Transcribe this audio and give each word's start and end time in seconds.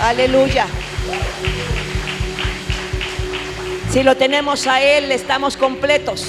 Aleluya. 0.00 0.66
Si 3.90 4.02
lo 4.04 4.16
tenemos 4.16 4.66
a 4.68 4.80
Él, 4.80 5.10
estamos 5.10 5.56
completos. 5.56 6.24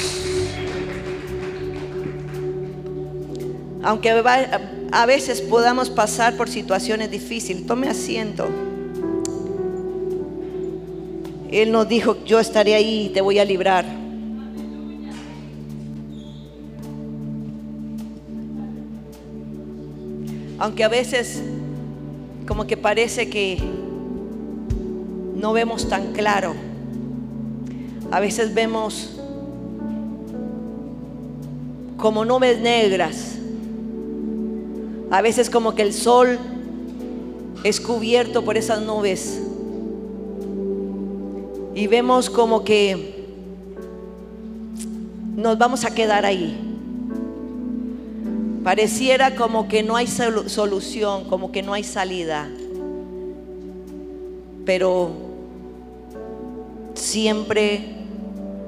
Aunque 3.84 4.10
a 4.92 5.06
veces 5.06 5.42
podamos 5.42 5.90
pasar 5.92 6.36
por 6.36 6.50
situaciones 6.50 7.12
difíciles, 7.12 7.68
tome 7.68 7.90
asiento. 7.90 8.48
Él 11.52 11.72
nos 11.72 11.88
dijo, 11.88 12.24
yo 12.26 12.40
estaré 12.40 12.74
ahí 12.74 13.08
y 13.08 13.10
te 13.10 13.22
voy 13.22 13.38
a 13.38 13.46
librar. 13.46 13.86
Aunque 20.58 20.84
a 20.84 20.90
veces 20.90 21.42
como 22.50 22.66
que 22.66 22.76
parece 22.76 23.30
que 23.30 23.60
no 25.36 25.54
vemos 25.54 25.88
tan 25.88 26.14
claro. 26.14 26.56
A 28.10 28.20
veces 28.20 28.56
vemos 28.56 29.20
como 31.96 32.26
nubes 32.26 32.60
negras. 32.60 33.36
A 35.12 35.22
veces 35.22 35.48
como 35.52 35.76
que 35.76 35.84
el 35.84 35.94
sol 35.94 36.40
es 37.64 37.80
cubierto 37.80 38.44
por 38.44 38.58
esas 38.58 38.82
nubes. 38.82 39.40
Y 41.76 41.86
vemos 41.86 42.32
como 42.32 42.64
que 42.64 43.28
nos 45.36 45.56
vamos 45.60 45.86
a 45.86 45.94
quedar 45.94 46.26
ahí. 46.26 46.69
Pareciera 48.70 49.34
como 49.34 49.68
que 49.68 49.82
no 49.82 49.96
hay 49.96 50.06
solución, 50.06 51.24
como 51.24 51.52
que 51.52 51.64
no 51.64 51.74
hay 51.74 51.84
salida. 51.84 52.48
Pero 54.64 55.10
siempre 56.94 57.96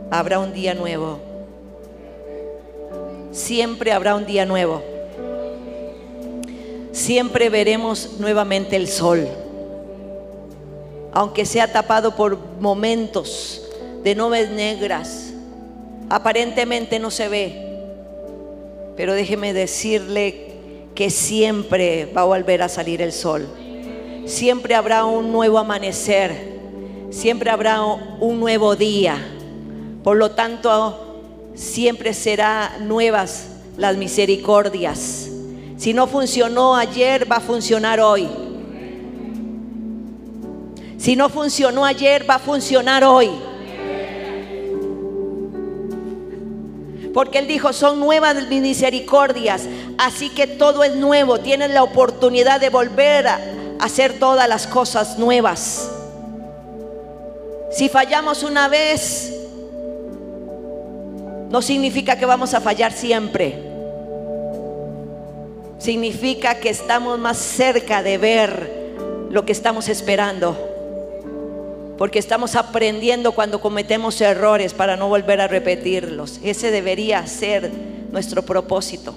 habrá 0.10 0.40
un 0.40 0.54
día 0.54 0.74
nuevo. 0.74 1.20
Siempre 3.32 3.92
habrá 3.92 4.16
un 4.16 4.26
día 4.26 4.44
nuevo. 4.44 4.82
Siempre 6.92 7.50
veremos 7.50 8.16
nuevamente 8.18 8.78
el 8.78 8.88
sol. 8.88 9.28
Aunque 11.14 11.46
sea 11.46 11.72
tapado 11.72 12.16
por 12.16 12.40
momentos 12.60 13.62
de 14.04 14.16
nubes 14.16 14.50
negras, 14.50 15.32
aparentemente 16.10 16.98
no 16.98 17.12
se 17.12 17.28
ve 17.28 17.71
pero 18.96 19.14
déjeme 19.14 19.54
decirle 19.54 20.52
que 20.96 21.10
siempre 21.10 22.06
va 22.06 22.22
a 22.22 22.26
volver 22.26 22.62
a 22.62 22.70
salir 22.70 23.02
el 23.02 23.12
sol. 23.12 23.48
Siempre 24.26 24.76
habrá 24.76 25.06
un 25.06 25.32
nuevo 25.32 25.58
amanecer. 25.58 26.60
Siempre 27.10 27.50
habrá 27.50 27.82
un 27.84 28.40
nuevo 28.40 28.76
día. 28.76 29.18
Por 30.04 30.18
lo 30.18 30.32
tanto, 30.32 31.22
siempre 31.56 32.14
será 32.14 32.78
nuevas 32.80 33.50
las 33.78 33.98
misericordias. 33.98 35.30
Si 35.78 35.94
no 35.94 36.08
funcionó 36.08 36.76
ayer, 36.76 37.30
va 37.30 37.38
a 37.38 37.42
funcionar 37.42 38.00
hoy. 38.00 38.28
Si 40.98 41.16
no 41.16 41.30
funcionó 41.30 41.84
ayer, 41.84 42.30
va 42.30 42.36
a 42.36 42.40
funcionar 42.40 43.04
hoy. 43.04 43.32
Porque 47.14 47.40
Él 47.40 47.48
dijo, 47.48 47.74
son 47.74 48.00
nuevas 48.00 48.36
mis 48.48 48.62
misericordias. 48.62 49.64
Así 49.98 50.30
que 50.30 50.48
todo 50.48 50.84
es 50.84 50.96
nuevo. 50.96 51.40
Tienes 51.40 51.72
la 51.72 51.84
oportunidad 51.84 52.60
de 52.60 52.70
volver 52.70 53.28
a 53.28 53.40
hacer 53.80 54.20
todas 54.20 54.48
las 54.48 54.68
cosas 54.68 55.20
nuevas. 55.20 55.90
Si 57.72 57.90
fallamos 57.90 58.44
una 58.44 58.68
vez, 58.68 59.34
no 61.50 61.62
significa 61.62 62.18
que 62.18 62.26
vamos 62.26 62.54
a 62.54 62.62
fallar 62.62 62.94
siempre. 62.94 63.70
Significa 65.80 66.56
que 66.56 66.70
estamos 66.70 67.18
más 67.20 67.38
cerca 67.38 68.04
de 68.04 68.18
ver 68.18 68.82
lo 69.30 69.46
que 69.46 69.52
estamos 69.52 69.90
esperando 69.90 70.71
porque 72.02 72.18
estamos 72.18 72.56
aprendiendo 72.56 73.32
cuando 73.32 73.62
cometemos 73.62 74.20
errores 74.22 74.74
para 74.74 74.98
no 74.98 75.08
volver 75.08 75.40
a 75.40 75.48
repetirlos. 75.48 76.40
Ese 76.42 76.72
debería 76.72 77.28
ser 77.28 77.72
nuestro 78.12 78.42
propósito. 78.42 79.14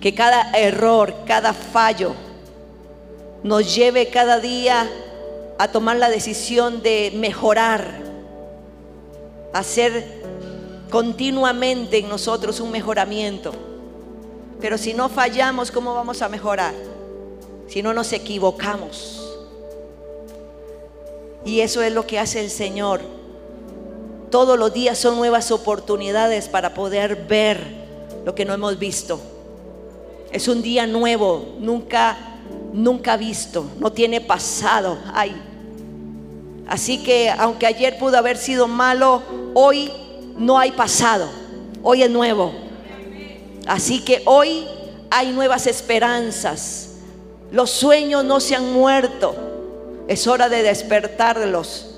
Que 0.00 0.14
cada 0.14 0.52
error, 0.52 1.14
cada 1.26 1.52
fallo 1.52 2.14
nos 3.42 3.74
lleve 3.74 4.08
cada 4.08 4.40
día 4.40 4.88
a 5.58 5.68
tomar 5.68 5.98
la 5.98 6.08
decisión 6.08 6.82
de 6.82 7.12
mejorar, 7.14 8.00
hacer 9.52 10.22
continuamente 10.88 11.98
en 11.98 12.08
nosotros 12.08 12.58
un 12.58 12.70
mejoramiento. 12.70 13.52
Pero 14.62 14.78
si 14.78 14.94
no 14.94 15.10
fallamos, 15.10 15.70
¿cómo 15.70 15.92
vamos 15.92 16.22
a 16.22 16.30
mejorar? 16.30 16.72
Si 17.68 17.82
no 17.82 17.92
nos 17.92 18.14
equivocamos. 18.14 19.27
Y 21.44 21.60
eso 21.60 21.82
es 21.82 21.92
lo 21.92 22.06
que 22.06 22.18
hace 22.18 22.40
el 22.40 22.50
Señor. 22.50 23.00
Todos 24.30 24.58
los 24.58 24.72
días 24.72 24.98
son 24.98 25.16
nuevas 25.16 25.50
oportunidades 25.50 26.48
para 26.48 26.74
poder 26.74 27.26
ver 27.26 27.60
lo 28.24 28.34
que 28.34 28.44
no 28.44 28.52
hemos 28.52 28.78
visto. 28.78 29.20
Es 30.30 30.48
un 30.48 30.60
día 30.60 30.86
nuevo, 30.86 31.54
nunca, 31.58 32.16
nunca 32.72 33.16
visto, 33.16 33.64
no 33.78 33.90
tiene 33.92 34.20
pasado. 34.20 34.98
Ay. 35.14 35.34
Así 36.66 37.02
que 37.02 37.30
aunque 37.30 37.66
ayer 37.66 37.98
pudo 37.98 38.18
haber 38.18 38.36
sido 38.36 38.68
malo, 38.68 39.22
hoy 39.54 39.90
no 40.36 40.58
hay 40.58 40.72
pasado, 40.72 41.28
hoy 41.82 42.02
es 42.02 42.10
nuevo. 42.10 42.52
Así 43.66 44.00
que 44.00 44.22
hoy 44.26 44.66
hay 45.10 45.32
nuevas 45.32 45.66
esperanzas. 45.66 46.90
Los 47.50 47.70
sueños 47.70 48.24
no 48.24 48.40
se 48.40 48.54
han 48.54 48.72
muerto. 48.72 49.47
Es 50.08 50.26
hora 50.26 50.48
de 50.48 50.62
despertarlos. 50.62 51.88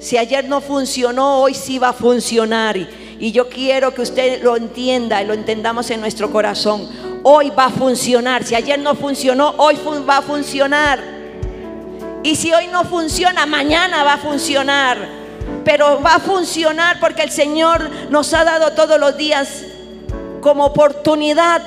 Si 0.00 0.18
ayer 0.18 0.48
no 0.48 0.60
funcionó, 0.60 1.40
hoy 1.40 1.54
sí 1.54 1.78
va 1.78 1.90
a 1.90 1.92
funcionar. 1.92 2.76
Y, 2.76 3.32
yo 3.32 3.48
quiero 3.48 3.94
que 3.94 4.02
usted 4.02 4.42
lo 4.42 4.56
entienda 4.56 5.22
y 5.22 5.26
lo 5.26 5.32
entendamos 5.34 5.90
en 5.90 6.00
nuestro 6.00 6.30
corazón. 6.30 6.88
Hoy 7.22 7.50
va 7.50 7.66
a 7.66 7.70
funcionar. 7.70 8.44
Si 8.44 8.54
ayer 8.54 8.78
no 8.78 8.96
funcionó, 8.96 9.54
hoy 9.58 9.76
va 10.08 10.18
a 10.18 10.22
funcionar. 10.22 11.00
Y 12.24 12.34
si 12.34 12.52
hoy 12.52 12.66
no 12.68 12.84
funciona, 12.84 13.46
mañana 13.46 14.02
va 14.02 14.14
a 14.14 14.18
funcionar. 14.18 14.98
Pero 15.64 16.00
va 16.00 16.16
a 16.16 16.20
funcionar 16.20 16.98
porque 17.00 17.22
el 17.22 17.30
Señor 17.30 17.88
nos 18.10 18.34
ha 18.34 18.44
dado 18.44 18.72
todos 18.72 18.98
los 18.98 19.16
días 19.16 19.64
como 20.40 20.66
oportunidad 20.66 21.62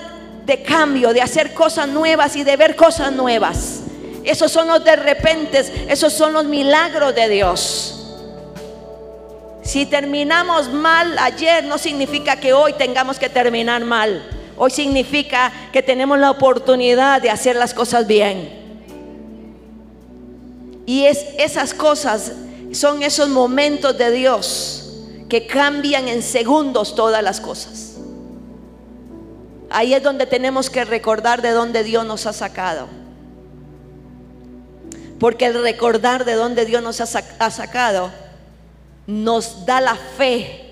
de 0.46 0.62
cambio, 0.64 1.14
de 1.14 1.22
hacer 1.22 1.54
cosas 1.54 1.88
nuevas 1.88 2.36
y 2.36 2.44
de 2.44 2.56
ver 2.58 2.76
cosas 2.76 3.12
nuevas. 3.12 3.81
Esos 4.24 4.52
son 4.52 4.68
los 4.68 4.84
de 4.84 4.96
repente, 4.96 5.88
esos 5.88 6.14
son 6.14 6.34
los 6.34 6.46
milagros 6.46 7.16
de 7.16 7.30
Dios. 7.30 7.98
Si 9.64 9.86
terminamos 9.86 10.70
mal 10.70 11.18
ayer, 11.20 11.64
no 11.64 11.78
significa 11.78 12.36
que 12.36 12.54
hoy 12.54 12.74
tengamos 12.74 13.20
que 13.20 13.30
terminar 13.30 13.84
mal. 13.84 14.24
Hoy 14.58 14.72
significa 14.72 15.52
que 15.72 15.82
tenemos 15.82 16.20
la 16.20 16.32
oportunidad 16.32 17.22
de 17.22 17.30
hacer 17.30 17.56
las 17.56 17.74
cosas 17.74 18.08
bien. 18.08 18.60
Y 20.86 21.06
es 21.06 21.26
esas 21.38 21.74
cosas 21.74 22.34
son 22.72 23.04
esos 23.04 23.30
momentos 23.30 23.98
de 23.98 24.12
Dios 24.12 24.94
que 25.30 25.48
cambian 25.48 26.08
en 26.08 26.22
segundos 26.22 26.96
todas 26.96 27.24
las 27.24 27.40
cosas. 27.40 27.96
Ahí 29.70 29.94
es 29.94 30.04
donde 30.04 30.26
tenemos 30.26 30.70
que 30.70 30.84
recordar 30.84 31.42
de 31.42 31.52
dónde 31.52 31.84
Dios 31.84 32.06
nos 32.06 32.26
ha 32.26 32.34
sacado. 32.34 33.01
Porque 35.22 35.46
el 35.46 35.62
recordar 35.62 36.26
de 36.26 36.34
dónde 36.34 36.66
Dios 36.66 36.82
nos 36.82 37.00
ha 37.00 37.52
sacado 37.52 38.12
nos 39.06 39.68
da 39.68 39.80
la 39.80 39.96
fe 39.96 40.66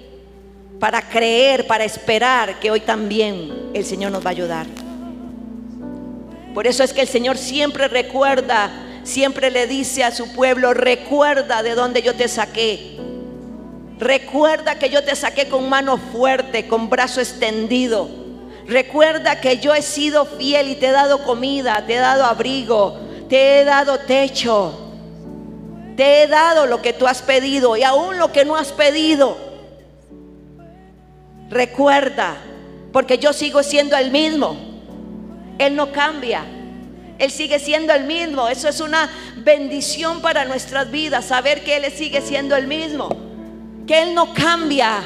para 0.80 1.08
creer, 1.08 1.68
para 1.68 1.84
esperar 1.84 2.60
que 2.60 2.72
hoy 2.72 2.80
también 2.80 3.70
el 3.76 3.86
Señor 3.86 4.12
nos 4.12 4.26
va 4.26 4.30
a 4.30 4.32
ayudar. 4.32 4.66
Por 6.56 6.66
eso 6.66 6.84
es 6.84 6.94
que 6.94 7.02
el 7.02 7.08
Señor 7.08 7.38
siempre 7.38 7.88
recuerda, 7.90 8.72
siempre 9.04 9.52
le 9.52 9.68
dice 9.68 10.04
a 10.04 10.10
su 10.10 10.34
pueblo, 10.34 10.74
recuerda 10.74 11.62
de 11.62 11.76
dónde 11.76 12.02
yo 12.02 12.16
te 12.16 12.28
saqué. 12.28 12.98
Recuerda 14.00 14.80
que 14.80 14.90
yo 14.90 15.04
te 15.04 15.16
saqué 15.16 15.48
con 15.48 15.70
mano 15.70 16.00
fuerte, 16.00 16.68
con 16.68 16.90
brazo 16.90 17.22
extendido. 17.22 18.10
Recuerda 18.66 19.42
que 19.42 19.60
yo 19.60 19.76
he 19.76 19.84
sido 19.84 20.26
fiel 20.26 20.70
y 20.70 20.76
te 20.76 20.88
he 20.88 20.92
dado 20.92 21.24
comida, 21.24 21.84
te 21.86 21.94
he 21.94 22.00
dado 22.00 22.26
abrigo, 22.26 23.09
te 23.30 23.62
he 23.62 23.66
dado 23.66 24.00
techo, 24.00 24.74
te 25.96 26.24
he 26.24 26.28
dado 26.28 26.66
lo 26.66 26.82
que 26.82 26.94
tú 26.94 27.08
has 27.08 27.22
pedido 27.22 27.78
y 27.78 27.84
aún 27.84 28.18
lo 28.18 28.34
que 28.34 28.44
no 28.44 28.56
has 28.56 28.72
pedido. 28.72 29.38
Recuerda, 31.50 32.38
porque 32.92 33.20
yo 33.20 33.32
sigo 33.32 33.64
siendo 33.64 33.96
el 33.96 34.12
mismo. 34.12 34.58
Él 35.60 35.76
no 35.76 35.92
cambia. 35.92 36.44
Él 37.20 37.32
sigue 37.32 37.60
siendo 37.60 37.94
el 37.94 38.06
mismo. 38.06 38.48
Eso 38.48 38.68
es 38.68 38.80
una 38.80 39.10
bendición 39.38 40.22
para 40.22 40.46
nuestras 40.46 40.90
vidas, 40.90 41.26
saber 41.26 41.64
que 41.64 41.78
Él 41.78 41.92
sigue 41.92 42.22
siendo 42.22 42.56
el 42.56 42.66
mismo. 42.68 43.10
Que 43.86 44.04
Él 44.04 44.16
no 44.16 44.34
cambia. 44.34 45.02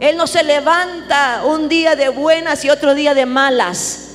Él 0.00 0.16
no 0.16 0.26
se 0.26 0.42
levanta 0.42 1.42
un 1.44 1.68
día 1.68 1.94
de 1.94 2.08
buenas 2.08 2.64
y 2.64 2.70
otro 2.70 2.94
día 2.94 3.12
de 3.12 3.26
malas. 3.26 4.09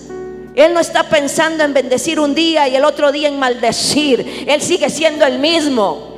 Él 0.56 0.74
no 0.74 0.80
está 0.80 1.04
pensando 1.04 1.63
en 1.63 1.74
bendecir 1.74 2.19
un 2.19 2.34
día 2.34 2.68
y 2.68 2.75
el 2.75 2.86
otro 2.86 3.12
día 3.12 3.28
en 3.28 3.38
maldecir. 3.38 4.46
Él 4.48 4.62
sigue 4.62 4.90
siendo 4.90 5.25
el 5.25 5.40
mismo. 5.40 6.16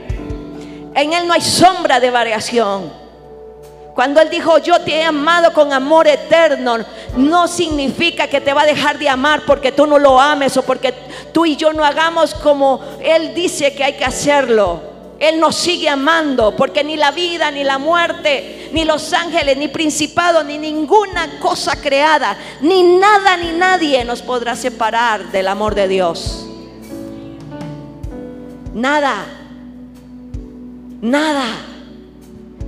En 0.94 1.14
Él 1.14 1.28
no 1.28 1.34
hay 1.34 1.42
sombra 1.42 2.00
de 2.00 2.12
variación. 2.12 2.92
Cuando 3.96 4.22
Él 4.22 4.30
dijo, 4.30 4.60
yo 4.60 4.80
te 4.82 4.92
he 4.92 5.04
amado 5.04 5.52
con 5.54 5.74
amor 5.74 6.08
eterno, 6.08 6.78
no 7.16 7.48
significa 7.48 8.28
que 8.28 8.42
te 8.42 8.54
va 8.54 8.62
a 8.62 8.66
dejar 8.66 9.00
de 9.00 9.10
amar 9.10 9.42
porque 9.48 9.72
tú 9.72 9.88
no 9.88 9.98
lo 9.98 10.20
ames 10.20 10.56
o 10.56 10.62
porque 10.62 10.94
tú 11.34 11.48
y 11.48 11.56
yo 11.56 11.74
no 11.74 11.84
hagamos 11.84 12.36
como 12.36 12.80
Él 13.02 13.34
dice 13.34 13.74
que 13.74 13.84
hay 13.84 13.94
que 13.94 14.06
hacerlo. 14.06 14.82
Él 15.20 15.40
nos 15.40 15.56
sigue 15.56 15.90
amando 15.90 16.56
porque 16.56 16.84
ni 16.84 16.96
la 16.96 17.10
vida, 17.10 17.50
ni 17.50 17.64
la 17.64 17.80
muerte, 17.80 18.57
ni 18.72 18.86
los 18.86 19.14
ángeles, 19.14 19.58
ni 19.58 19.68
principado, 19.68 20.44
ni 20.44 20.58
ninguna 20.58 21.40
cosa 21.40 21.76
creada, 21.76 22.38
ni 22.62 22.84
nada, 22.84 23.38
ni 23.38 23.52
nadie 23.52 24.04
nos 24.06 24.22
podrá 24.22 24.56
separar 24.56 25.32
del 25.32 25.48
amor 25.48 25.76
de 25.76 25.88
Dios. 25.88 26.46
Nada, 28.74 29.26
nada. 31.02 31.46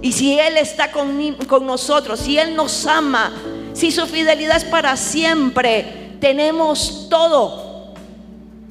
Y 0.02 0.12
si 0.14 0.40
Él 0.40 0.58
está 0.58 0.92
con, 0.92 1.36
con, 1.48 1.66
nosotros, 1.66 2.20
si 2.20 2.40
Él 2.40 2.56
nos 2.56 2.86
ama, 2.88 3.32
si 3.74 3.92
su 3.92 4.08
fidelidad 4.08 4.58
es 4.58 4.66
para 4.66 4.96
siempre, 4.96 6.16
tenemos 6.20 7.08
todo. 7.10 7.94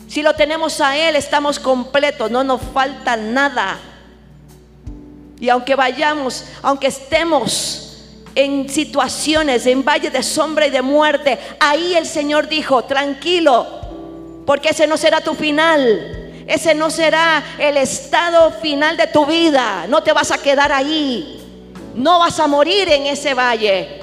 Si 0.09 0.23
lo 0.23 0.35
tenemos 0.35 0.81
a 0.81 0.97
Él, 0.97 1.17
estamos 1.17 1.59
completos, 1.59 2.31
no 2.31 2.43
nos 2.43 2.63
falta 2.63 3.17
nada. 3.17 3.79
Y 5.41 5.49
aunque 5.49 5.75
vayamos, 5.75 6.45
aunque 6.63 6.89
estemos 6.89 7.85
en 8.35 8.69
situaciones, 8.69 9.67
en 9.67 9.85
valle 9.85 10.11
de 10.11 10.23
sombra 10.23 10.67
y 10.67 10.71
de 10.71 10.83
muerte, 10.83 11.39
ahí 11.61 11.95
el 11.95 12.07
Señor 12.07 12.49
dijo, 12.49 12.85
tranquilo, 12.85 13.67
porque 14.47 14.71
ese 14.71 14.87
no 14.87 14.97
será 14.97 15.21
tu 15.21 15.35
final. 15.35 16.15
Ese 16.47 16.75
no 16.75 16.89
será 16.91 17.45
el 17.59 17.77
estado 17.77 18.51
final 18.53 18.97
de 18.97 19.07
tu 19.09 19.27
vida. 19.27 19.87
No 19.87 20.03
te 20.03 20.15
vas 20.15 20.31
a 20.31 20.39
quedar 20.39 20.73
ahí. 20.73 21.39
No 21.95 22.21
vas 22.21 22.41
a 22.41 22.47
morir 22.47 22.89
en 22.89 23.05
ese 23.07 23.35
valle. 23.35 24.01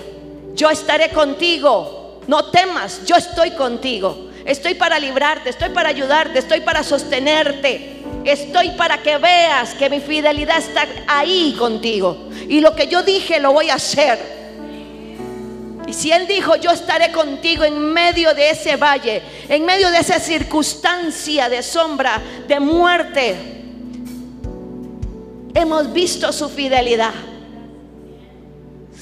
Yo 0.54 0.70
estaré 0.70 1.10
contigo. 1.10 2.22
No 2.28 2.52
temas, 2.52 3.04
yo 3.06 3.16
estoy 3.16 3.52
contigo. 3.52 4.30
Estoy 4.46 4.76
para 4.76 5.00
librarte, 5.00 5.50
estoy 5.50 5.70
para 5.70 5.90
ayudarte, 5.90 6.38
estoy 6.38 6.62
para 6.62 6.84
sostenerte. 6.84 8.04
Estoy 8.26 8.72
para 8.72 9.04
que 9.04 9.20
veas 9.20 9.76
que 9.76 9.88
mi 9.88 10.00
fidelidad 10.00 10.58
está 10.58 10.88
ahí 11.08 11.56
contigo. 11.60 12.30
Y 12.50 12.60
lo 12.60 12.76
que 12.76 12.88
yo 12.88 13.04
dije 13.04 13.40
lo 13.40 13.54
voy 13.54 13.70
a 13.70 13.76
hacer. 13.76 14.18
Y 15.88 15.94
si 15.94 16.12
Él 16.12 16.26
dijo, 16.26 16.56
yo 16.56 16.72
estaré 16.72 17.12
contigo 17.12 17.64
en 17.64 17.94
medio 17.94 18.34
de 18.34 18.50
ese 18.50 18.76
valle, 18.78 19.22
en 19.48 19.64
medio 19.64 19.92
de 19.92 20.00
esa 20.00 20.20
circunstancia 20.20 21.48
de 21.48 21.62
sombra, 21.62 22.20
de 22.48 22.60
muerte, 22.60 23.36
hemos 25.54 25.94
visto 25.94 26.34
su 26.34 26.50
fidelidad. 26.50 27.14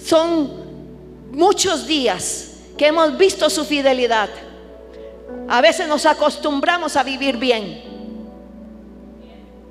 Son 0.06 0.52
muchos 1.32 1.88
días 1.88 2.50
que 2.78 2.88
hemos 2.88 3.18
visto 3.18 3.50
su 3.50 3.64
fidelidad. 3.64 4.30
A 5.48 5.62
veces 5.62 5.88
nos 5.88 6.06
acostumbramos 6.06 6.98
a 6.98 7.04
vivir 7.04 7.38
bien. 7.38 7.93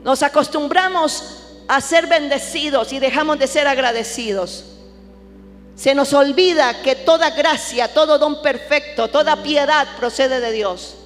Nos 0.03 0.23
acostumbramos 0.23 1.43
a 1.69 1.81
ser 1.81 2.07
bendecidos 2.07 2.93
y 2.93 2.99
dejamos 2.99 3.39
de 3.39 3.47
ser 3.47 3.67
agradecidos. 3.69 4.65
Se 5.77 5.95
nos 5.95 6.13
olvida 6.13 6.83
que 6.83 6.95
toda 6.97 7.31
gracia, 7.31 7.93
todo 7.93 8.19
don 8.19 8.43
perfecto, 8.43 9.09
toda 9.09 9.43
piedad 9.43 9.87
procede 9.97 10.41
de 10.41 10.53
Dios. 10.53 10.97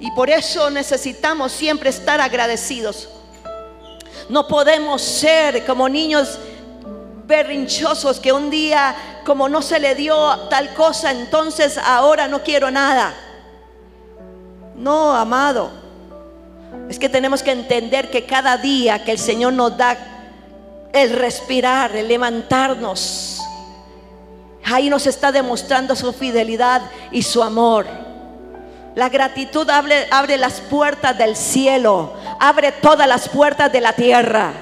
Y 0.00 0.10
por 0.12 0.30
eso 0.30 0.70
necesitamos 0.70 1.52
siempre 1.52 1.90
estar 1.90 2.20
agradecidos. 2.20 3.08
No 4.28 4.48
podemos 4.48 5.02
ser 5.02 5.64
como 5.66 5.88
niños 5.88 6.38
berrinchosos 7.26 8.18
que 8.18 8.32
un 8.32 8.50
día 8.50 9.20
como 9.24 9.48
no 9.48 9.62
se 9.62 9.78
le 9.78 9.94
dio 9.94 10.16
tal 10.48 10.74
cosa, 10.74 11.10
entonces 11.10 11.78
ahora 11.78 12.28
no 12.28 12.42
quiero 12.42 12.70
nada. 12.70 13.14
No, 14.74 15.14
amado. 15.14 15.81
Es 16.88 16.98
que 16.98 17.08
tenemos 17.08 17.42
que 17.42 17.52
entender 17.52 18.10
que 18.10 18.26
cada 18.26 18.56
día 18.56 19.04
que 19.04 19.12
el 19.12 19.18
Señor 19.18 19.52
nos 19.52 19.76
da 19.76 19.96
el 20.92 21.10
respirar, 21.10 21.96
el 21.96 22.08
levantarnos, 22.08 23.40
ahí 24.64 24.90
nos 24.90 25.06
está 25.06 25.32
demostrando 25.32 25.96
su 25.96 26.12
fidelidad 26.12 26.82
y 27.10 27.22
su 27.22 27.42
amor. 27.42 27.86
La 28.94 29.08
gratitud 29.08 29.68
abre, 29.70 30.36
las 30.36 30.60
puertas 30.60 31.16
del 31.16 31.34
cielo, 31.34 32.12
abre 32.38 32.72
todas 32.72 33.08
las 33.08 33.28
puertas 33.28 33.72
de 33.72 33.80
la 33.80 33.94
tierra. 33.94 34.52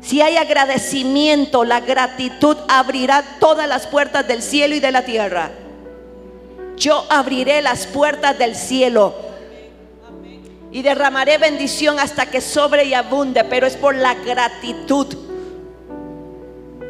Si 0.00 0.20
hay 0.20 0.36
agradecimiento, 0.36 1.64
la 1.64 1.80
gratitud 1.80 2.56
abrirá 2.68 3.22
todas 3.38 3.68
las 3.68 3.86
puertas 3.86 4.26
del 4.26 4.42
cielo 4.42 4.74
y 4.74 4.80
de 4.80 4.90
la 4.90 5.02
tierra. 5.02 5.50
Yo 6.76 7.04
abriré 7.08 7.62
las 7.62 7.86
puertas 7.86 8.36
del 8.36 8.56
cielo 8.56 9.29
y 10.72 10.82
derramaré 10.82 11.38
bendición 11.38 11.98
hasta 11.98 12.26
que 12.26 12.40
sobre 12.40 12.84
y 12.84 12.94
abunde, 12.94 13.44
pero 13.44 13.66
es 13.66 13.76
por 13.76 13.94
la 13.94 14.14
gratitud. 14.14 15.06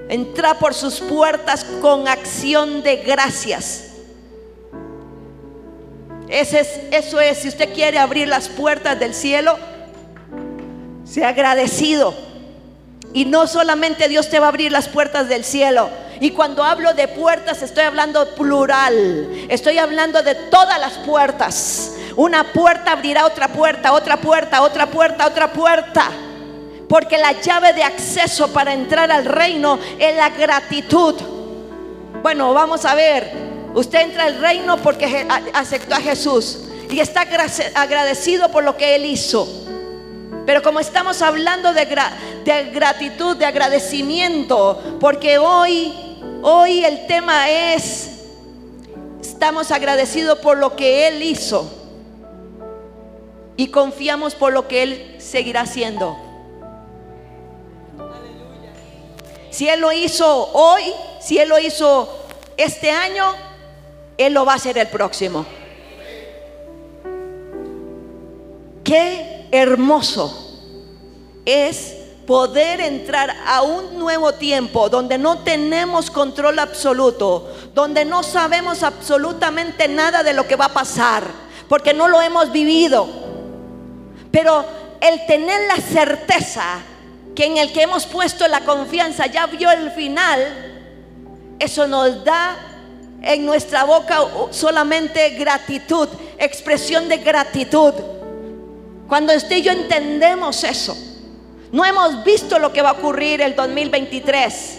Entra 0.09 0.55
por 0.55 0.75
sus 0.75 1.00
puertas 1.00 1.65
con 1.81 2.09
acción 2.09 2.82
de 2.82 2.97
gracias. 2.97 3.87
Ese 6.29 6.61
es, 6.61 6.81
eso 6.91 7.21
es, 7.21 7.38
si 7.38 7.49
usted 7.49 7.73
quiere 7.73 7.99
abrir 7.99 8.29
las 8.29 8.49
puertas 8.49 8.99
del 8.99 9.15
cielo, 9.15 9.59
sea 11.05 11.29
agradecido. 11.29 12.15
Y 13.12 13.25
no 13.25 13.47
solamente 13.47 14.09
Dios 14.09 14.29
te 14.29 14.38
va 14.38 14.47
a 14.47 14.49
abrir 14.50 14.71
las 14.71 14.88
puertas 14.88 15.29
del 15.29 15.44
cielo. 15.44 15.91
Y 16.21 16.31
cuando 16.33 16.62
hablo 16.62 16.93
de 16.93 17.09
puertas 17.09 17.62
estoy 17.62 17.85
hablando 17.85 18.35
plural. 18.35 19.47
Estoy 19.49 19.79
hablando 19.79 20.23
de 20.23 20.35
todas 20.35 20.78
las 20.78 20.99
puertas. 20.99 21.95
Una 22.17 22.52
puerta 22.52 22.93
abrirá 22.93 23.26
otra 23.26 23.49
puerta, 23.49 23.93
otra 23.93 24.17
puerta, 24.17 24.62
otra 24.62 24.87
puerta, 24.87 25.26
otra 25.26 25.52
puerta. 25.52 26.11
Porque 26.88 27.19
la 27.19 27.40
llave 27.40 27.73
de 27.73 27.85
acceso 27.85 28.52
para 28.52 28.73
entrar 28.73 29.11
al 29.12 29.25
reino 29.25 29.79
es 29.99 30.17
la 30.17 30.31
gratitud. 30.31 31.14
Bueno, 32.23 32.52
vamos 32.52 32.85
a 32.85 32.95
ver. 32.95 33.31
Usted 33.75 34.00
entra 34.00 34.25
al 34.25 34.40
reino 34.40 34.76
porque 34.79 35.26
aceptó 35.55 35.95
a 35.95 36.00
Jesús 36.00 36.59
y 36.90 36.99
está 36.99 37.25
agradecido 37.75 38.50
por 38.50 38.64
lo 38.64 38.76
que 38.76 38.97
Él 38.97 39.05
hizo. 39.05 39.49
Pero 40.45 40.62
como 40.62 40.81
estamos 40.81 41.23
hablando 41.23 41.73
de, 41.73 41.87
gratitud, 42.73 43.37
de 43.37 43.47
agradecimiento, 43.47 44.99
porque 44.99 45.38
hoy, 45.38 45.93
hoy 46.43 46.85
el 46.85 47.07
tema 47.07 47.49
es, 47.49 48.11
estamos 49.21 49.71
agradecidos 49.71 50.40
por 50.40 50.57
lo 50.57 50.75
que 50.75 51.07
Él 51.07 51.23
hizo 51.23 51.80
y 53.61 53.69
confiamos 53.69 54.35
por 54.35 54.55
lo 54.55 54.67
que 54.67 54.83
Él 54.83 55.17
seguirá 55.19 55.61
haciendo. 55.61 56.17
Si 59.50 59.69
Él 59.69 59.81
lo 59.81 59.93
hizo 59.93 60.50
hoy, 60.55 60.81
si 61.21 61.37
Él 61.37 61.50
lo 61.50 61.59
hizo 61.59 62.09
este 62.57 62.90
año, 62.90 63.23
Él 64.17 64.33
lo 64.33 64.47
va 64.47 64.55
a 64.55 64.57
hacer 64.57 64.79
el 64.79 64.88
próximo. 64.88 65.45
Qué 68.83 69.47
hermoso 69.52 70.57
es 71.45 71.97
poder 72.26 72.81
entrar 72.81 73.37
a 73.47 73.61
un 73.61 73.99
nuevo 73.99 74.33
tiempo 74.33 74.88
donde 74.88 75.19
no 75.19 75.40
tenemos 75.40 76.11
control 76.11 76.61
absoluto, 76.61 77.52
donde 77.75 78.07
no 78.07 78.23
sabemos 78.23 78.83
absolutamente 78.83 79.87
nada 79.87 80.23
de 80.23 80.33
lo 80.33 80.49
que 80.49 80.57
va 80.57 80.64
a 80.64 80.73
pasar, 80.73 81.25
porque 81.69 81.93
no 81.93 82.09
lo 82.09 82.23
hemos 82.23 82.50
vivido. 82.52 83.20
Pero 84.31 84.65
el 85.01 85.27
tener 85.27 85.67
la 85.67 85.77
certeza 85.77 86.81
que 87.35 87.47
en 87.47 87.57
el 87.57 87.73
que 87.73 87.83
hemos 87.83 88.07
puesto 88.07 88.47
la 88.49 88.61
confianza 88.61 89.27
ya 89.27 89.47
vio 89.47 89.71
el 89.71 89.91
final, 89.93 90.71
eso 91.59 91.87
nos 91.87 92.25
da 92.25 92.57
en 93.23 93.45
nuestra 93.45 93.85
boca 93.85 94.19
solamente 94.51 95.31
gratitud, 95.31 96.09
expresión 96.39 97.09
de 97.09 97.19
gratitud. 97.19 97.93
Cuando 99.09 99.35
usted 99.35 99.57
y 99.57 99.63
yo 99.63 99.73
entendemos 99.73 100.65
eso, 100.65 100.97
no 101.73 101.85
hemos 101.85 102.25
visto 102.25 102.59
lo 102.59 102.73
que 102.73 102.83
va 102.83 102.91
a 102.91 102.93
ocurrir 102.93 103.41
el 103.41 103.55
2023, 103.55 104.79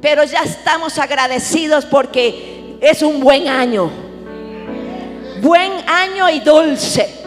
pero 0.00 0.24
ya 0.24 0.40
estamos 0.40 0.98
agradecidos 0.98 1.84
porque 1.86 2.78
es 2.80 3.02
un 3.02 3.20
buen 3.20 3.48
año. 3.48 3.90
buen 5.42 5.72
año 5.88 6.28
y 6.28 6.40
dulce. 6.40 7.20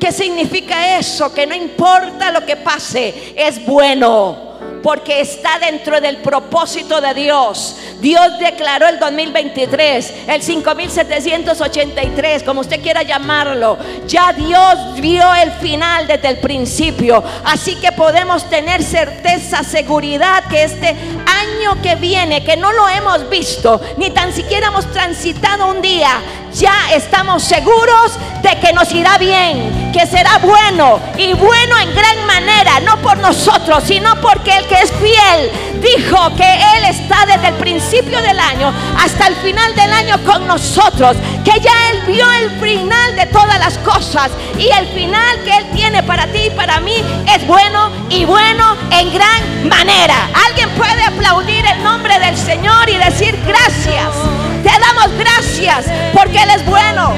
¿Qué 0.00 0.12
significa 0.12 0.98
eso? 0.98 1.32
Que 1.32 1.46
no 1.46 1.54
importa 1.54 2.32
lo 2.32 2.46
que 2.46 2.56
pase, 2.56 3.34
es 3.36 3.64
bueno 3.64 4.50
porque 4.82 5.20
está 5.20 5.58
dentro 5.58 6.00
del 6.00 6.18
propósito 6.18 7.00
de 7.00 7.14
Dios. 7.14 7.76
Dios 8.00 8.38
declaró 8.38 8.88
el 8.88 8.98
2023, 8.98 10.14
el 10.28 10.42
5783, 10.42 12.42
como 12.42 12.62
usted 12.62 12.80
quiera 12.80 13.02
llamarlo. 13.02 13.78
Ya 14.06 14.32
Dios 14.32 15.00
vio 15.00 15.34
el 15.34 15.52
final 15.52 16.06
desde 16.06 16.28
el 16.28 16.38
principio. 16.38 17.22
Así 17.44 17.76
que 17.76 17.92
podemos 17.92 18.48
tener 18.48 18.82
certeza, 18.82 19.62
seguridad 19.62 20.44
que 20.48 20.64
este 20.64 20.88
año 20.88 21.80
que 21.82 21.94
viene, 21.96 22.42
que 22.42 22.56
no 22.56 22.72
lo 22.72 22.88
hemos 22.88 23.28
visto, 23.28 23.80
ni 23.96 24.10
tan 24.10 24.32
siquiera 24.32 24.68
hemos 24.68 24.90
transitado 24.90 25.68
un 25.68 25.82
día, 25.82 26.22
ya 26.54 26.92
estamos 26.94 27.42
seguros 27.42 28.18
de 28.42 28.58
que 28.58 28.72
nos 28.72 28.92
irá 28.92 29.18
bien, 29.18 29.92
que 29.92 30.06
será 30.06 30.38
bueno 30.38 31.00
y 31.16 31.32
bueno 31.34 31.78
en 31.78 31.94
gran 31.94 32.26
manera, 32.26 32.80
no 32.80 32.96
por 32.98 33.18
nosotros, 33.18 33.84
sino 33.84 34.16
porque 34.20 34.56
el 34.56 34.66
que 34.66 34.80
es 34.80 34.92
fiel 34.92 35.50
dijo 35.80 36.34
que 36.36 36.54
Él 36.76 36.84
está 36.88 37.26
desde 37.26 37.48
el 37.48 37.54
principio 37.54 38.20
del 38.22 38.38
año 38.38 38.72
hasta 38.98 39.28
el 39.28 39.36
final 39.36 39.74
del 39.74 39.92
año 39.92 40.16
con 40.24 40.46
nosotros, 40.46 41.16
que 41.44 41.60
ya 41.60 41.90
Él 41.90 42.02
vio 42.06 42.30
el 42.32 42.50
final 42.60 43.16
de 43.16 43.26
todas 43.26 43.58
las 43.58 43.78
cosas 43.78 44.30
y 44.58 44.68
el 44.70 44.86
final 44.88 45.42
que 45.44 45.56
Él 45.56 45.66
tiene 45.74 46.02
para 46.02 46.26
ti 46.26 46.46
y 46.46 46.50
para 46.50 46.80
mí 46.80 46.96
es 47.34 47.46
bueno 47.46 47.90
y 48.08 48.24
bueno 48.24 48.76
en 48.90 49.12
gran 49.12 49.68
manera. 49.68 50.28
Alguien 50.46 50.70
puede 50.70 51.04
aplaudir 51.04 51.64
el 51.66 51.82
nombre 51.82 52.18
del 52.18 52.36
Señor 52.36 52.88
y 52.88 52.96
decir 52.96 53.38
gracias. 53.46 54.49
Te 54.62 54.68
damos 54.68 55.18
gracias 55.18 55.86
porque 56.12 56.42
Él 56.42 56.50
es 56.54 56.66
bueno. 56.66 57.14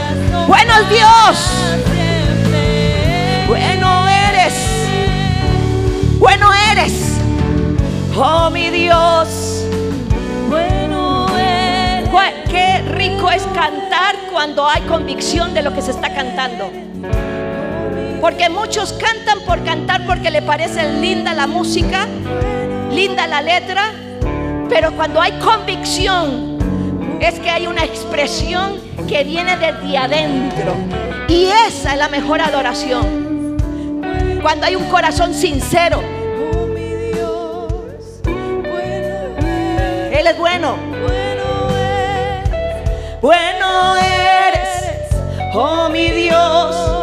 Bueno 0.47 0.73
es 0.81 0.89
Dios. 0.89 1.73
Bueno 3.47 4.09
eres. 4.09 4.55
Bueno 6.19 6.51
eres. 6.71 6.93
Oh 8.17 8.51
mi 8.51 8.71
Dios. 8.71 9.65
Bueno 10.49 11.27
eres. 11.37 12.09
Qué 12.49 12.83
rico 12.83 13.31
es 13.31 13.43
cantar 13.55 14.15
cuando 14.31 14.69
hay 14.69 14.83
convicción 14.83 15.55
de 15.55 15.63
lo 15.63 15.75
que 15.75 15.83
se 15.83 15.91
está 15.91 16.15
cantando. 16.15 16.71
Porque 18.21 18.49
muchos 18.51 18.93
cantan 18.93 19.41
por 19.47 19.65
cantar 19.65 20.07
porque 20.07 20.31
le 20.31 20.43
parece 20.43 20.93
linda 21.01 21.35
la 21.35 21.47
música, 21.47 22.07
linda 22.91 23.27
la 23.27 23.43
letra, 23.43 23.91
pero 24.69 24.93
cuando 24.93 25.21
hay 25.21 25.33
convicción 25.41 26.52
es 27.23 27.39
que 27.39 27.51
hay 27.51 27.67
una 27.69 27.85
expresión 27.85 28.81
que 29.09 29.23
viene 29.23 29.57
desde 29.57 29.97
adentro. 29.97 30.75
Y 31.29 31.47
esa 31.69 31.93
es 31.93 31.99
la 31.99 32.09
mejor 32.09 32.41
adoración. 32.41 33.57
Cuando 34.43 34.67
hay 34.67 34.75
un 34.75 34.85
corazón 34.91 35.33
sincero. 35.33 36.03
Él 40.13 40.27
es 40.27 40.39
bueno. 40.39 40.77
Bueno 43.21 43.97
eres, 43.97 45.15
oh 45.55 45.89
mi 45.89 46.11
Dios. 46.11 47.02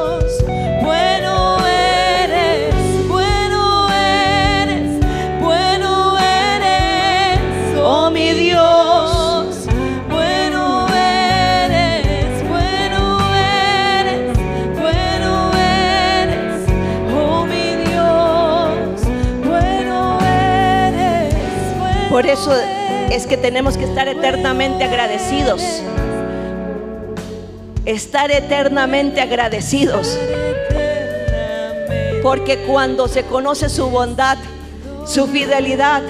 Por 22.20 22.28
eso 22.28 22.52
es 23.10 23.26
que 23.26 23.38
tenemos 23.38 23.78
que 23.78 23.86
estar 23.86 24.10
eternamente 24.10 24.84
agradecidos. 24.84 25.64
Estar 27.86 28.30
eternamente 28.30 29.22
agradecidos. 29.22 30.20
Porque 32.22 32.58
cuando 32.68 33.08
se 33.08 33.24
conoce 33.24 33.70
su 33.70 33.90
bondad, 33.90 34.38
su 35.06 35.28
fidelidad, 35.28 36.02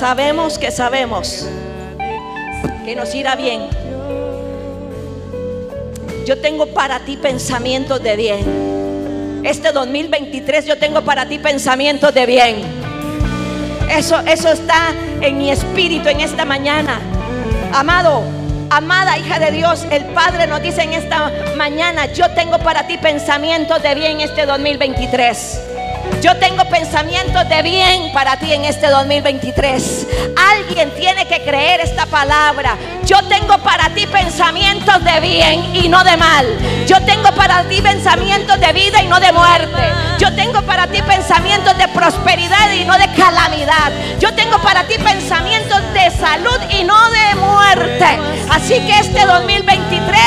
sabemos 0.00 0.58
que 0.58 0.72
sabemos 0.72 1.46
que 2.84 2.96
nos 2.96 3.14
irá 3.14 3.36
bien. 3.36 3.68
Yo 6.26 6.40
tengo 6.40 6.66
para 6.66 6.98
ti 7.04 7.16
pensamientos 7.16 8.02
de 8.02 8.16
bien 8.16 8.83
este 9.44 9.72
2023 9.72 10.64
yo 10.64 10.78
tengo 10.78 11.02
para 11.02 11.26
ti 11.26 11.38
pensamientos 11.38 12.12
de 12.14 12.26
bien. 12.26 12.56
Eso, 13.90 14.18
eso 14.20 14.48
está 14.48 14.92
en 15.20 15.38
mi 15.38 15.50
espíritu 15.50 16.08
en 16.08 16.20
esta 16.20 16.46
mañana. 16.46 16.98
Amado, 17.72 18.22
amada 18.70 19.18
hija 19.18 19.38
de 19.38 19.50
Dios, 19.50 19.84
el 19.90 20.04
Padre 20.06 20.46
nos 20.46 20.62
dice 20.62 20.82
en 20.82 20.94
esta 20.94 21.30
mañana, 21.56 22.06
yo 22.06 22.30
tengo 22.30 22.58
para 22.58 22.86
ti 22.86 22.96
pensamientos 22.96 23.82
de 23.82 23.94
bien 23.94 24.20
este 24.22 24.46
2023. 24.46 25.60
Yo 26.22 26.34
tengo 26.38 26.64
pensamientos 26.70 27.46
de 27.48 27.62
bien 27.62 28.12
para 28.14 28.38
ti 28.38 28.50
en 28.50 28.64
este 28.64 28.86
2023. 28.88 30.06
Alguien 30.52 30.90
tiene 30.94 31.26
que 31.26 31.42
creer 31.42 31.80
esta 31.80 31.93
palabra. 32.14 32.76
Yo 33.04 33.18
tengo 33.24 33.58
para 33.58 33.90
ti 33.90 34.06
pensamientos 34.06 35.02
de 35.02 35.18
bien 35.18 35.74
y 35.74 35.88
no 35.88 36.04
de 36.04 36.16
mal. 36.16 36.46
Yo 36.86 37.04
tengo 37.04 37.32
para 37.32 37.64
ti 37.64 37.80
pensamientos 37.82 38.60
de 38.60 38.72
vida 38.72 39.02
y 39.02 39.08
no 39.08 39.18
de 39.18 39.32
muerte. 39.32 39.82
Yo 40.20 40.32
tengo 40.32 40.62
para 40.62 40.86
ti 40.86 41.02
pensamientos 41.02 41.76
de 41.76 41.88
prosperidad 41.88 42.70
y 42.72 42.84
no 42.84 42.96
de 42.96 43.08
calamidad. 43.14 43.90
Yo 44.20 44.32
tengo 44.32 44.58
para 44.58 44.84
ti 44.84 44.94
pensamientos 44.96 45.80
de 45.92 46.08
salud 46.12 46.58
y 46.70 46.84
no 46.84 47.10
de 47.10 47.34
muerte. 47.34 48.10
Así 48.48 48.74
que 48.86 48.96
este 49.00 49.26
2023, 49.26 50.20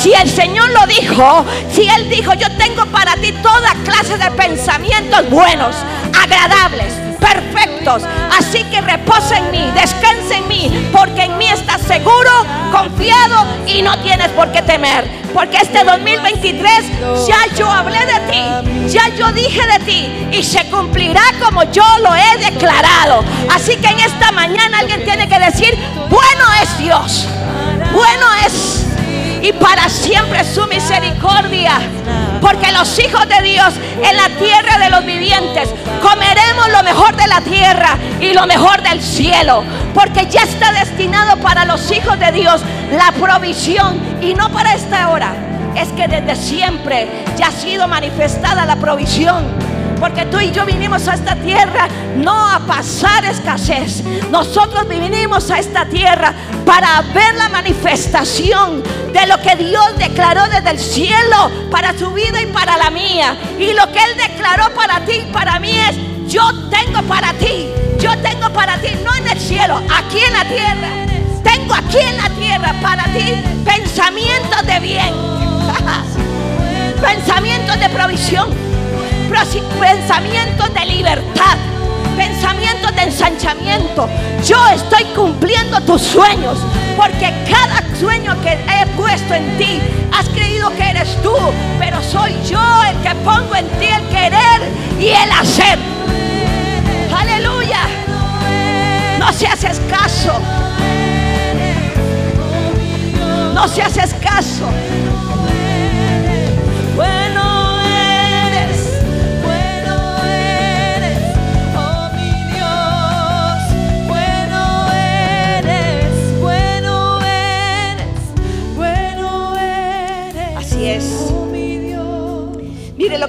si 0.00 0.14
el 0.14 0.30
Señor 0.30 0.70
lo 0.70 0.86
dijo, 0.86 1.44
si 1.70 1.86
Él 1.86 2.08
dijo, 2.08 2.32
yo 2.32 2.50
tengo 2.56 2.86
para 2.86 3.16
ti 3.16 3.32
toda 3.42 3.74
clase 3.84 4.16
de 4.16 4.30
pensamientos 4.30 5.28
buenos, 5.28 5.76
agradables, 6.22 6.94
perfectos. 7.34 8.02
Así 8.38 8.62
que 8.64 8.80
reposa 8.80 9.38
en 9.38 9.50
mí, 9.50 9.70
descansa 9.74 10.36
en 10.36 10.48
mí, 10.48 10.88
porque 10.92 11.24
en 11.24 11.36
mí 11.38 11.46
estás 11.46 11.80
seguro, 11.82 12.30
confiado 12.72 13.46
y 13.66 13.82
no 13.82 13.98
tienes 13.98 14.28
por 14.30 14.50
qué 14.52 14.62
temer. 14.62 15.24
Porque 15.32 15.56
este 15.56 15.82
2023 15.82 17.26
ya 17.26 17.54
yo 17.56 17.68
hablé 17.70 17.98
de 18.06 18.20
ti, 18.30 18.88
ya 18.88 19.08
yo 19.16 19.32
dije 19.32 19.60
de 19.66 19.84
ti 19.84 20.28
y 20.30 20.42
se 20.44 20.64
cumplirá 20.70 21.22
como 21.42 21.64
yo 21.64 21.84
lo 22.02 22.14
he 22.14 22.50
declarado. 22.50 23.24
Así 23.52 23.76
que 23.76 23.88
en 23.88 24.00
esta 24.00 24.30
mañana 24.30 24.78
alguien 24.78 25.04
tiene 25.04 25.28
que 25.28 25.38
decir, 25.38 25.76
bueno 26.08 26.44
es 26.62 26.78
Dios, 26.78 27.26
bueno 27.92 28.26
es 28.46 28.86
y 29.42 29.52
para 29.52 29.88
siempre 29.88 30.44
su 30.44 30.66
misericordia. 30.66 31.80
Porque 32.44 32.70
los 32.72 32.98
hijos 32.98 33.26
de 33.26 33.40
Dios 33.42 33.72
en 34.02 34.16
la 34.18 34.28
tierra 34.38 34.76
de 34.76 34.90
los 34.90 35.06
vivientes 35.06 35.70
comeremos 36.02 36.68
lo 36.72 36.82
mejor 36.82 37.16
de 37.16 37.26
la 37.26 37.40
tierra 37.40 37.96
y 38.20 38.34
lo 38.34 38.46
mejor 38.46 38.82
del 38.82 39.00
cielo. 39.00 39.64
Porque 39.94 40.26
ya 40.26 40.42
está 40.42 40.70
destinado 40.72 41.38
para 41.38 41.64
los 41.64 41.90
hijos 41.90 42.18
de 42.18 42.32
Dios 42.32 42.60
la 42.92 43.12
provisión 43.12 43.98
y 44.20 44.34
no 44.34 44.50
para 44.50 44.74
esta 44.74 45.08
hora. 45.08 45.34
Es 45.74 45.88
que 45.92 46.06
desde 46.06 46.36
siempre 46.36 47.08
ya 47.34 47.46
ha 47.46 47.50
sido 47.50 47.88
manifestada 47.88 48.66
la 48.66 48.76
provisión 48.76 49.46
porque 50.04 50.26
tú 50.26 50.38
y 50.38 50.50
yo 50.50 50.66
vinimos 50.66 51.08
a 51.08 51.14
esta 51.14 51.34
tierra 51.34 51.88
no 52.14 52.50
a 52.50 52.60
pasar 52.60 53.24
escasez. 53.24 54.04
Nosotros 54.30 54.86
vinimos 54.86 55.50
a 55.50 55.58
esta 55.58 55.86
tierra 55.86 56.34
para 56.66 57.00
ver 57.14 57.34
la 57.36 57.48
manifestación 57.48 58.82
de 59.14 59.26
lo 59.26 59.40
que 59.40 59.56
Dios 59.56 59.96
declaró 59.96 60.42
desde 60.48 60.72
el 60.72 60.78
cielo 60.78 61.50
para 61.70 61.94
tu 61.94 62.10
vida 62.10 62.38
y 62.38 62.44
para 62.48 62.76
la 62.76 62.90
mía. 62.90 63.34
Y 63.58 63.72
lo 63.72 63.90
que 63.92 63.98
Él 63.98 64.14
declaró 64.18 64.74
para 64.74 65.00
ti 65.06 65.22
y 65.26 65.32
para 65.32 65.58
mí 65.58 65.74
es, 65.74 65.96
yo 66.30 66.42
tengo 66.68 67.00
para 67.04 67.32
ti, 67.32 67.70
yo 67.98 68.10
tengo 68.18 68.50
para 68.50 68.76
ti, 68.76 68.88
no 69.02 69.14
en 69.14 69.26
el 69.26 69.40
cielo, 69.40 69.80
aquí 69.90 70.18
en 70.18 70.32
la 70.34 70.44
tierra. 70.44 70.88
Tengo 71.42 71.72
aquí 71.72 71.98
en 72.00 72.16
la 72.18 72.28
tierra 72.28 72.74
para 72.82 73.04
ti 73.04 73.42
pensamientos 73.64 74.66
de 74.66 74.80
bien, 74.80 75.14
pensamientos 77.00 77.80
de 77.80 77.88
provisión 77.88 78.63
pensamientos 79.80 80.72
de 80.74 80.86
libertad, 80.86 81.56
pensamientos 82.16 82.94
de 82.94 83.02
ensanchamiento. 83.02 84.08
Yo 84.44 84.56
estoy 84.68 85.04
cumpliendo 85.14 85.80
tus 85.82 86.02
sueños, 86.02 86.58
porque 86.96 87.32
cada 87.50 87.82
sueño 87.98 88.40
que 88.42 88.52
he 88.52 88.86
puesto 88.96 89.34
en 89.34 89.56
ti, 89.58 89.80
has 90.12 90.28
creído 90.28 90.74
que 90.76 90.90
eres 90.90 91.20
tú, 91.22 91.34
pero 91.78 92.02
soy 92.02 92.34
yo 92.48 92.60
el 92.84 92.96
que 93.02 93.14
pongo 93.16 93.54
en 93.54 93.66
ti 93.78 93.86
el 93.86 94.08
querer 94.08 94.60
y 94.98 95.08
el 95.08 95.30
hacer. 95.32 95.78
Aleluya. 97.16 97.80
No 99.18 99.32
seas 99.32 99.64
escaso. 99.64 100.38
No 103.54 103.68
se 103.68 103.82
hace 103.82 104.00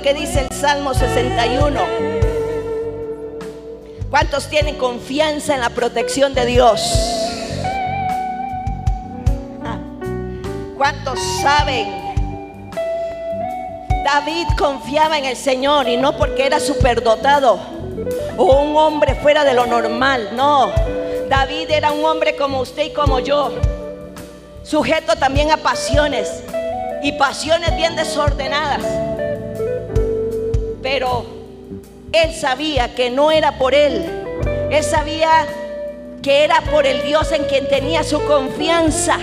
que 0.05 0.13
dice 0.13 0.41
el 0.41 0.55
Salmo 0.55 0.93
61. 0.93 1.79
¿Cuántos 4.12 4.47
tienen 4.47 4.75
confianza 4.75 5.55
en 5.55 5.62
la 5.62 5.71
protección 5.71 6.35
de 6.35 6.45
Dios? 6.45 6.79
Ah, 9.65 9.79
¿Cuántos 10.77 11.17
saben? 11.41 11.88
David 14.03 14.45
confiaba 14.59 15.17
en 15.17 15.25
el 15.25 15.35
Señor 15.35 15.88
y 15.88 15.97
no 15.97 16.15
porque 16.15 16.45
era 16.45 16.59
superdotado 16.59 17.59
o 18.38 18.62
un 18.62 18.77
hombre 18.77 19.15
fuera 19.15 19.43
de 19.43 19.55
lo 19.55 19.65
normal, 19.65 20.29
no. 20.33 20.71
David 21.29 21.71
era 21.71 21.91
un 21.91 22.05
hombre 22.05 22.35
como 22.35 22.59
usted 22.59 22.83
y 22.83 22.93
como 22.93 23.21
yo, 23.21 23.55
sujeto 24.62 25.15
también 25.15 25.50
a 25.50 25.57
pasiones 25.57 26.43
y 27.01 27.13
pasiones 27.13 27.75
bien 27.75 27.95
desordenadas. 27.95 29.04
Pero 30.86 31.25
él 32.13 32.32
sabía 32.36 32.94
que 32.94 33.10
no 33.10 33.32
era 33.32 33.58
por 33.58 33.74
él. 33.74 34.06
Él 34.70 34.84
sabía 34.84 35.48
que 36.22 36.44
era 36.44 36.62
por 36.62 36.86
el 36.86 37.01
Dios 37.01 37.32
en 37.32 37.46
quien 37.46 37.68
tenía 37.68 38.04
su 38.04 38.24
confianza. 38.25 39.18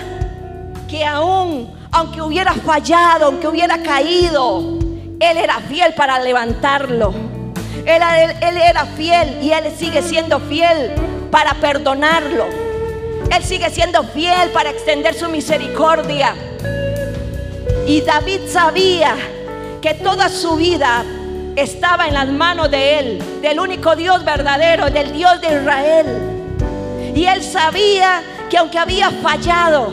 Que 0.88 1.04
aún, 1.04 1.72
aunque 1.92 2.20
hubiera 2.20 2.52
fallado, 2.52 3.26
aunque 3.26 3.46
hubiera 3.46 3.80
caído, 3.80 4.76
Él 5.20 5.38
era 5.38 5.60
fiel 5.60 5.94
para 5.94 6.18
levantarlo. 6.18 7.14
Él, 7.86 8.02
él- 8.40 8.56
era 8.56 8.84
fiel 8.96 9.38
y 9.40 9.52
Él 9.52 9.72
sigue 9.78 10.02
siendo 10.02 10.40
fiel 10.40 10.90
para 11.30 11.54
perdonarlo. 11.54 12.46
Él 13.30 13.44
sigue 13.44 13.70
siendo 13.70 14.02
fiel 14.02 14.50
para 14.52 14.70
extender 14.70 15.14
su 15.14 15.28
misericordia. 15.28 16.34
Y 17.86 18.00
David 18.00 18.40
sabía 18.48 19.14
que 19.80 19.94
toda 19.94 20.28
su 20.28 20.56
vida 20.56 21.04
estaba 21.56 22.06
en 22.06 22.14
las 22.14 22.28
manos 22.28 22.70
de 22.70 22.98
él, 22.98 23.40
del 23.42 23.60
único 23.60 23.94
Dios 23.96 24.24
verdadero, 24.24 24.90
del 24.90 25.12
Dios 25.12 25.40
de 25.40 25.48
Israel. 25.48 26.06
Y 27.14 27.26
él 27.26 27.42
sabía 27.42 28.22
que 28.48 28.58
aunque 28.58 28.78
había 28.78 29.10
fallado, 29.10 29.92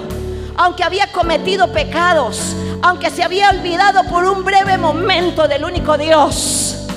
aunque 0.58 0.84
había 0.84 1.12
cometido 1.12 1.72
pecados, 1.72 2.56
aunque 2.82 3.10
se 3.10 3.24
había 3.24 3.50
olvidado 3.50 4.04
por 4.06 4.26
un 4.26 4.44
breve 4.44 4.78
momento 4.78 5.48
del 5.48 5.66
único 5.66 5.98
Dios, 5.98 6.88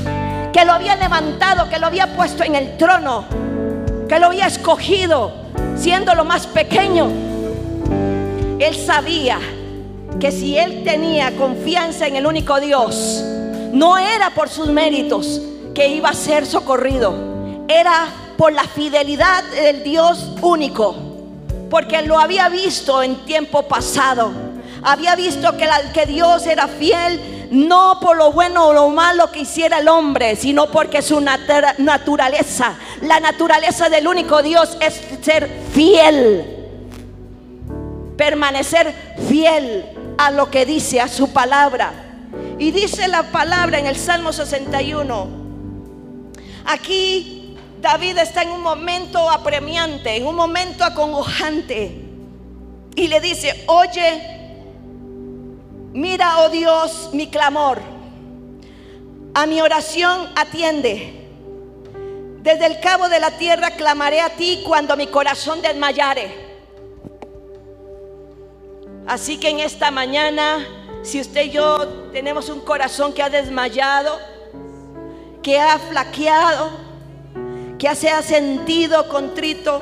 que 0.52 0.64
lo 0.64 0.72
había 0.72 0.96
levantado, 0.96 1.68
que 1.68 1.78
lo 1.78 1.86
había 1.86 2.14
puesto 2.14 2.44
en 2.44 2.54
el 2.54 2.76
trono, 2.76 3.24
que 4.08 4.18
lo 4.18 4.26
había 4.26 4.46
escogido, 4.46 5.32
siendo 5.76 6.14
lo 6.14 6.24
más 6.24 6.46
pequeño, 6.46 7.08
él 8.58 8.76
sabía 8.76 9.38
que 10.20 10.30
si 10.30 10.56
él 10.56 10.84
tenía 10.84 11.32
confianza 11.36 12.06
en 12.06 12.16
el 12.16 12.26
único 12.26 12.60
Dios, 12.60 13.24
no 13.72 13.98
era 13.98 14.30
por 14.30 14.48
sus 14.48 14.68
méritos 14.68 15.40
que 15.74 15.88
iba 15.88 16.10
a 16.10 16.14
ser 16.14 16.46
socorrido, 16.46 17.14
era 17.68 18.06
por 18.36 18.52
la 18.52 18.64
fidelidad 18.64 19.42
del 19.44 19.82
Dios 19.82 20.30
único, 20.42 20.94
porque 21.70 22.02
lo 22.02 22.18
había 22.18 22.48
visto 22.48 23.02
en 23.02 23.24
tiempo 23.24 23.62
pasado, 23.62 24.30
había 24.82 25.14
visto 25.16 25.56
que, 25.56 25.66
la- 25.66 25.92
que 25.92 26.06
Dios 26.06 26.46
era 26.46 26.68
fiel 26.68 27.48
no 27.50 27.98
por 28.00 28.16
lo 28.16 28.32
bueno 28.32 28.68
o 28.68 28.72
lo 28.72 28.88
malo 28.88 29.30
que 29.30 29.40
hiciera 29.40 29.78
el 29.78 29.88
hombre, 29.88 30.36
sino 30.36 30.70
porque 30.70 31.02
su 31.02 31.20
natura- 31.20 31.74
naturaleza, 31.76 32.76
la 33.02 33.20
naturaleza 33.20 33.90
del 33.90 34.06
único 34.08 34.42
Dios 34.42 34.76
es 34.80 34.98
ser 35.22 35.50
fiel. 35.74 36.46
Permanecer 38.16 38.94
fiel 39.28 39.84
a 40.18 40.30
lo 40.30 40.50
que 40.50 40.64
dice, 40.64 41.00
a 41.00 41.08
su 41.08 41.30
palabra. 41.32 42.01
Y 42.62 42.70
dice 42.70 43.08
la 43.08 43.24
palabra 43.24 43.80
en 43.80 43.88
el 43.88 43.96
Salmo 43.96 44.32
61. 44.32 45.26
Aquí 46.64 47.56
David 47.80 48.18
está 48.18 48.42
en 48.42 48.50
un 48.50 48.62
momento 48.62 49.28
apremiante, 49.28 50.14
en 50.14 50.24
un 50.24 50.36
momento 50.36 50.84
acongojante. 50.84 52.04
Y 52.94 53.08
le 53.08 53.20
dice, 53.20 53.64
oye, 53.66 54.22
mira, 55.92 56.38
oh 56.38 56.50
Dios, 56.50 57.10
mi 57.12 57.26
clamor. 57.26 57.80
A 59.34 59.44
mi 59.46 59.60
oración 59.60 60.28
atiende. 60.36 61.30
Desde 62.42 62.66
el 62.66 62.78
cabo 62.78 63.08
de 63.08 63.18
la 63.18 63.32
tierra 63.32 63.72
clamaré 63.72 64.20
a 64.20 64.36
ti 64.36 64.62
cuando 64.64 64.96
mi 64.96 65.08
corazón 65.08 65.62
desmayare. 65.62 66.32
Así 69.08 69.38
que 69.38 69.48
en 69.48 69.58
esta 69.58 69.90
mañana, 69.90 70.64
si 71.02 71.20
usted 71.20 71.46
y 71.46 71.50
yo 71.50 71.86
tenemos 72.12 72.48
un 72.48 72.60
corazón 72.60 73.12
que 73.12 73.22
ha 73.22 73.30
desmayado, 73.30 74.18
que 75.42 75.58
ha 75.58 75.78
flaqueado, 75.78 76.70
que 77.78 77.94
se 77.94 78.08
ha 78.08 78.22
sentido 78.22 79.08
contrito, 79.08 79.80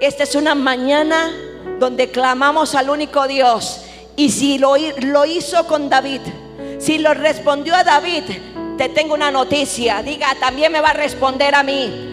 esta 0.00 0.24
es 0.24 0.34
una 0.34 0.54
mañana 0.54 1.32
donde 1.78 2.10
clamamos 2.10 2.74
al 2.74 2.90
único 2.90 3.26
Dios. 3.26 3.82
Y 4.16 4.30
si 4.30 4.58
lo, 4.58 4.74
lo 4.76 5.24
hizo 5.24 5.66
con 5.66 5.88
David, 5.88 6.20
si 6.78 6.98
lo 6.98 7.14
respondió 7.14 7.74
a 7.74 7.84
David, 7.84 8.24
te 8.76 8.88
tengo 8.90 9.14
una 9.14 9.30
noticia. 9.30 10.02
Diga, 10.02 10.34
también 10.38 10.70
me 10.70 10.80
va 10.80 10.90
a 10.90 10.94
responder 10.94 11.54
a 11.54 11.62
mí 11.62 12.10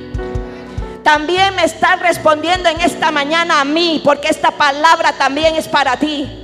también 1.04 1.56
me 1.56 1.65
está 1.65 1.95
respondiendo 1.95 2.69
en 2.69 2.80
esta 2.80 3.12
mañana 3.12 3.62
a 3.62 3.65
mí, 3.65 4.01
porque 4.04 4.27
esta 4.27 4.51
palabra 4.51 5.13
también 5.13 5.56
es 5.56 5.67
para 5.67 5.97
ti. 5.97 6.40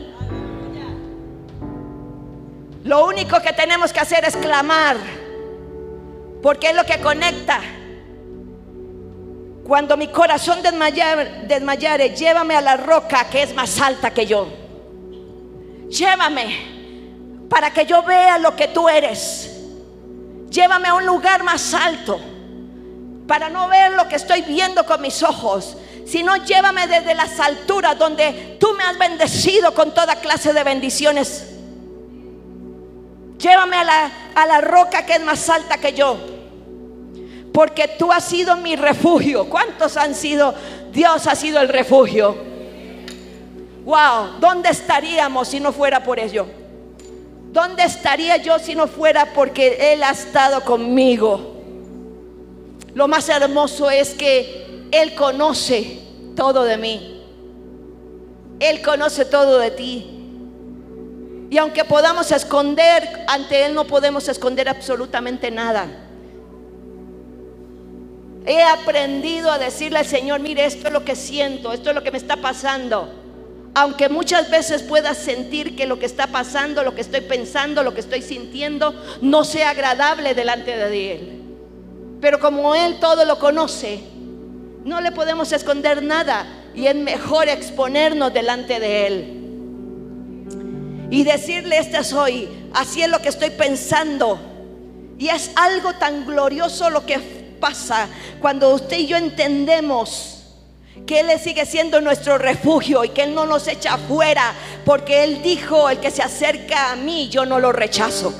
Lo 2.87 3.05
único 3.05 3.41
que 3.41 3.51
tenemos 3.51 3.91
que 3.91 3.99
hacer 3.99 4.23
es 4.23 4.37
clamar, 4.37 4.95
porque 6.41 6.69
es 6.69 6.75
lo 6.75 6.85
que 6.85 7.01
conecta. 7.01 7.59
Cuando 9.65 9.97
mi 9.97 10.07
corazón 10.07 10.59
desmayare, 10.63 12.15
llévame 12.15 12.55
a 12.55 12.61
la 12.61 12.77
roca 12.77 13.25
que 13.29 13.43
es 13.43 13.53
más 13.53 13.81
alta 13.81 14.11
que 14.11 14.25
yo. 14.25 14.47
Llévame 15.89 17.45
para 17.49 17.71
que 17.71 17.85
yo 17.85 18.03
vea 18.03 18.37
lo 18.37 18.55
que 18.55 18.69
tú 18.69 18.87
eres. 18.87 19.51
Llévame 20.49 20.87
a 20.87 20.93
un 20.93 21.05
lugar 21.05 21.43
más 21.43 21.73
alto 21.73 22.17
para 23.27 23.49
no 23.49 23.67
ver 23.67 23.91
lo 23.91 24.07
que 24.07 24.15
estoy 24.15 24.43
viendo 24.43 24.85
con 24.85 25.01
mis 25.01 25.23
ojos, 25.23 25.75
sino 26.05 26.37
llévame 26.37 26.87
desde 26.87 27.13
las 27.15 27.37
alturas 27.41 27.99
donde 27.99 28.55
tú 28.61 28.69
me 28.77 28.85
has 28.85 28.97
bendecido 28.97 29.73
con 29.73 29.93
toda 29.93 30.15
clase 30.21 30.53
de 30.53 30.63
bendiciones. 30.63 31.56
Llévame 33.37 33.77
a 33.77 33.83
la, 33.83 34.11
a 34.35 34.45
la 34.45 34.61
roca 34.61 35.05
que 35.05 35.13
es 35.13 35.23
más 35.23 35.47
alta 35.49 35.77
que 35.77 35.93
yo, 35.93 36.17
porque 37.53 37.87
tú 37.99 38.11
has 38.11 38.23
sido 38.23 38.57
mi 38.57 38.75
refugio. 38.75 39.49
¿Cuántos 39.49 39.95
han 39.97 40.15
sido? 40.15 40.53
Dios 40.91 41.27
ha 41.27 41.35
sido 41.35 41.59
el 41.61 41.69
refugio. 41.69 42.35
Wow, 43.85 44.39
¿dónde 44.39 44.69
estaríamos 44.69 45.47
si 45.47 45.59
no 45.59 45.71
fuera 45.71 46.03
por 46.03 46.19
ello? 46.19 46.45
¿Dónde 47.51 47.83
estaría 47.83 48.37
yo 48.37 48.59
si 48.59 48.75
no 48.75 48.87
fuera 48.87 49.33
porque 49.33 49.93
Él 49.93 50.03
ha 50.03 50.11
estado 50.11 50.61
conmigo? 50.61 51.55
Lo 52.93 53.07
más 53.07 53.29
hermoso 53.29 53.89
es 53.89 54.13
que 54.13 54.87
Él 54.91 55.15
conoce 55.15 55.99
todo 56.35 56.63
de 56.63 56.77
mí. 56.77 57.23
Él 58.59 58.81
conoce 58.81 59.25
todo 59.25 59.59
de 59.59 59.71
ti. 59.71 60.16
Y 61.49 61.57
aunque 61.57 61.85
podamos 61.85 62.31
esconder, 62.31 63.25
ante 63.27 63.65
Él 63.65 63.73
no 63.73 63.85
podemos 63.85 64.27
esconder 64.27 64.67
absolutamente 64.67 65.49
nada. 65.49 65.87
He 68.45 68.61
aprendido 68.63 69.51
a 69.51 69.57
decirle 69.57 69.99
al 69.99 70.05
Señor, 70.05 70.39
mire, 70.39 70.65
esto 70.65 70.87
es 70.87 70.93
lo 70.93 71.03
que 71.03 71.15
siento, 71.15 71.73
esto 71.73 71.89
es 71.89 71.95
lo 71.95 72.03
que 72.03 72.11
me 72.11 72.17
está 72.17 72.37
pasando. 72.37 73.13
Aunque 73.75 74.09
muchas 74.09 74.49
veces 74.49 74.83
puedas 74.83 75.17
sentir 75.17 75.75
que 75.75 75.85
lo 75.85 75.99
que 75.99 76.05
está 76.05 76.27
pasando, 76.27 76.83
lo 76.83 76.95
que 76.95 77.01
estoy 77.01 77.21
pensando, 77.21 77.83
lo 77.83 77.93
que 77.93 77.99
estoy 77.99 78.21
sintiendo, 78.21 78.93
no 79.21 79.43
sea 79.43 79.71
agradable 79.71 80.33
delante 80.33 80.75
de 80.75 81.11
Él. 81.11 81.41
Pero 82.19 82.39
como 82.39 82.73
Él 82.73 82.97
todo 82.99 83.23
lo 83.25 83.37
conoce, 83.37 84.01
no 84.83 85.01
le 85.01 85.11
podemos 85.11 85.51
esconder 85.51 86.01
nada 86.01 86.47
y 86.73 86.87
es 86.87 86.95
mejor 86.95 87.49
exponernos 87.49 88.33
delante 88.33 88.79
de 88.79 89.07
Él. 89.07 89.46
Y 91.09 91.23
decirle, 91.23 91.77
este 91.77 92.03
soy, 92.03 92.49
así 92.73 93.01
es 93.01 93.09
lo 93.09 93.21
que 93.21 93.29
estoy 93.29 93.49
pensando. 93.51 94.39
Y 95.17 95.29
es 95.29 95.51
algo 95.55 95.93
tan 95.93 96.25
glorioso 96.25 96.89
lo 96.89 97.05
que 97.05 97.19
pasa 97.59 98.07
cuando 98.39 98.73
usted 98.73 98.97
y 98.97 99.07
yo 99.07 99.17
entendemos 99.17 100.37
que 101.05 101.21
Él 101.21 101.39
sigue 101.39 101.65
siendo 101.65 102.01
nuestro 102.01 102.37
refugio 102.37 103.03
y 103.03 103.09
que 103.09 103.23
Él 103.23 103.33
no 103.33 103.45
nos 103.45 103.67
echa 103.67 103.93
afuera, 103.93 104.53
porque 104.85 105.23
Él 105.23 105.41
dijo, 105.41 105.89
el 105.89 105.99
que 105.99 106.11
se 106.11 106.21
acerca 106.21 106.91
a 106.91 106.95
mí, 106.95 107.29
yo 107.29 107.45
no 107.45 107.59
lo 107.59 107.71
rechazo. 107.71 108.33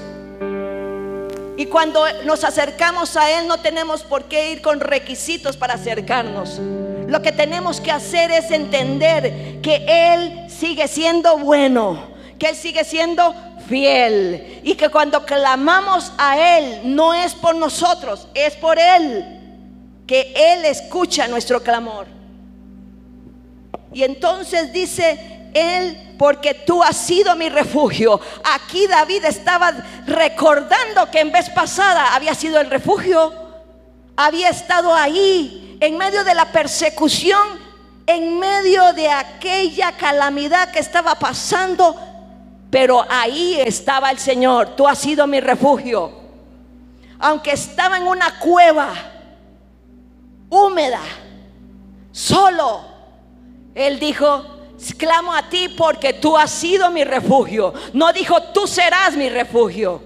Y 1.56 1.66
cuando 1.66 2.06
nos 2.26 2.44
acercamos 2.44 3.18
a 3.18 3.40
Él 3.40 3.48
no 3.48 3.60
tenemos 3.60 4.04
por 4.04 4.26
qué 4.26 4.52
ir 4.52 4.62
con 4.62 4.80
requisitos 4.80 5.58
para 5.58 5.74
acercarnos. 5.74 6.60
Lo 7.08 7.22
que 7.22 7.32
tenemos 7.32 7.82
que 7.82 7.92
hacer 7.92 8.30
es 8.32 8.52
entender 8.52 9.62
que 9.62 9.86
Él 9.88 10.50
sigue 10.50 10.88
siendo 10.88 11.38
bueno, 11.38 12.17
que 12.38 12.50
Él 12.50 12.56
sigue 12.56 12.84
siendo 12.84 13.34
fiel 13.68 14.62
y 14.64 14.76
que 14.76 14.90
cuando 14.90 15.26
clamamos 15.26 16.12
a 16.18 16.58
Él 16.58 16.82
no 16.84 17.14
es 17.14 17.34
por 17.34 17.56
nosotros, 17.56 18.28
es 18.34 18.56
por 18.56 18.78
Él, 18.80 19.26
que 20.06 20.34
Él 20.36 20.66
escucha 20.66 21.28
nuestro 21.28 21.62
clamor. 21.62 22.08
Y 23.94 24.04
entonces 24.04 24.72
dice 24.72 25.50
Él, 25.54 26.16
porque 26.18 26.54
tú 26.54 26.84
has 26.84 26.98
sido 26.98 27.36
mi 27.36 27.50
refugio. 27.50 28.20
Aquí 28.56 28.88
David 28.88 29.26
estaba 29.26 29.72
recordando 30.06 31.10
que 31.12 31.20
en 31.20 31.32
vez 31.32 31.50
pasada 31.50 32.16
había 32.16 32.34
sido 32.34 32.60
el 32.60 32.70
refugio, 32.70 33.34
había 34.16 34.50
estado 34.50 34.94
ahí 34.94 35.78
en 35.80 35.98
medio 35.98 36.24
de 36.24 36.34
la 36.34 36.46
persecución, 36.46 37.68
en 38.08 38.40
medio 38.40 38.94
de 38.94 39.10
aquella 39.10 39.92
calamidad 39.94 40.72
que 40.72 40.80
estaba 40.80 41.16
pasando 41.16 41.96
pero 42.70 43.06
ahí 43.10 43.60
estaba 43.60 44.12
el 44.12 44.20
Señor. 44.20 44.76
Tú 44.76 44.88
has 44.88 45.00
sido 45.00 45.26
mi 45.28 45.40
refugio. 45.40 46.12
Aunque 47.20 47.52
estaba 47.52 47.98
en 47.98 48.04
una 48.04 48.40
cueva 48.40 48.94
húmeda, 50.50 51.02
solo, 52.12 52.82
Él 53.74 54.00
dijo, 54.00 54.46
clamo 54.98 55.34
a 55.34 55.50
ti 55.50 55.70
porque 55.70 56.14
tú 56.14 56.38
has 56.38 56.52
sido 56.52 56.92
mi 56.92 57.04
refugio. 57.04 57.74
No 57.94 58.12
dijo, 58.14 58.42
tú 58.54 58.68
serás 58.68 59.16
mi 59.16 59.30
refugio. 59.30 60.02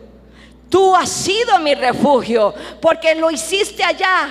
Tú 0.69 0.95
has 0.95 1.09
sido 1.09 1.59
mi 1.59 1.75
refugio 1.75 2.53
porque 2.81 3.15
lo 3.15 3.29
hiciste 3.29 3.83
allá. 3.83 4.29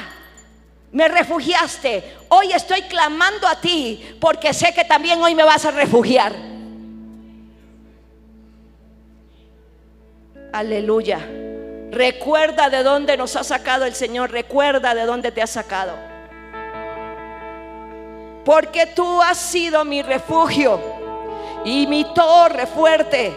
Me 0.92 1.06
refugiaste. 1.06 2.16
Hoy 2.28 2.52
estoy 2.52 2.82
clamando 2.82 3.46
a 3.46 3.60
ti 3.60 4.16
porque 4.20 4.54
sé 4.54 4.72
que 4.72 4.84
también 4.84 5.20
hoy 5.20 5.34
me 5.34 5.44
vas 5.44 5.64
a 5.66 5.70
refugiar. 5.70 6.49
Aleluya. 10.52 11.20
Recuerda 11.90 12.70
de 12.70 12.82
dónde 12.82 13.16
nos 13.16 13.36
ha 13.36 13.44
sacado 13.44 13.84
el 13.84 13.94
Señor. 13.94 14.30
Recuerda 14.30 14.94
de 14.94 15.06
dónde 15.06 15.32
te 15.32 15.42
ha 15.42 15.46
sacado. 15.46 15.92
Porque 18.44 18.86
tú 18.86 19.22
has 19.22 19.38
sido 19.38 19.84
mi 19.84 20.02
refugio 20.02 20.80
y 21.64 21.86
mi 21.86 22.04
torre 22.14 22.66
fuerte 22.66 23.32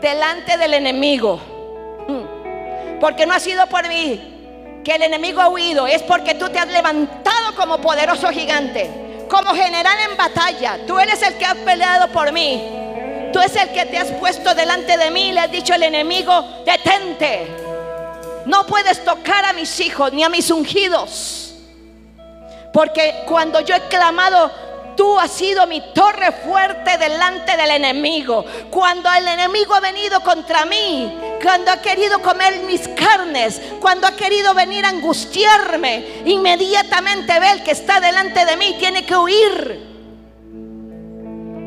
delante 0.00 0.56
del 0.56 0.74
enemigo. 0.74 1.40
Mm. 2.06 2.98
Porque 3.00 3.26
no 3.26 3.34
ha 3.34 3.40
sido 3.40 3.66
por 3.66 3.88
mí 3.88 4.80
que 4.84 4.94
el 4.94 5.02
enemigo 5.02 5.40
ha 5.40 5.48
huido. 5.48 5.86
Es 5.86 6.02
porque 6.02 6.34
tú 6.34 6.48
te 6.48 6.58
has 6.58 6.68
levantado 6.68 7.54
como 7.56 7.78
poderoso 7.80 8.28
gigante. 8.28 9.26
Como 9.28 9.54
general 9.54 9.96
en 10.10 10.16
batalla. 10.16 10.78
Tú 10.86 10.98
eres 10.98 11.22
el 11.22 11.38
que 11.38 11.46
ha 11.46 11.54
peleado 11.54 12.08
por 12.08 12.30
mí. 12.32 12.81
Tú 13.32 13.40
es 13.40 13.56
el 13.56 13.70
que 13.72 13.86
te 13.86 13.98
has 13.98 14.10
puesto 14.12 14.54
delante 14.54 14.96
de 14.96 15.10
mí 15.10 15.28
y 15.28 15.32
le 15.32 15.40
has 15.40 15.50
dicho 15.50 15.72
al 15.72 15.82
enemigo, 15.82 16.44
detente. 16.66 17.48
No 18.44 18.66
puedes 18.66 19.04
tocar 19.04 19.44
a 19.44 19.52
mis 19.52 19.80
hijos 19.80 20.12
ni 20.12 20.22
a 20.22 20.28
mis 20.28 20.50
ungidos. 20.50 21.54
Porque 22.72 23.22
cuando 23.26 23.60
yo 23.60 23.74
he 23.74 23.80
clamado, 23.88 24.50
tú 24.96 25.18
has 25.18 25.30
sido 25.30 25.66
mi 25.66 25.80
torre 25.94 26.32
fuerte 26.32 26.98
delante 26.98 27.56
del 27.56 27.70
enemigo. 27.70 28.44
Cuando 28.70 29.08
el 29.12 29.28
enemigo 29.28 29.74
ha 29.74 29.80
venido 29.80 30.20
contra 30.20 30.64
mí, 30.64 31.18
cuando 31.42 31.70
ha 31.70 31.80
querido 31.80 32.20
comer 32.20 32.60
mis 32.64 32.88
carnes, 32.88 33.60
cuando 33.80 34.06
ha 34.06 34.16
querido 34.16 34.54
venir 34.54 34.84
a 34.84 34.90
angustiarme, 34.90 36.22
inmediatamente 36.26 37.38
ve 37.38 37.52
el 37.52 37.62
que 37.62 37.72
está 37.72 38.00
delante 38.00 38.44
de 38.44 38.56
mí, 38.56 38.76
tiene 38.78 39.04
que 39.04 39.16
huir. 39.16 39.92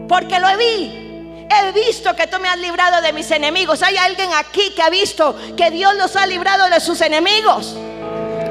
Porque 0.07 0.39
lo 0.39 0.57
vi. 0.57 1.04
He 1.49 1.71
visto 1.71 2.15
que 2.15 2.27
tú 2.27 2.39
me 2.39 2.49
has 2.49 2.57
librado 2.57 3.01
de 3.01 3.13
mis 3.13 3.29
enemigos. 3.31 3.81
¿Hay 3.83 3.97
alguien 3.97 4.31
aquí 4.33 4.71
que 4.75 4.81
ha 4.81 4.89
visto 4.89 5.35
que 5.55 5.71
Dios 5.71 5.95
los 5.95 6.15
ha 6.15 6.25
librado 6.25 6.69
de 6.69 6.79
sus 6.79 7.01
enemigos? 7.01 7.75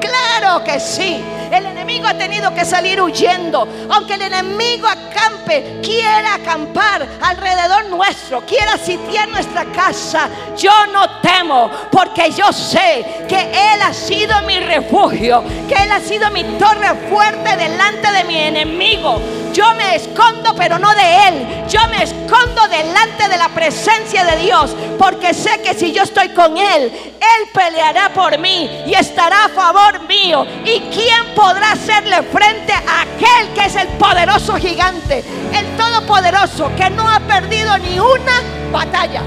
Claro 0.01 0.63
que 0.63 0.79
sí. 0.79 1.23
El 1.51 1.67
enemigo 1.67 2.07
ha 2.07 2.15
tenido 2.15 2.53
que 2.55 2.65
salir 2.65 3.01
huyendo. 3.01 3.69
Aunque 3.91 4.15
el 4.15 4.23
enemigo 4.23 4.89
acampe, 4.89 5.81
quiera 5.83 6.35
acampar 6.35 7.07
alrededor 7.21 7.87
nuestro, 7.87 8.45
quiera 8.45 8.77
sitiar 8.77 9.29
nuestra 9.29 9.65
casa, 9.67 10.29
yo 10.57 10.87
no 10.89 11.21
temo 11.21 11.71
porque 11.93 12.31
yo 12.33 12.53
sé 12.53 13.27
que 13.29 13.51
Él 13.53 13.83
ha 13.83 13.93
sido 13.93 14.41
mi 14.43 14.59
refugio, 14.61 15.45
que 15.69 15.75
Él 15.75 15.93
ha 15.93 16.01
sido 16.01 16.31
mi 16.31 16.43
torre 16.59 16.95
fuerte 17.09 17.57
delante 17.57 18.11
de 18.11 18.25
mi 18.25 18.37
enemigo. 18.37 19.21
Yo 19.55 19.73
me 19.75 19.95
escondo, 19.95 20.53
pero 20.57 20.81
no 20.81 20.93
de 20.97 21.29
Él. 21.29 21.65
Yo 21.69 21.81
me 21.89 22.03
escondo 22.03 22.67
delante 22.67 23.29
de 23.29 23.37
la 23.37 23.49
presencia 23.51 24.25
de 24.25 24.37
Dios, 24.43 24.75
porque 24.99 25.33
sé 25.33 25.63
que 25.63 25.75
si 25.75 25.93
yo 25.93 26.03
estoy 26.03 26.31
con 26.31 26.59
Él, 26.59 26.91
Él 26.93 27.49
peleará 27.55 28.13
por 28.13 28.37
mí 28.39 28.69
y 28.85 28.95
estará 28.95 29.45
a 29.45 29.49
favor 29.51 30.09
mío. 30.09 30.45
¿Y 30.65 30.81
quién 30.93 31.35
podrá 31.37 31.71
hacerle 31.71 32.23
frente 32.25 32.73
a 32.73 33.03
aquel 33.03 33.55
que 33.55 33.67
es 33.67 33.77
el 33.77 33.87
poderoso 33.97 34.57
gigante, 34.57 35.23
el 35.55 35.77
todopoderoso, 35.77 36.73
que 36.77 36.91
no 36.91 37.09
ha 37.09 37.21
perdido 37.21 37.79
ni 37.79 38.01
una 38.01 38.43
batalla? 38.73 39.23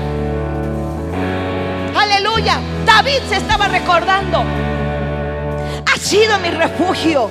Aleluya. 1.98 2.60
David 2.86 3.22
se 3.30 3.38
estaba 3.38 3.70
recordando. 3.70 4.44
Ha 5.86 5.98
sido 5.98 6.38
mi 6.40 6.50
refugio 6.50 7.30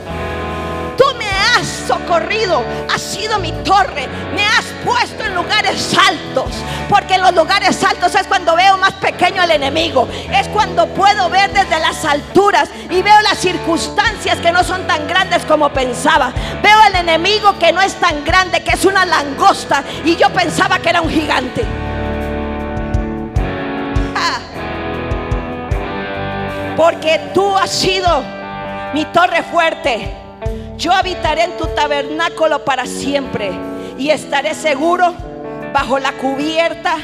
has 1.57 1.67
socorrido, 1.67 2.63
has 2.93 3.01
sido 3.01 3.39
mi 3.39 3.53
torre, 3.65 4.07
me 4.35 4.45
has 4.45 4.65
puesto 4.85 5.25
en 5.25 5.35
lugares 5.35 5.97
altos, 6.09 6.53
porque 6.89 7.15
en 7.15 7.23
los 7.23 7.35
lugares 7.35 7.83
altos 7.83 8.15
es 8.15 8.27
cuando 8.27 8.55
veo 8.55 8.77
más 8.77 8.93
pequeño 8.95 9.43
al 9.43 9.51
enemigo, 9.51 10.09
es 10.33 10.49
cuando 10.49 10.87
puedo 10.89 11.31
ver 11.31 11.53
desde 11.53 11.79
las 11.81 12.05
alturas 12.05 12.69
y 12.91 13.03
veo 13.03 13.21
las 13.23 13.39
circunstancias 13.39 14.39
que 14.39 14.53
no 14.53 14.63
son 14.65 14.87
tan 14.87 15.07
grandes 15.09 15.45
como 15.45 15.71
pensaba, 15.71 16.33
veo 16.63 16.79
al 16.81 16.97
enemigo 16.97 17.59
que 17.59 17.73
no 17.73 17.81
es 17.81 17.95
tan 17.95 18.25
grande, 18.25 18.63
que 18.63 18.73
es 18.73 18.85
una 18.85 19.07
langosta 19.07 19.83
y 20.05 20.17
yo 20.17 20.31
pensaba 20.31 20.79
que 20.79 20.91
era 20.91 21.01
un 21.01 21.11
gigante. 21.11 21.65
Ah. 24.19 24.41
porque 26.77 27.31
tú 27.33 27.57
has 27.57 27.71
sido 27.71 28.23
mi 28.93 29.05
torre 29.07 29.43
fuerte 29.43 30.26
yo 30.77 30.93
habitaré 30.93 31.45
en 31.45 31.57
tu 31.57 31.67
tabernáculo 31.69 32.65
para 32.65 32.87
siempre 32.87 33.53
y 33.99 34.11
estaré 34.11 34.55
seguro 34.55 35.15
bajo 35.73 35.99
la 35.99 36.13
cubierta 36.13 36.97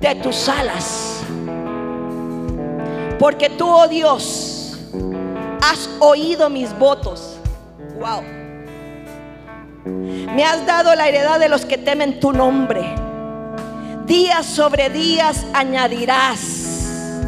de 0.00 0.14
tus 0.16 0.48
alas. 0.48 1.22
Porque 3.18 3.50
tú, 3.50 3.68
oh 3.68 3.86
Dios, 3.86 4.78
has 5.62 5.88
oído 6.00 6.50
mis 6.50 6.76
votos. 6.78 7.38
Wow. 8.00 8.22
Me 9.84 10.44
has 10.44 10.66
dado 10.66 10.94
la 10.94 11.08
heredad 11.08 11.38
de 11.38 11.48
los 11.48 11.64
que 11.64 11.78
temen 11.78 12.18
tu 12.18 12.32
nombre. 12.32 12.82
Días 14.06 14.46
sobre 14.46 14.90
días 14.90 15.44
añadirás 15.52 17.20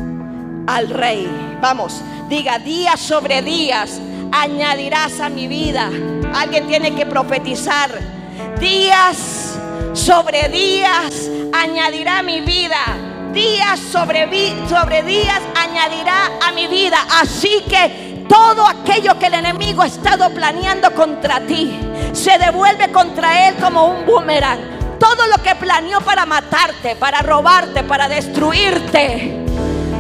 al 0.67 0.89
rey. 0.91 1.29
Vamos, 1.61 2.01
diga 2.29 2.59
días 2.59 2.99
sobre 2.99 3.43
días 3.43 4.01
añadirás 4.35 5.21
a 5.21 5.29
mi 5.29 5.47
vida. 5.47 5.91
Alguien 6.35 6.67
tiene 6.67 6.95
que 6.95 7.07
profetizar. 7.07 7.91
Días 8.59 9.57
sobre 9.93 10.49
días 10.49 11.31
añadirá 11.53 12.23
mi 12.23 12.41
vida. 12.41 12.81
Días 13.33 13.81
sobre, 13.81 14.29
sobre 14.69 15.03
días 15.03 15.41
añadirá 15.57 16.31
a 16.43 16.53
mi 16.53 16.67
vida. 16.67 16.99
Así 17.21 17.65
que 17.69 18.25
todo 18.29 18.67
aquello 18.67 19.19
que 19.19 19.27
el 19.27 19.35
enemigo 19.35 19.83
ha 19.83 19.87
estado 19.87 20.31
planeando 20.31 20.93
contra 20.95 21.41
ti 21.41 21.79
se 22.13 22.39
devuelve 22.39 22.91
contra 22.91 23.49
él 23.49 23.55
como 23.57 23.87
un 23.87 24.07
boomerang. 24.07 24.99
Todo 24.99 25.27
lo 25.27 25.43
que 25.43 25.55
planeó 25.57 26.01
para 26.01 26.25
matarte, 26.27 26.97
para 26.97 27.21
robarte, 27.21 27.83
para 27.83 28.09
destruirte 28.09 29.44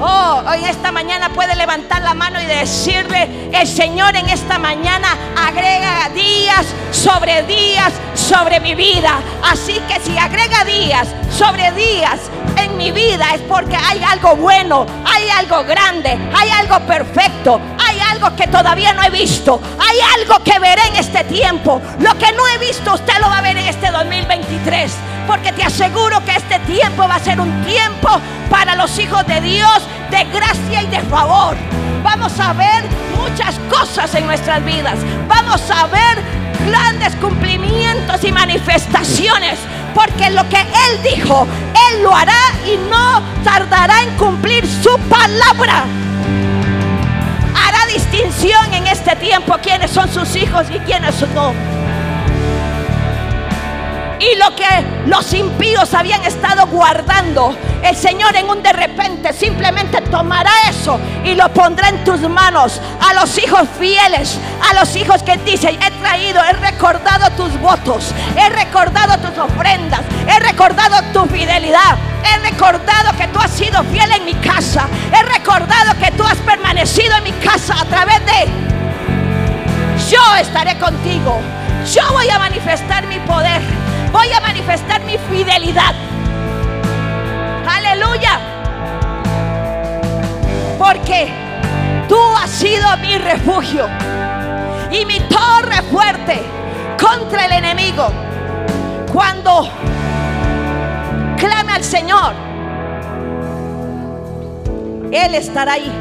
Oh, 0.07 0.43
hoy 0.47 0.63
esta 0.67 0.93
mañana 0.93 1.31
puede 1.31 1.57
levantar 1.57 2.03
la 2.03 2.13
mano 2.13 2.39
y 2.39 2.45
decirle, 2.45 3.49
el 3.55 3.67
Señor 3.67 4.15
en 4.15 4.29
esta 4.29 4.59
mañana 4.59 5.17
agrega 5.35 6.11
días 6.11 6.67
sobre 6.91 7.43
días 7.45 7.91
sobre 8.15 8.61
mi 8.61 8.75
vida. 8.75 9.23
Así 9.43 9.81
que 9.89 9.99
si 10.01 10.19
agrega 10.19 10.63
días 10.65 11.09
sobre 11.31 11.73
días 11.73 12.21
en 12.59 12.77
mi 12.77 12.91
vida 12.93 13.35
es 13.35 13.41
porque 13.49 13.77
hay 13.77 14.03
algo 14.03 14.37
bueno, 14.37 14.85
hay 15.07 15.31
algo 15.31 15.65
grande, 15.65 16.19
hay 16.37 16.51
algo 16.51 16.81
perfecto, 16.81 17.59
algo 18.11 18.35
que 18.37 18.47
todavía 18.47 18.93
no 18.93 19.03
he 19.03 19.11
visto. 19.11 19.61
Hay 19.79 19.97
algo 20.21 20.43
que 20.43 20.59
veré 20.59 20.83
en 20.89 20.97
este 20.97 21.25
tiempo. 21.25 21.81
Lo 22.01 22.17
que 22.19 22.33
no 22.33 22.47
he 22.49 22.59
visto, 22.59 22.95
usted 22.95 23.15
lo 23.21 23.29
va 23.29 23.39
a 23.39 23.43
ver 23.43 23.57
en 23.57 23.67
este 23.67 23.91
2023. 23.91 24.93
Porque 25.27 25.53
te 25.53 25.63
aseguro 25.63 26.25
que 26.25 26.33
este 26.37 26.59
tiempo 26.61 27.09
va 27.09 27.17
a 27.17 27.21
ser 27.21 27.41
un 27.41 27.65
tiempo 27.65 28.09
para 28.51 28.75
los 28.75 28.99
hijos 28.99 29.27
de 29.27 29.41
Dios 29.41 29.83
de 30.11 30.25
gracia 30.25 30.83
y 30.83 30.87
de 30.87 31.01
favor. 31.01 31.57
Vamos 32.03 32.39
a 32.39 32.53
ver 32.53 32.85
muchas 33.19 33.59
cosas 33.71 34.15
en 34.15 34.27
nuestras 34.27 34.65
vidas. 34.65 34.99
Vamos 35.27 35.63
a 35.71 35.87
ver 35.87 36.23
grandes 36.67 37.15
cumplimientos 37.17 38.23
y 38.25 38.33
manifestaciones. 38.33 39.59
Porque 39.95 40.31
lo 40.31 40.49
que 40.49 40.61
Él 40.61 41.03
dijo, 41.15 41.47
Él 41.91 42.03
lo 42.03 42.15
hará 42.15 42.43
y 42.67 42.77
no 42.91 43.23
tardará 43.45 44.03
en 44.03 44.11
cumplir 44.17 44.67
su 44.67 44.99
palabra. 45.09 45.85
En 48.73 48.87
este 48.87 49.17
tiempo 49.17 49.57
quiénes 49.61 49.91
son 49.91 50.09
sus 50.09 50.37
hijos 50.37 50.67
y 50.71 50.79
quiénes 50.81 51.15
no. 51.35 51.84
Y 54.21 54.37
lo 54.39 54.55
que 54.55 54.67
los 55.07 55.33
impíos 55.35 55.93
habían 55.95 56.23
estado 56.25 56.67
guardando, 56.67 57.57
el 57.83 57.97
Señor 57.97 58.35
en 58.37 58.49
un 58.49 58.63
de 58.63 58.73
repente 58.73 59.33
simplemente 59.33 60.01
tomará 60.03 60.51
eso 60.69 60.99
y 61.25 61.35
lo 61.35 61.53
pondrá 61.53 61.89
en 61.89 62.03
tus 62.05 62.21
manos. 62.21 62.81
A 63.07 63.15
los 63.15 63.37
hijos 63.39 63.69
fieles, 63.79 64.39
a 64.71 64.75
los 64.75 64.95
hijos 64.97 65.23
que 65.23 65.37
dicen, 65.39 65.77
he 65.83 65.91
traído, 66.01 66.43
he 66.43 66.53
recordado 66.53 67.31
tus 67.37 67.61
votos, 67.61 68.13
he 68.37 68.49
recordado 68.49 69.19
tus 69.19 69.37
ofrendas, 69.39 70.01
he 70.27 70.39
recordado 70.41 70.97
tu 71.13 71.27
fidelidad. 71.27 71.97
He 72.25 72.39
recordado 72.51 73.15
que 73.19 73.29
tú 73.29 73.39
has 73.39 73.51
sido 73.51 73.85
fiel 73.85 74.11
en 74.13 74.25
mi 74.25 74.35
casa. 74.35 74.89
He 75.13 75.23
recordado 75.25 75.95
que 76.01 76.11
tú 76.13 76.25
has 76.25 76.39
permanecido 76.39 77.15
en 77.19 77.25
mi 77.25 77.33
casa 77.33 77.75
a 77.79 77.85
través 77.85 78.25
de... 78.25 78.49
Yo 80.11 80.37
estaré 80.37 80.79
contigo. 80.79 81.39
Yo 81.93 82.03
voy 82.13 82.29
a 82.31 82.39
manifestar 82.39 83.07
mi 83.07 83.19
poder. 83.21 83.61
Aleluya. 87.67 88.39
Porque 90.79 91.33
tú 92.09 92.19
has 92.37 92.51
sido 92.51 92.97
mi 92.99 93.17
refugio 93.17 93.89
y 94.91 95.07
mi 95.07 95.21
torre 95.21 95.83
fuerte 95.91 96.43
contra 97.01 97.47
el 97.47 97.53
enemigo. 97.53 98.09
Cuando 99.13 99.69
clame 101.39 101.73
al 101.73 101.85
Señor, 101.85 102.35
Él 105.13 105.35
estará 105.35 105.73
ahí. 105.75 105.93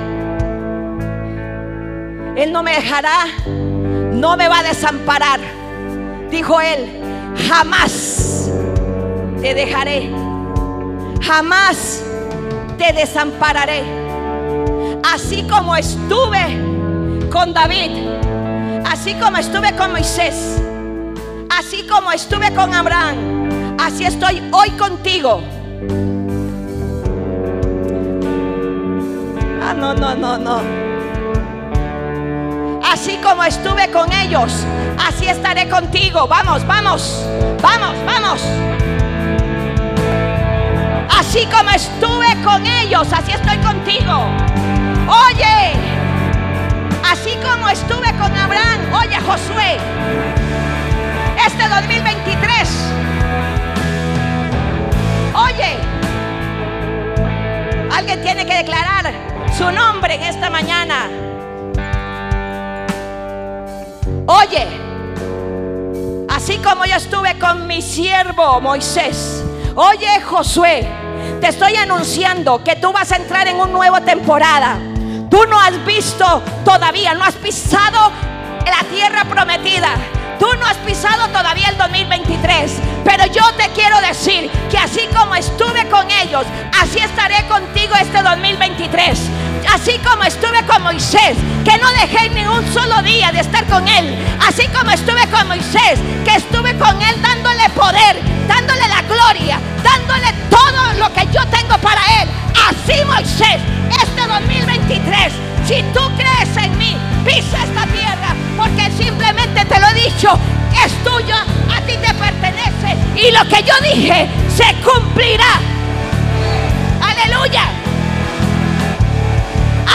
Él 2.36 2.52
no 2.52 2.64
me 2.64 2.74
dejará, 2.74 3.28
no 3.46 4.36
me 4.36 4.50
va 4.50 4.60
a 4.60 4.64
desamparar. 4.64 5.40
Dijo 6.30 6.60
Él, 6.60 7.00
jamás 7.48 8.52
te 9.44 9.54
dejaré, 9.54 10.10
jamás 11.22 12.02
te 12.78 12.94
desampararé. 12.94 13.84
Así 15.14 15.44
como 15.50 15.76
estuve 15.76 17.28
con 17.30 17.54
David, 17.54 17.92
así 18.90 19.14
como 19.16 19.36
estuve 19.36 19.76
con 19.76 19.92
Moisés, 19.92 20.62
así 21.50 21.86
como 21.88 22.14
estuve 22.14 22.54
con 22.54 22.74
Abraham, 22.74 23.76
así 23.82 24.06
estoy 24.06 24.42
hoy 24.54 24.70
contigo. 24.78 25.42
Ah, 29.62 29.74
no, 29.78 29.94
no, 29.94 30.16
no, 30.16 30.38
no. 30.38 30.62
Así 32.90 33.18
como 33.22 33.44
estuve 33.44 33.92
con 33.92 34.10
ellos, 34.14 34.54
así 35.06 35.28
estaré 35.28 35.68
contigo. 35.68 36.30
Vamos, 36.30 36.66
vamos, 36.66 37.26
vamos, 37.62 37.94
vamos. 38.06 38.42
Así 41.26 41.48
como 41.48 41.70
estuve 41.72 42.42
con 42.44 42.66
ellos, 42.66 43.08
así 43.12 43.32
estoy 43.32 43.58
contigo. 43.60 44.28
Oye, 45.08 45.72
así 47.10 47.32
como 47.42 47.70
estuve 47.70 48.12
con 48.20 48.36
Abraham, 48.36 48.94
oye 48.94 49.16
Josué, 49.22 49.78
este 51.48 51.68
2023, 51.70 52.70
oye, 55.34 55.78
alguien 57.92 58.22
tiene 58.22 58.46
que 58.46 58.56
declarar 58.56 59.14
su 59.58 59.72
nombre 59.72 60.16
en 60.16 60.24
esta 60.24 60.50
mañana. 60.50 61.10
Oye, 64.28 64.68
así 66.30 66.58
como 66.58 66.86
yo 66.86 66.98
estuve 66.98 67.40
con 67.40 67.66
mi 67.66 67.82
siervo 67.82 68.60
Moisés, 68.62 69.44
oye 69.76 70.22
Josué, 70.22 71.03
te 71.44 71.50
estoy 71.50 71.76
anunciando 71.76 72.64
que 72.64 72.78
tú 72.78 72.94
vas 72.94 73.12
a 73.12 73.18
entrar 73.18 73.50
en 73.50 73.58
una 73.58 73.70
nueva 73.70 74.00
temporada. 74.00 74.78
Tú 75.30 75.46
no 75.50 75.60
has 75.60 75.86
visto 75.86 76.42
todavía, 76.64 77.14
no 77.16 77.26
has 77.26 77.34
pisado 77.34 78.14
la 78.66 78.88
tierra 78.90 79.26
prometida. 79.26 79.90
Tú 80.40 80.48
no 80.58 80.66
has 80.66 80.78
pisado 80.78 81.28
todavía 81.28 81.68
el 81.68 81.78
2023. 81.78 82.72
Pero 83.04 83.26
yo 83.26 83.44
te 83.58 83.68
quiero 83.76 84.00
decir 84.00 84.50
que 84.72 84.78
así 84.78 85.02
como 85.14 85.36
estuve 85.36 85.86
con 85.90 86.10
ellos, 86.10 86.46
así 86.82 87.00
estaré 87.00 87.46
contigo 87.50 87.94
este 88.00 88.24
2023. 88.24 89.20
Así 89.74 90.00
como 90.00 90.24
estuve 90.24 90.66
con 90.66 90.82
Moisés, 90.84 91.36
que 91.66 91.78
no 91.78 91.92
dejé 91.92 92.30
ni 92.30 92.46
un 92.46 92.66
solo 92.74 93.02
día 93.02 93.34
de 93.34 93.42
estar 93.42 93.66
con 93.66 93.86
él. 93.86 94.18
Así 94.48 94.66
como 94.70 94.92
estuve 94.92 95.28
con 95.28 95.46
Moisés, 95.50 96.00
que 96.24 96.36
estuve 96.38 96.78
con 96.78 97.02
él 97.02 97.22
dándole 97.22 97.68
poder, 97.76 98.22
dándole 98.48 98.88
la 98.88 99.02
gloria, 99.02 99.60
dándole 99.84 100.43
lo 100.98 101.12
que 101.14 101.26
yo 101.32 101.46
tengo 101.48 101.78
para 101.80 102.02
él. 102.22 102.30
Así 102.70 103.04
Moisés, 103.06 103.60
este 104.02 104.28
2023, 104.28 105.34
si 105.66 105.84
tú 105.94 106.02
crees 106.16 106.58
en 106.58 106.78
mí, 106.78 106.96
pisa 107.26 107.64
esta 107.64 107.86
tierra, 107.88 108.36
porque 108.58 108.92
simplemente 108.92 109.66
te 109.66 109.80
lo 109.80 109.88
he 109.88 109.94
dicho, 109.94 110.38
es 110.86 110.94
tuyo, 111.04 111.36
a 111.36 111.82
ti 111.82 111.98
te 111.98 112.14
pertenece. 112.14 112.98
Y 113.16 113.32
lo 113.32 113.44
que 113.46 113.64
yo 113.64 113.74
dije 113.82 114.28
se 114.50 114.74
cumplirá. 114.82 115.60
Aleluya. 117.02 117.64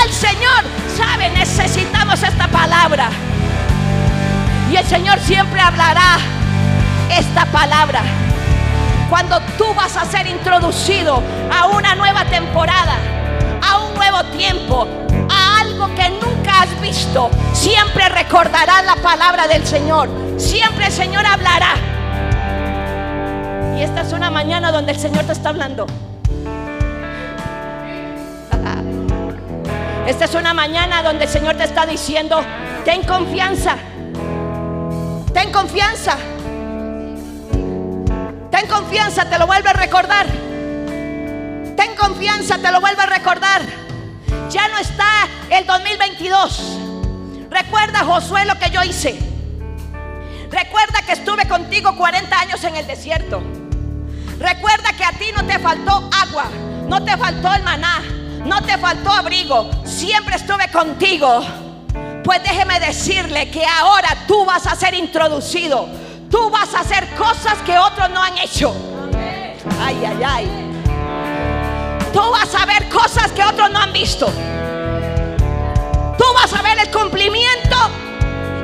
Al 0.02 0.10
Señor, 0.10 0.64
sabe, 0.96 1.30
necesitamos 1.30 2.22
esta 2.22 2.48
palabra. 2.48 3.10
Y 4.70 4.76
el 4.76 4.86
Señor 4.86 5.18
siempre 5.20 5.60
hablará 5.60 6.18
esta 7.10 7.46
palabra. 7.46 8.02
Cuando 9.08 9.40
tú 9.56 9.72
vas 9.74 9.96
a 9.96 10.04
ser 10.04 10.26
introducido 10.26 11.22
a 11.50 11.66
una 11.66 11.94
nueva 11.94 12.24
temporada, 12.26 12.96
a 13.66 13.78
un 13.78 13.94
nuevo 13.94 14.22
tiempo, 14.36 14.86
a 15.30 15.60
algo 15.60 15.94
que 15.94 16.10
nunca 16.10 16.62
has 16.62 16.80
visto, 16.80 17.30
siempre 17.52 18.08
recordarás 18.10 18.84
la 18.84 18.96
palabra 18.96 19.48
del 19.48 19.66
Señor. 19.66 20.08
Siempre 20.36 20.86
el 20.86 20.92
Señor 20.92 21.24
hablará. 21.24 21.74
Y 23.78 23.82
esta 23.82 24.02
es 24.02 24.12
una 24.12 24.30
mañana 24.30 24.70
donde 24.72 24.92
el 24.92 24.98
Señor 24.98 25.24
te 25.24 25.32
está 25.32 25.48
hablando. 25.48 25.86
Esta 30.06 30.24
es 30.24 30.34
una 30.34 30.54
mañana 30.54 31.02
donde 31.02 31.24
el 31.24 31.30
Señor 31.30 31.56
te 31.56 31.64
está 31.64 31.84
diciendo, 31.84 32.40
ten 32.84 33.02
confianza, 33.02 33.76
ten 35.34 35.52
confianza, 35.52 36.16
confianza, 38.68 39.28
te 39.28 39.38
lo 39.38 39.46
vuelvo 39.46 39.70
a 39.70 39.72
recordar, 39.72 40.26
ten 41.76 41.96
confianza, 41.98 42.58
te 42.58 42.70
lo 42.70 42.80
vuelvo 42.80 43.02
a 43.02 43.06
recordar. 43.06 43.62
Ya 44.50 44.68
no 44.68 44.78
está 44.78 45.28
el 45.50 45.66
2022. 45.66 46.78
Recuerda, 47.50 48.00
Josué, 48.00 48.44
lo 48.46 48.58
que 48.58 48.70
yo 48.70 48.82
hice. 48.82 49.18
Recuerda 50.50 51.02
que 51.04 51.12
estuve 51.12 51.46
contigo 51.46 51.94
40 51.96 52.38
años 52.38 52.64
en 52.64 52.76
el 52.76 52.86
desierto. 52.86 53.42
Recuerda 54.38 54.92
que 54.96 55.04
a 55.04 55.12
ti 55.12 55.26
no 55.36 55.44
te 55.44 55.58
faltó 55.58 56.08
agua, 56.26 56.46
no 56.86 57.04
te 57.04 57.16
faltó 57.16 57.52
el 57.54 57.62
maná, 57.62 58.02
no 58.44 58.62
te 58.62 58.78
faltó 58.78 59.10
abrigo, 59.10 59.68
siempre 59.84 60.36
estuve 60.36 60.70
contigo. 60.70 61.44
Pues 62.24 62.42
déjeme 62.42 62.80
decirle 62.80 63.50
que 63.50 63.64
ahora 63.66 64.16
tú 64.26 64.44
vas 64.44 64.66
a 64.66 64.76
ser 64.76 64.94
introducido. 64.94 65.88
Tú 66.30 66.50
vas 66.50 66.74
a 66.74 66.80
hacer 66.80 67.08
cosas 67.16 67.54
que 67.64 67.78
otros 67.78 68.10
no 68.10 68.22
han 68.22 68.36
hecho. 68.38 68.74
Ay, 69.80 70.04
ay, 70.04 70.22
ay. 70.26 70.50
Tú 72.12 72.20
vas 72.30 72.54
a 72.54 72.66
ver 72.66 72.88
cosas 72.90 73.32
que 73.32 73.42
otros 73.42 73.70
no 73.70 73.78
han 73.78 73.92
visto. 73.92 74.26
Tú 74.26 76.24
vas 76.34 76.52
a 76.52 76.62
ver 76.62 76.78
el 76.78 76.90
cumplimiento 76.90 77.76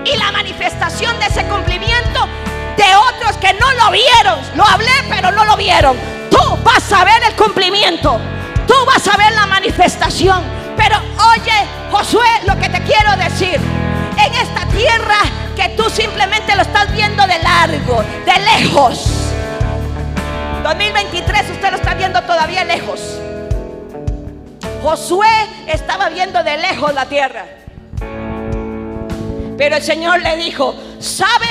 y 0.04 0.16
la 0.16 0.30
manifestación 0.32 1.18
de 1.18 1.26
ese 1.26 1.44
cumplimiento 1.44 2.28
de 2.76 2.96
otros 2.96 3.36
que 3.38 3.54
no 3.54 3.72
lo 3.72 3.90
vieron. 3.90 4.38
Lo 4.56 4.64
hablé, 4.64 4.92
pero 5.08 5.30
no 5.32 5.44
lo 5.46 5.56
vieron. 5.56 5.96
Tú 6.30 6.58
vas 6.62 6.92
a 6.92 7.04
ver 7.04 7.22
el 7.24 7.34
cumplimiento. 7.34 8.20
Tú 8.66 8.74
vas 8.86 9.06
a 9.08 9.16
ver 9.16 9.32
la 9.32 9.46
manifestación. 9.46 10.42
Pero 10.76 10.98
oye, 11.30 11.66
Josué, 11.90 12.28
lo 12.46 12.58
que 12.58 12.68
te 12.68 12.82
quiero 12.82 13.16
decir. 13.16 13.58
En 14.18 14.34
esta 14.34 14.66
tierra 14.66 15.18
que 15.54 15.70
tú 15.70 15.88
simplemente 15.90 16.54
lo 16.56 16.62
estás 16.62 16.92
viendo 16.92 17.26
de 17.26 17.38
largo, 17.38 18.04
de 18.24 18.38
lejos. 18.38 19.10
2023 20.62 21.50
usted 21.50 21.70
lo 21.70 21.76
está 21.76 21.94
viendo 21.94 22.22
todavía 22.22 22.64
lejos. 22.64 23.00
Josué 24.82 25.28
estaba 25.66 26.08
viendo 26.08 26.42
de 26.42 26.56
lejos 26.58 26.92
la 26.94 27.06
tierra. 27.06 27.44
Pero 29.56 29.76
el 29.76 29.82
Señor 29.82 30.20
le 30.22 30.36
dijo, 30.36 30.74
¿sabe? 30.98 31.46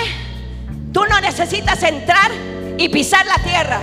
Tú 0.92 1.06
no 1.06 1.20
necesitas 1.22 1.82
entrar 1.84 2.32
y 2.78 2.89
pisar 2.89 3.26
la 3.26 3.38
tierra. 3.38 3.80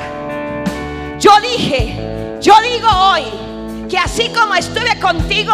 Yo 1.19 1.33
dije, 1.41 2.39
yo 2.41 2.55
digo 2.61 2.89
hoy 2.89 3.25
que 3.89 3.99
así 3.99 4.31
como 4.31 4.55
estuve 4.55 4.99
contigo 5.01 5.53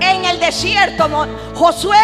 en 0.00 0.24
el 0.24 0.40
desierto, 0.40 1.08
Josué, 1.54 1.98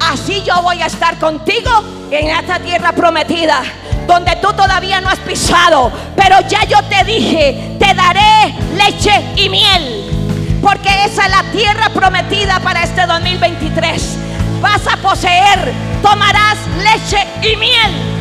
así 0.00 0.42
yo 0.42 0.62
voy 0.62 0.80
a 0.82 0.86
estar 0.86 1.18
contigo 1.18 1.70
en 2.10 2.28
esta 2.28 2.58
tierra 2.58 2.92
prometida 2.92 3.62
donde 4.06 4.36
tú 4.36 4.52
todavía 4.52 5.00
no 5.00 5.08
has 5.08 5.18
pisado, 5.20 5.90
pero 6.16 6.36
ya 6.48 6.64
yo 6.64 6.82
te 6.84 7.04
dije, 7.04 7.76
te 7.78 7.94
daré 7.94 8.54
leche 8.74 9.12
y 9.36 9.48
miel, 9.48 10.58
porque 10.62 10.88
esa 11.04 11.24
es 11.24 11.30
la 11.30 11.42
tierra 11.52 11.88
prometida 11.90 12.60
para 12.60 12.82
este 12.82 13.06
2023. 13.06 14.18
Vas 14.60 14.86
a 14.86 14.96
poseer, 14.96 15.72
tomarás 16.02 16.58
leche 16.78 17.18
y 17.42 17.56
miel. 17.56 18.14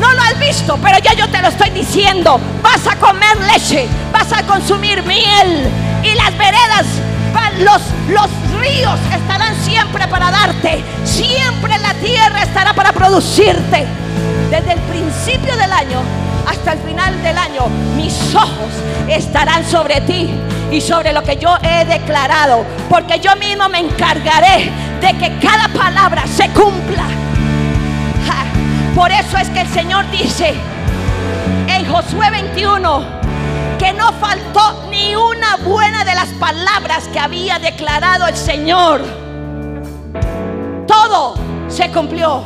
No 0.00 0.12
lo 0.12 0.22
has 0.22 0.38
visto, 0.38 0.78
pero 0.80 0.98
ya 0.98 1.14
yo 1.14 1.28
te 1.28 1.42
lo 1.42 1.48
estoy 1.48 1.70
diciendo. 1.70 2.40
Vas 2.62 2.86
a 2.86 2.96
comer 2.96 3.36
leche, 3.52 3.88
vas 4.12 4.32
a 4.32 4.44
consumir 4.44 5.02
miel 5.02 5.68
y 6.04 6.14
las 6.14 6.36
veredas, 6.38 6.86
los, 7.58 7.82
los 8.08 8.47
ríos 8.68 8.98
estarán 9.14 9.54
siempre 9.62 10.06
para 10.08 10.30
darte. 10.30 10.82
Siempre 11.04 11.78
la 11.78 11.94
tierra 11.94 12.42
estará 12.42 12.72
para 12.74 12.92
producirte. 12.92 13.86
Desde 14.50 14.72
el 14.72 14.80
principio 14.80 15.56
del 15.56 15.72
año 15.72 16.00
hasta 16.46 16.72
el 16.72 16.78
final 16.80 17.22
del 17.22 17.36
año, 17.36 17.66
mis 17.96 18.34
ojos 18.34 18.72
estarán 19.08 19.64
sobre 19.64 20.00
ti 20.00 20.30
y 20.70 20.80
sobre 20.80 21.12
lo 21.12 21.22
que 21.22 21.36
yo 21.36 21.56
he 21.62 21.84
declarado, 21.84 22.64
porque 22.88 23.20
yo 23.20 23.36
mismo 23.36 23.68
me 23.68 23.80
encargaré 23.80 24.70
de 25.00 25.18
que 25.18 25.38
cada 25.38 25.68
palabra 25.68 26.24
se 26.26 26.48
cumpla. 26.50 27.04
Por 28.94 29.12
eso 29.12 29.36
es 29.36 29.48
que 29.50 29.60
el 29.60 29.68
Señor 29.68 30.10
dice 30.10 30.54
en 31.68 31.86
Josué 31.86 32.30
21 32.30 33.17
que 33.88 33.94
no 33.94 34.12
faltó 34.14 34.84
ni 34.90 35.16
una 35.16 35.56
buena 35.64 36.04
de 36.04 36.14
las 36.14 36.28
palabras 36.34 37.08
que 37.08 37.18
había 37.18 37.58
declarado 37.58 38.26
el 38.26 38.36
Señor. 38.36 39.00
Todo 40.86 41.34
se 41.68 41.90
cumplió. 41.90 42.42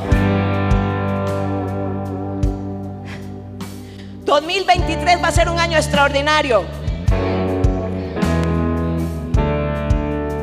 2023 4.25 5.21
va 5.21 5.29
a 5.29 5.33
ser 5.33 5.49
un 5.49 5.59
año 5.59 5.79
extraordinario. 5.79 6.65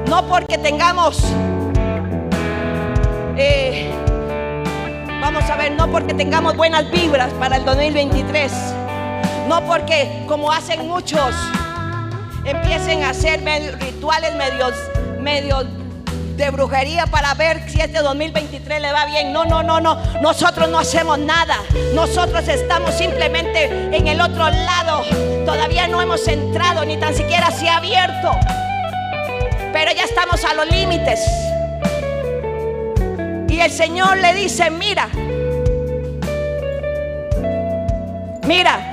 No 0.09 0.27
porque 0.27 0.57
tengamos, 0.57 1.23
eh, 3.37 3.89
vamos 5.21 5.49
a 5.49 5.55
ver, 5.55 5.71
no 5.71 5.87
porque 5.87 6.13
tengamos 6.13 6.57
buenas 6.57 6.91
vibras 6.91 7.31
para 7.35 7.55
el 7.55 7.63
2023. 7.63 8.78
No 9.49 9.65
porque, 9.65 10.25
como 10.27 10.51
hacen 10.51 10.87
muchos, 10.87 11.33
empiecen 12.45 13.01
a 13.01 13.09
hacer 13.09 13.41
rituales 13.79 14.35
medios, 14.35 15.65
de 16.37 16.51
brujería 16.51 17.07
para 17.07 17.33
ver 17.33 17.67
si 17.67 17.81
este 17.81 17.99
2023 17.99 18.79
le 18.79 18.93
va 18.93 19.07
bien. 19.07 19.33
No, 19.33 19.45
no, 19.45 19.63
no, 19.63 19.81
no. 19.81 19.95
Nosotros 20.21 20.69
no 20.69 20.77
hacemos 20.77 21.17
nada. 21.17 21.57
Nosotros 21.95 22.47
estamos 22.47 22.93
simplemente 22.93 23.63
en 23.65 24.07
el 24.07 24.21
otro 24.21 24.47
lado. 24.51 25.01
Todavía 25.47 25.87
no 25.87 25.99
hemos 25.99 26.27
entrado, 26.27 26.85
ni 26.85 26.97
tan 26.97 27.15
siquiera 27.15 27.49
se 27.49 27.67
ha 27.69 27.77
abierto. 27.77 28.31
Pero 29.73 29.91
ya 29.93 30.03
estamos 30.03 30.45
a 30.45 30.53
los 30.53 30.69
límites. 30.69 31.21
Y 33.47 33.59
el 33.59 33.71
Señor 33.71 34.17
le 34.17 34.35
dice, 34.35 34.69
mira, 34.69 35.09
mira, 38.43 38.88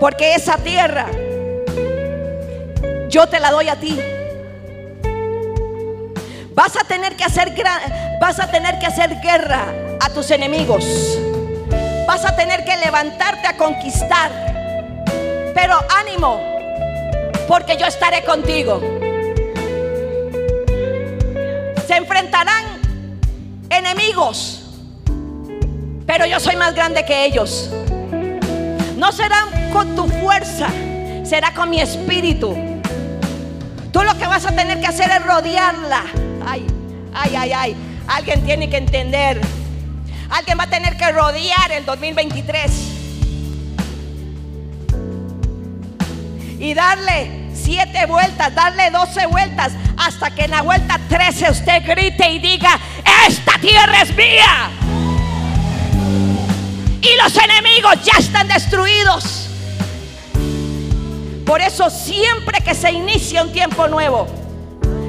porque 0.00 0.34
esa 0.34 0.56
tierra 0.58 1.06
yo 3.08 3.26
te 3.26 3.40
la 3.40 3.50
doy 3.50 3.68
a 3.68 3.76
ti. 3.76 3.98
Vas 6.54 6.76
a 6.76 6.84
tener 6.84 7.16
que 7.16 7.24
hacer 7.24 7.52
vas 8.20 8.40
a 8.40 8.50
tener 8.50 8.78
que 8.78 8.86
hacer 8.86 9.20
guerra 9.20 9.66
a 10.00 10.10
tus 10.10 10.30
enemigos. 10.30 10.84
Vas 12.06 12.24
a 12.24 12.36
tener 12.36 12.64
que 12.64 12.76
levantarte 12.76 13.46
a 13.46 13.56
conquistar. 13.56 14.30
Pero 15.54 15.78
ánimo, 15.98 16.40
porque 17.48 17.76
yo 17.76 17.86
estaré 17.86 18.22
contigo. 18.24 18.80
Se 21.86 21.96
enfrentarán 21.96 22.64
enemigos, 23.70 24.62
pero 26.06 26.26
yo 26.26 26.40
soy 26.40 26.56
más 26.56 26.74
grande 26.74 27.04
que 27.04 27.24
ellos. 27.24 27.70
No 28.96 29.12
serán 29.12 29.70
con 29.72 29.94
tu 29.94 30.08
fuerza, 30.08 30.68
será 31.24 31.52
con 31.52 31.70
mi 31.70 31.80
espíritu. 31.80 32.56
Tú 33.92 34.02
lo 34.02 34.16
que 34.18 34.26
vas 34.26 34.44
a 34.46 34.52
tener 34.54 34.80
que 34.80 34.86
hacer 34.86 35.10
es 35.10 35.24
rodearla 35.24 36.02
Ay, 36.46 36.64
ay, 37.12 37.36
ay, 37.36 37.52
ay. 37.52 37.76
Alguien 38.06 38.44
tiene 38.44 38.70
que 38.70 38.76
entender. 38.76 39.40
Alguien 40.30 40.58
va 40.58 40.64
a 40.64 40.70
tener 40.70 40.96
que 40.96 41.10
rodear 41.10 41.72
el 41.72 41.84
2023. 41.84 42.70
Y 46.58 46.72
darle 46.72 47.50
siete 47.52 48.06
vueltas, 48.06 48.54
darle 48.54 48.90
doce 48.90 49.26
vueltas, 49.26 49.72
hasta 49.98 50.30
que 50.30 50.44
en 50.44 50.52
la 50.52 50.62
vuelta 50.62 50.98
13 51.08 51.50
usted 51.50 51.84
grite 51.84 52.30
y 52.30 52.38
diga, 52.38 52.78
esta 53.28 53.58
tierra 53.58 54.02
es 54.02 54.16
mía. 54.16 54.70
Y 57.06 57.22
los 57.22 57.36
enemigos 57.36 57.94
ya 58.02 58.18
están 58.18 58.48
destruidos. 58.48 59.48
Por 61.44 61.60
eso 61.60 61.88
siempre 61.90 62.60
que 62.60 62.74
se 62.74 62.90
inicia 62.90 63.42
un 63.42 63.52
tiempo 63.52 63.86
nuevo, 63.86 64.26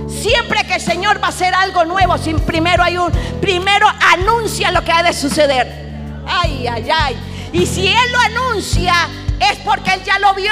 Siempre 0.08 0.66
que 0.66 0.76
el 0.76 0.82
Señor 0.82 1.22
va 1.22 1.28
a 1.28 1.30
hacer 1.30 1.54
algo 1.54 1.86
nuevo, 1.86 2.18
sin 2.18 2.40
primero 2.40 2.84
hay 2.84 2.98
un 2.98 3.12
primero 3.40 3.88
anuncia 4.14 4.72
lo 4.72 4.84
que 4.84 4.92
ha 4.92 5.04
de 5.04 5.14
suceder. 5.14 6.24
Ay, 6.26 6.66
ay, 6.68 6.90
ay. 6.92 7.18
Y 7.54 7.66
si 7.66 7.88
él 7.88 8.12
lo 8.12 8.20
anuncia 8.20 8.94
es 9.40 9.58
porque 9.60 9.94
él 9.94 10.04
ya 10.04 10.18
lo 10.20 10.34
vio. 10.34 10.52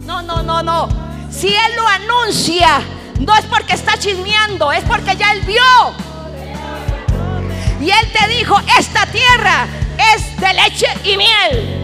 No, 0.00 0.22
no, 0.22 0.42
no, 0.42 0.62
no. 0.62 0.88
Si 1.30 1.48
él 1.48 1.76
lo 1.76 1.86
anuncia, 1.86 2.80
no 3.20 3.34
es 3.36 3.44
porque 3.44 3.74
está 3.74 3.96
chismeando, 3.96 4.72
es 4.72 4.82
porque 4.84 5.16
ya 5.16 5.32
él 5.32 5.42
vio. 5.42 5.62
Y 7.80 7.90
él 7.90 8.12
te 8.12 8.28
dijo, 8.28 8.60
esta 8.78 9.06
tierra 9.06 9.66
es 10.14 10.36
de 10.38 10.52
leche 10.52 10.86
y 11.04 11.16
miel. 11.16 11.80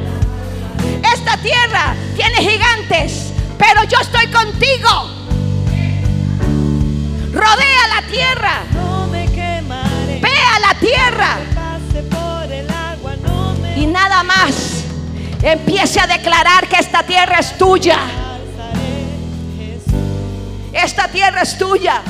Esta 1.15 1.37
tierra 1.39 1.95
tiene 2.15 2.37
gigantes, 2.39 3.33
pero 3.59 3.83
yo 3.85 3.99
estoy 4.01 4.27
contigo. 4.27 5.11
Rodea 7.33 7.89
la 7.95 8.03
tierra. 8.11 8.63
Ve 10.21 10.31
a 10.55 10.59
la 10.61 10.75
tierra. 10.79 11.39
Y 13.77 13.87
nada 13.87 14.23
más. 14.23 14.85
Empiece 15.43 16.01
a 16.01 16.07
declarar 16.07 16.67
que 16.67 16.77
esta 16.77 17.03
tierra 17.03 17.39
es 17.39 17.57
tuya. 17.57 17.99
Esta 20.73 21.09
tierra 21.09 21.43
es 21.43 21.57
tuya. 21.57 22.03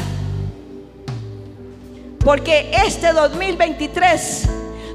Porque 2.26 2.72
este 2.84 3.12
2023 3.12 4.48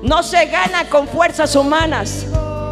no 0.03 0.21
se 0.21 0.47
gana 0.47 0.89
con 0.89 1.07
fuerzas 1.07 1.55
humanas. 1.55 2.25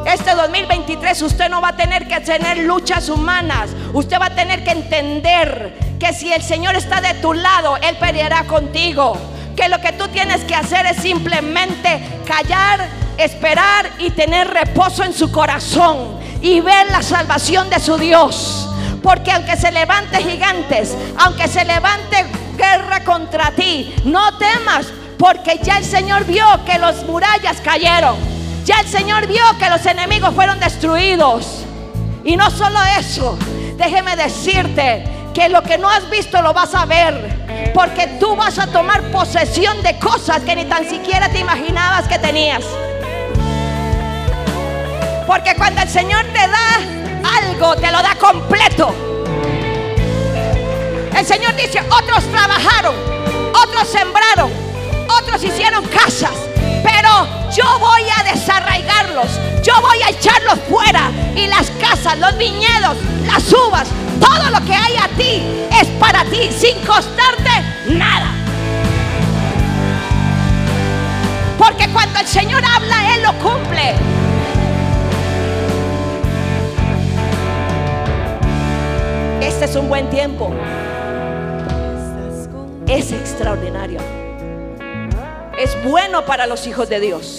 Este 0.06 0.36
2023 0.36 1.22
usted 1.22 1.48
no 1.48 1.62
va 1.62 1.70
a 1.70 1.76
tener 1.78 2.10
que 2.10 2.20
tener 2.20 2.58
luchas 2.58 3.08
humanas. 3.08 3.70
Usted 3.94 4.20
va 4.20 4.26
a 4.26 4.36
tener 4.36 4.66
que 4.66 4.72
entender 4.72 5.96
que 5.98 6.12
si 6.12 6.34
el 6.34 6.42
Señor 6.42 6.76
está 6.76 7.00
de 7.00 7.14
tu 7.22 7.32
lado, 7.32 7.78
Él 7.78 7.96
peleará 8.02 8.44
contigo. 8.48 9.18
Que 9.56 9.70
lo 9.70 9.80
que 9.80 9.94
tú 9.94 10.10
tienes 10.10 10.44
que 10.44 10.56
hacer 10.56 10.86
es 10.88 10.98
simplemente 10.98 12.02
callar, 12.28 12.86
esperar 13.18 13.90
y 13.98 14.10
tener 14.10 14.50
reposo 14.50 15.06
en 15.06 15.14
su 15.14 15.32
corazón 15.32 16.20
y 16.42 16.60
ver 16.60 16.92
la 16.92 17.02
salvación 17.02 17.70
de 17.70 17.80
su 17.80 17.98
Dios. 17.98 18.70
Porque 19.02 19.32
aunque 19.32 19.56
se 19.56 19.72
levante 19.72 20.18
gigantes, 20.18 20.98
aunque 21.18 21.48
se 21.48 21.64
levante 21.64 22.26
guerra 22.60 23.04
contra 23.04 23.52
ti, 23.52 23.96
no 24.04 24.38
temas, 24.38 24.88
porque 25.18 25.60
ya 25.64 25.78
el 25.78 25.86
Señor 25.86 26.26
vio 26.26 26.46
que 26.66 26.78
los 26.78 27.04
murallas 27.06 27.62
cayeron. 27.62 28.18
Ya 28.66 28.82
el 28.82 28.88
Señor 28.88 29.26
vio 29.26 29.44
que 29.58 29.70
los 29.70 29.86
enemigos 29.86 30.36
fueron 30.36 30.60
destruidos. 30.60 31.64
Y 32.24 32.36
no 32.36 32.52
solo 32.52 32.78
eso, 33.00 33.38
déjeme 33.78 34.16
decirte 34.16 35.04
que 35.34 35.50
lo 35.50 35.64
que 35.64 35.78
no 35.78 35.90
has 35.90 36.08
visto 36.10 36.42
lo 36.42 36.54
vas 36.54 36.76
a 36.76 36.86
ver. 36.86 37.72
Porque 37.74 38.08
tú 38.20 38.36
vas 38.36 38.60
a 38.60 38.68
tomar 38.68 39.02
posesión 39.12 39.82
de 39.82 39.98
cosas 39.98 40.42
que 40.42 40.56
ni 40.56 40.66
tan 40.66 40.88
siquiera 40.88 41.30
te 41.30 41.40
imaginabas 41.40 42.08
que 42.08 42.20
tenías. 42.20 42.64
Porque 45.26 45.56
cuando 45.56 45.82
el 45.82 45.90
Señor 45.90 46.26
te 46.26 46.48
da 46.48 47.40
algo, 47.42 47.76
te 47.76 47.92
lo 47.92 48.02
da 48.02 48.16
completo. 48.20 49.19
El 51.20 51.26
Señor 51.26 51.54
dice, 51.58 51.82
otros 51.82 52.24
trabajaron, 52.32 52.96
otros 53.54 53.90
sembraron, 53.90 54.50
otros 55.20 55.44
hicieron 55.44 55.86
casas, 55.88 56.32
pero 56.82 57.28
yo 57.54 57.66
voy 57.78 58.04
a 58.18 58.24
desarraigarlos, 58.24 59.28
yo 59.62 59.74
voy 59.82 60.02
a 60.02 60.12
echarlos 60.12 60.58
fuera. 60.70 61.12
Y 61.36 61.48
las 61.48 61.72
casas, 61.72 62.18
los 62.20 62.38
viñedos, 62.38 62.96
las 63.26 63.52
uvas, 63.52 63.90
todo 64.18 64.50
lo 64.50 64.66
que 64.66 64.74
hay 64.74 64.96
a 64.96 65.10
ti 65.18 65.44
es 65.82 65.88
para 66.00 66.24
ti, 66.24 66.50
sin 66.58 66.80
costarte 66.86 67.52
nada. 67.88 68.32
Porque 71.58 71.90
cuando 71.90 72.18
el 72.22 72.28
Señor 72.28 72.64
habla, 72.64 73.14
Él 73.14 73.24
lo 73.24 73.34
cumple. 73.40 73.96
Este 79.42 79.66
es 79.66 79.76
un 79.76 79.90
buen 79.90 80.10
tiempo. 80.10 80.54
Es 82.90 83.12
extraordinario. 83.12 84.00
Es 85.60 85.78
bueno 85.84 86.26
para 86.26 86.48
los 86.48 86.66
hijos 86.66 86.90
de 86.90 87.00
Dios. 87.00 87.38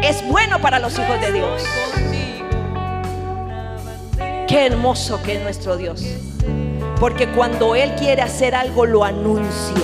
Es 0.00 0.24
bueno 0.28 0.60
para 0.60 0.78
los 0.78 0.96
hijos 0.96 1.20
de 1.20 1.32
Dios. 1.32 1.64
Qué 4.46 4.66
hermoso 4.66 5.20
que 5.24 5.38
es 5.38 5.42
nuestro 5.42 5.76
Dios. 5.76 6.04
Porque 7.00 7.26
cuando 7.30 7.74
Él 7.74 7.96
quiere 7.96 8.22
hacer 8.22 8.54
algo, 8.54 8.86
lo 8.86 9.02
anuncia. 9.02 9.74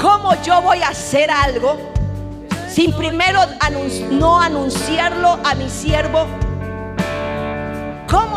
¿Cómo 0.00 0.40
yo 0.44 0.62
voy 0.62 0.82
a 0.82 0.90
hacer 0.90 1.32
algo 1.32 1.76
sin 2.70 2.92
primero 2.92 3.40
no 4.12 4.40
anunciarlo 4.40 5.40
a 5.42 5.56
mi 5.56 5.68
siervo? 5.68 6.47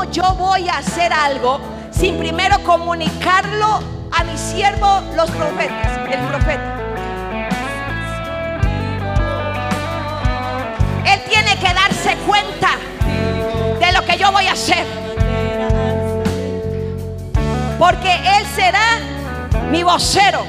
¿Cómo 0.01 0.11
yo 0.13 0.33
voy 0.33 0.67
a 0.67 0.79
hacer 0.79 1.13
algo 1.13 1.59
sin 1.91 2.17
primero 2.17 2.57
comunicarlo 2.63 3.81
a 4.11 4.23
mi 4.23 4.35
siervo, 4.35 4.99
los 5.15 5.29
profetas, 5.29 5.99
el 6.09 6.19
profeta? 6.21 6.75
Él 11.05 11.21
tiene 11.29 11.55
que 11.55 11.71
darse 11.71 12.15
cuenta 12.25 12.69
de 13.79 13.91
lo 13.91 14.03
que 14.03 14.17
yo 14.17 14.31
voy 14.31 14.47
a 14.47 14.53
hacer. 14.53 14.87
Porque 17.77 18.11
Él 18.11 18.47
será 18.55 18.97
mi 19.69 19.83
vocero. 19.83 20.47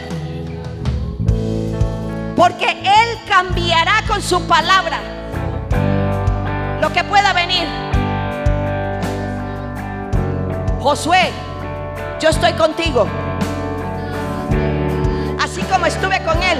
Porque 2.34 2.70
Él 2.70 3.18
cambiará 3.28 4.02
con 4.08 4.22
su 4.22 4.46
palabra 4.46 4.98
lo 6.80 6.90
que 6.90 7.04
pueda 7.04 7.34
venir. 7.34 7.91
Josué, 10.82 11.30
yo 12.20 12.30
estoy 12.30 12.54
contigo. 12.54 13.06
Así 15.40 15.62
como 15.62 15.86
estuve 15.86 16.20
con 16.24 16.42
Él. 16.42 16.58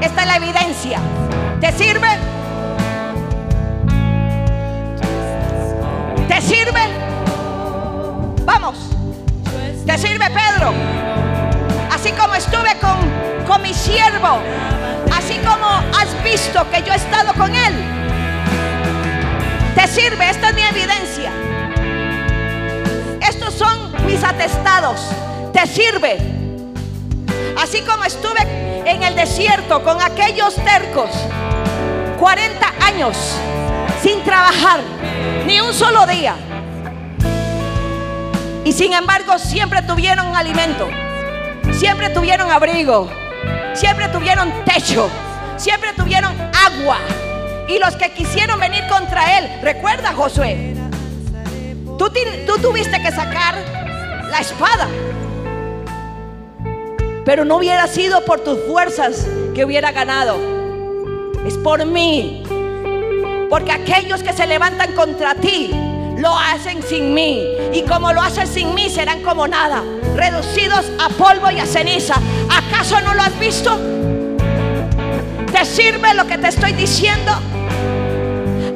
Esta 0.00 0.22
es 0.22 0.26
la 0.26 0.36
evidencia. 0.36 0.98
¿Te 1.60 1.70
sirve? 1.72 2.08
¿Te 6.26 6.40
sirve? 6.40 6.80
Vamos. 8.46 8.78
¿Te 9.84 9.98
sirve 9.98 10.24
Pedro? 10.30 10.72
Así 11.92 12.12
como 12.12 12.36
estuve 12.36 12.78
con, 12.80 13.44
con 13.46 13.60
mi 13.60 13.74
siervo. 13.74 14.38
Así 15.14 15.38
como 15.40 15.66
has 15.66 16.24
visto 16.24 16.66
que 16.70 16.82
yo 16.82 16.94
he 16.94 16.96
estado 16.96 17.34
con 17.34 17.54
él. 17.54 17.74
¿Te 19.74 19.86
sirve? 19.86 20.30
Esta 20.30 20.48
es 20.48 20.54
mi 20.54 20.62
evidencia. 20.62 21.30
Atestados. 24.22 25.00
¿Te 25.52 25.66
sirve? 25.66 26.18
Así 27.60 27.82
como 27.82 28.04
estuve 28.04 28.40
en 28.84 29.02
el 29.02 29.14
desierto 29.14 29.82
con 29.82 30.00
aquellos 30.00 30.54
tercos. 30.56 31.10
40 32.18 32.72
años 32.86 33.16
sin 34.02 34.22
trabajar. 34.24 34.80
Ni 35.46 35.60
un 35.60 35.72
solo 35.72 36.06
día. 36.06 36.34
Y 38.64 38.72
sin 38.72 38.92
embargo 38.92 39.38
siempre 39.38 39.82
tuvieron 39.82 40.36
alimento. 40.36 40.88
Siempre 41.72 42.10
tuvieron 42.10 42.50
abrigo. 42.50 43.10
Siempre 43.74 44.08
tuvieron 44.08 44.52
techo. 44.64 45.08
Siempre 45.56 45.92
tuvieron 45.94 46.34
agua. 46.66 46.98
Y 47.68 47.78
los 47.78 47.94
que 47.96 48.10
quisieron 48.12 48.58
venir 48.58 48.84
contra 48.88 49.38
él, 49.38 49.60
recuerda 49.62 50.12
Josué, 50.12 50.74
tú 51.96 52.58
tuviste 52.60 53.00
que 53.00 53.12
sacar 53.12 53.79
la 54.30 54.38
espada. 54.38 54.88
Pero 57.24 57.44
no 57.44 57.56
hubiera 57.56 57.86
sido 57.86 58.24
por 58.24 58.40
tus 58.40 58.58
fuerzas 58.66 59.26
que 59.54 59.64
hubiera 59.64 59.92
ganado. 59.92 60.36
Es 61.46 61.56
por 61.56 61.84
mí. 61.84 62.42
Porque 63.48 63.72
aquellos 63.72 64.22
que 64.22 64.32
se 64.32 64.46
levantan 64.46 64.92
contra 64.94 65.34
ti 65.34 65.70
lo 66.16 66.36
hacen 66.36 66.82
sin 66.82 67.14
mí. 67.14 67.44
Y 67.72 67.82
como 67.82 68.12
lo 68.12 68.22
hacen 68.22 68.46
sin 68.46 68.74
mí 68.74 68.88
serán 68.88 69.22
como 69.22 69.46
nada. 69.46 69.82
Reducidos 70.16 70.86
a 70.98 71.08
polvo 71.10 71.50
y 71.50 71.58
a 71.58 71.66
ceniza. 71.66 72.14
¿Acaso 72.48 73.00
no 73.00 73.14
lo 73.14 73.22
has 73.22 73.38
visto? 73.38 73.78
¿Te 75.52 75.64
sirve 75.64 76.14
lo 76.14 76.26
que 76.26 76.38
te 76.38 76.48
estoy 76.48 76.72
diciendo? 76.72 77.32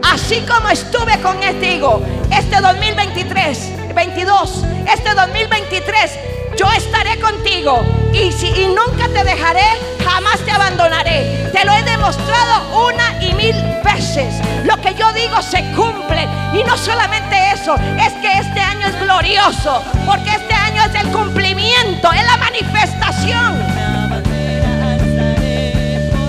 Así 0.03 0.45
como 0.47 0.69
estuve 0.69 1.21
contigo 1.21 2.03
este 2.31 2.61
2023, 2.61 3.71
22, 3.95 4.65
este 4.93 5.15
2023, 5.15 6.19
yo 6.57 6.71
estaré 6.73 7.19
contigo 7.21 7.85
y, 8.13 8.31
y 8.45 8.67
nunca 8.69 9.09
te 9.09 9.25
dejaré, 9.25 9.65
jamás 10.05 10.39
te 10.41 10.51
abandonaré. 10.51 11.49
Te 11.53 11.65
lo 11.65 11.73
he 11.73 11.83
demostrado 11.83 12.87
una 12.87 13.23
y 13.23 13.33
mil 13.35 13.57
veces. 13.85 14.35
Lo 14.65 14.77
que 14.81 14.95
yo 14.95 15.13
digo 15.13 15.41
se 15.43 15.63
cumple. 15.73 16.29
Y 16.53 16.63
no 16.65 16.77
solamente 16.77 17.37
eso, 17.53 17.75
es 17.75 18.13
que 18.15 18.39
este 18.39 18.61
año 18.61 18.89
es 18.89 19.01
glorioso, 19.01 19.83
porque 20.07 20.31
este 20.31 20.55
año 20.55 20.83
es 20.85 20.95
el 20.95 21.09
cumplimiento, 21.11 22.13
es 22.13 22.25
la 22.25 22.37
manifestación. 22.37 23.63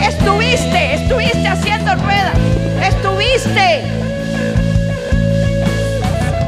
Estuviste, 0.01 0.95
estuviste 0.95 1.47
haciendo 1.47 1.95
ruedas, 1.95 2.37
estuviste. 2.81 4.04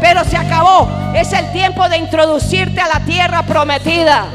Pero 0.08 0.24
se 0.24 0.38
acabó. 0.38 0.88
Es 1.14 1.34
el 1.34 1.52
tiempo 1.52 1.90
de 1.90 1.98
introducirte 1.98 2.80
a 2.80 2.88
la 2.88 3.02
tierra 3.02 3.44
prometida. 3.44 4.26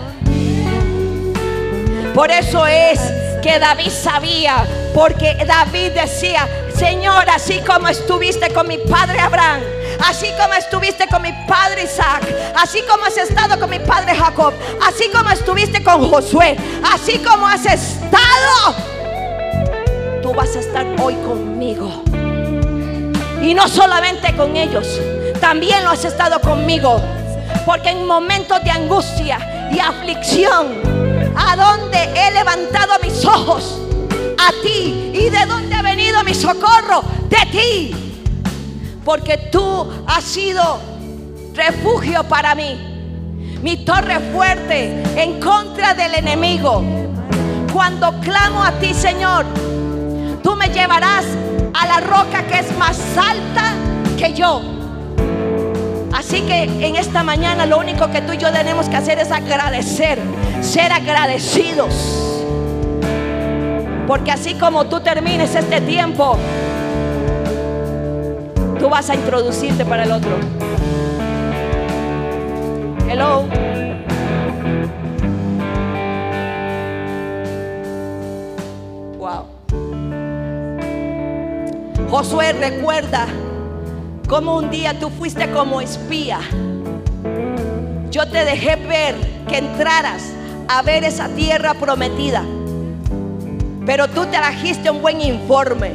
Por 2.14 2.30
eso 2.30 2.66
es 2.66 3.00
que 3.42 3.58
David 3.58 3.88
sabía, 3.88 4.66
porque 4.94 5.34
David 5.46 5.92
decía, 5.92 6.46
Señor, 6.76 7.24
así 7.30 7.62
como 7.66 7.88
estuviste 7.88 8.52
con 8.52 8.68
mi 8.68 8.76
padre 8.76 9.18
Abraham, 9.18 9.62
así 10.06 10.26
como 10.38 10.52
estuviste 10.52 11.08
con 11.08 11.22
mi 11.22 11.32
padre 11.48 11.84
Isaac, 11.84 12.22
así 12.54 12.82
como 12.86 13.06
has 13.06 13.16
estado 13.16 13.58
con 13.58 13.70
mi 13.70 13.78
padre 13.78 14.14
Jacob, 14.14 14.52
así 14.86 15.08
como 15.10 15.30
estuviste 15.30 15.82
con 15.82 16.06
Josué, 16.10 16.54
así 16.92 17.18
como 17.20 17.46
has 17.46 17.64
estado, 17.64 18.76
tú 20.20 20.34
vas 20.34 20.54
a 20.54 20.60
estar 20.60 20.84
hoy 21.00 21.14
conmigo. 21.14 22.04
Y 23.40 23.54
no 23.54 23.66
solamente 23.68 24.36
con 24.36 24.54
ellos, 24.54 25.00
también 25.42 25.82
lo 25.82 25.90
has 25.90 26.04
estado 26.04 26.40
conmigo. 26.40 27.02
Porque 27.66 27.90
en 27.90 28.06
momentos 28.06 28.62
de 28.62 28.70
angustia 28.70 29.68
y 29.72 29.78
aflicción, 29.80 30.68
a 31.36 31.56
donde 31.56 31.98
he 32.14 32.30
levantado 32.30 32.92
mis 33.02 33.24
ojos, 33.24 33.80
a 34.38 34.52
ti. 34.62 35.10
¿Y 35.12 35.30
de 35.30 35.44
dónde 35.46 35.74
ha 35.74 35.82
venido 35.82 36.22
mi 36.22 36.32
socorro? 36.32 37.02
De 37.28 37.44
ti. 37.50 37.94
Porque 39.04 39.36
tú 39.50 39.90
has 40.06 40.22
sido 40.22 40.78
refugio 41.54 42.22
para 42.24 42.54
mí. 42.54 42.78
Mi 43.62 43.84
torre 43.84 44.20
fuerte 44.32 45.02
en 45.20 45.40
contra 45.40 45.92
del 45.92 46.14
enemigo. 46.14 46.82
Cuando 47.72 48.12
clamo 48.20 48.62
a 48.62 48.70
ti, 48.78 48.94
Señor, 48.94 49.44
tú 50.42 50.54
me 50.54 50.68
llevarás 50.68 51.24
a 51.74 51.86
la 51.86 52.00
roca 52.00 52.46
que 52.46 52.60
es 52.60 52.76
más 52.76 52.96
alta 53.16 53.74
que 54.16 54.32
yo. 54.34 54.71
Así 56.22 56.40
que 56.42 56.62
en 56.62 56.94
esta 56.94 57.24
mañana 57.24 57.66
lo 57.66 57.78
único 57.78 58.08
que 58.08 58.22
tú 58.22 58.32
y 58.32 58.38
yo 58.38 58.52
tenemos 58.52 58.88
que 58.88 58.94
hacer 58.94 59.18
es 59.18 59.32
agradecer, 59.32 60.20
ser 60.60 60.92
agradecidos. 60.92 61.92
Porque 64.06 64.30
así 64.30 64.54
como 64.54 64.86
tú 64.86 65.00
termines 65.00 65.52
este 65.56 65.80
tiempo, 65.80 66.38
tú 68.78 68.88
vas 68.88 69.10
a 69.10 69.16
introducirte 69.16 69.84
para 69.84 70.04
el 70.04 70.12
otro. 70.12 70.30
Hello. 73.10 73.44
Wow. 79.18 79.46
Josué 82.08 82.52
recuerda 82.52 83.26
cómo 84.32 84.56
un 84.56 84.70
día 84.70 84.98
tú 84.98 85.10
fuiste 85.10 85.50
como 85.50 85.82
espía. 85.82 86.40
Yo 88.10 88.26
te 88.30 88.46
dejé 88.46 88.76
ver 88.76 89.14
que 89.46 89.58
entraras 89.58 90.22
a 90.68 90.80
ver 90.80 91.04
esa 91.04 91.28
tierra 91.28 91.74
prometida. 91.74 92.42
Pero 93.84 94.08
tú 94.08 94.24
trajiste 94.24 94.90
un 94.90 95.02
buen 95.02 95.20
informe. 95.20 95.92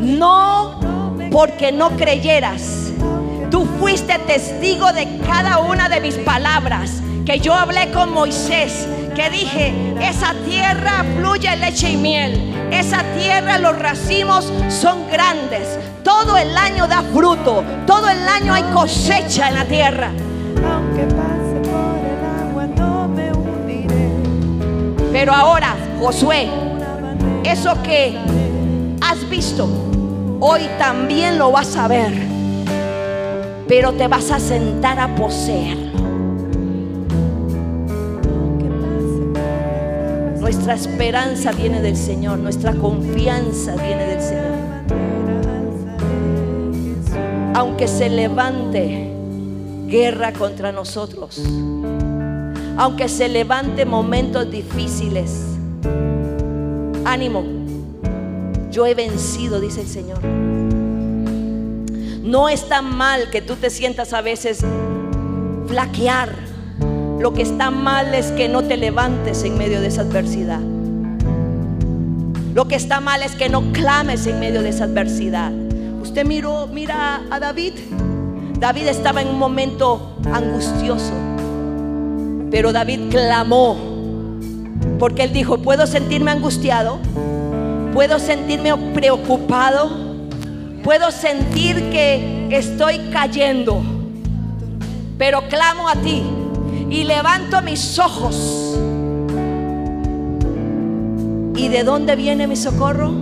No 0.00 0.80
porque 1.30 1.70
no 1.70 1.90
creyeras. 1.90 2.90
Tú 3.48 3.66
fuiste 3.78 4.18
testigo 4.18 4.92
de 4.92 5.06
cada 5.24 5.60
una 5.60 5.88
de 5.88 6.00
mis 6.00 6.16
palabras. 6.16 7.00
Que 7.24 7.38
yo 7.38 7.54
hablé 7.54 7.92
con 7.92 8.12
Moisés. 8.12 8.88
Que 9.14 9.30
dije, 9.30 9.72
esa 10.00 10.34
tierra 10.44 11.04
fluye 11.16 11.54
leche 11.54 11.90
y 11.90 11.96
miel. 11.96 12.55
Esa 12.70 13.02
tierra, 13.18 13.58
los 13.58 13.78
racimos 13.78 14.52
son 14.68 15.08
grandes. 15.10 15.78
Todo 16.02 16.36
el 16.36 16.56
año 16.56 16.86
da 16.86 17.02
fruto. 17.02 17.64
Todo 17.86 18.08
el 18.08 18.28
año 18.28 18.52
hay 18.52 18.62
cosecha 18.74 19.48
en 19.48 19.54
la 19.54 19.64
tierra. 19.64 20.10
Aunque 20.72 21.04
pase 21.14 21.70
por 21.70 21.98
el 21.98 22.48
agua, 22.48 22.66
no 22.76 23.08
me 23.08 23.32
hundiré. 23.32 24.10
Pero 25.12 25.32
ahora, 25.32 25.76
Josué, 26.00 26.48
eso 27.44 27.80
que 27.82 28.18
has 29.00 29.28
visto, 29.28 29.68
hoy 30.40 30.68
también 30.78 31.38
lo 31.38 31.50
vas 31.52 31.76
a 31.76 31.88
ver. 31.88 32.12
Pero 33.68 33.92
te 33.92 34.06
vas 34.06 34.30
a 34.30 34.38
sentar 34.38 35.00
a 35.00 35.14
poseerlo. 35.14 35.95
Nuestra 40.46 40.74
esperanza 40.74 41.50
viene 41.50 41.82
del 41.82 41.96
Señor, 41.96 42.38
nuestra 42.38 42.72
confianza 42.72 43.74
viene 43.74 44.06
del 44.06 44.22
Señor. 44.22 44.44
Aunque 47.52 47.88
se 47.88 48.08
levante 48.08 49.10
guerra 49.88 50.32
contra 50.32 50.70
nosotros, 50.70 51.42
aunque 52.76 53.08
se 53.08 53.28
levante 53.28 53.84
momentos 53.86 54.48
difíciles, 54.48 55.46
ánimo, 57.04 57.42
yo 58.70 58.86
he 58.86 58.94
vencido, 58.94 59.58
dice 59.58 59.80
el 59.80 59.88
Señor. 59.88 60.22
No 62.22 62.48
está 62.48 62.82
mal 62.82 63.30
que 63.30 63.42
tú 63.42 63.56
te 63.56 63.68
sientas 63.68 64.12
a 64.12 64.20
veces 64.20 64.60
flaquear. 65.66 66.45
Lo 67.18 67.32
que 67.32 67.42
está 67.42 67.70
mal 67.70 68.14
es 68.14 68.26
que 68.32 68.46
no 68.46 68.62
te 68.62 68.76
levantes 68.76 69.42
en 69.42 69.56
medio 69.56 69.80
de 69.80 69.86
esa 69.86 70.02
adversidad. 70.02 70.60
Lo 72.54 72.68
que 72.68 72.74
está 72.74 73.00
mal 73.00 73.22
es 73.22 73.34
que 73.34 73.48
no 73.48 73.72
clames 73.72 74.26
en 74.26 74.38
medio 74.38 74.62
de 74.62 74.68
esa 74.68 74.84
adversidad. 74.84 75.50
Usted 76.02 76.26
miró, 76.26 76.66
mira 76.66 77.22
a 77.30 77.40
David. 77.40 77.72
David 78.58 78.88
estaba 78.88 79.22
en 79.22 79.28
un 79.28 79.38
momento 79.38 80.18
angustioso. 80.30 81.12
Pero 82.50 82.72
David 82.72 83.10
clamó. 83.10 83.76
Porque 84.98 85.24
él 85.24 85.32
dijo, 85.32 85.58
puedo 85.58 85.86
sentirme 85.86 86.30
angustiado. 86.30 86.98
Puedo 87.94 88.18
sentirme 88.18 88.76
preocupado. 88.92 89.90
Puedo 90.84 91.10
sentir 91.10 91.76
que 91.90 92.48
estoy 92.50 92.98
cayendo. 93.10 93.82
Pero 95.18 95.48
clamo 95.48 95.88
a 95.88 95.94
ti 95.96 96.22
y 96.90 97.04
levanto 97.04 97.60
mis 97.62 97.98
ojos. 97.98 98.78
¿Y 101.56 101.68
de 101.68 101.82
dónde 101.84 102.16
viene 102.16 102.46
mi 102.46 102.56
socorro? 102.56 103.12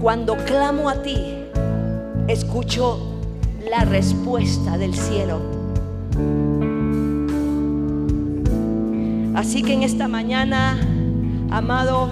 Cuando 0.00 0.36
clamo 0.36 0.88
a 0.88 1.02
ti, 1.02 1.18
escucho 2.28 3.20
la 3.68 3.84
respuesta 3.84 4.78
del 4.78 4.94
cielo. 4.94 5.40
Así 9.34 9.62
que 9.62 9.72
en 9.72 9.82
esta 9.82 10.08
mañana, 10.08 10.78
amado, 11.50 12.10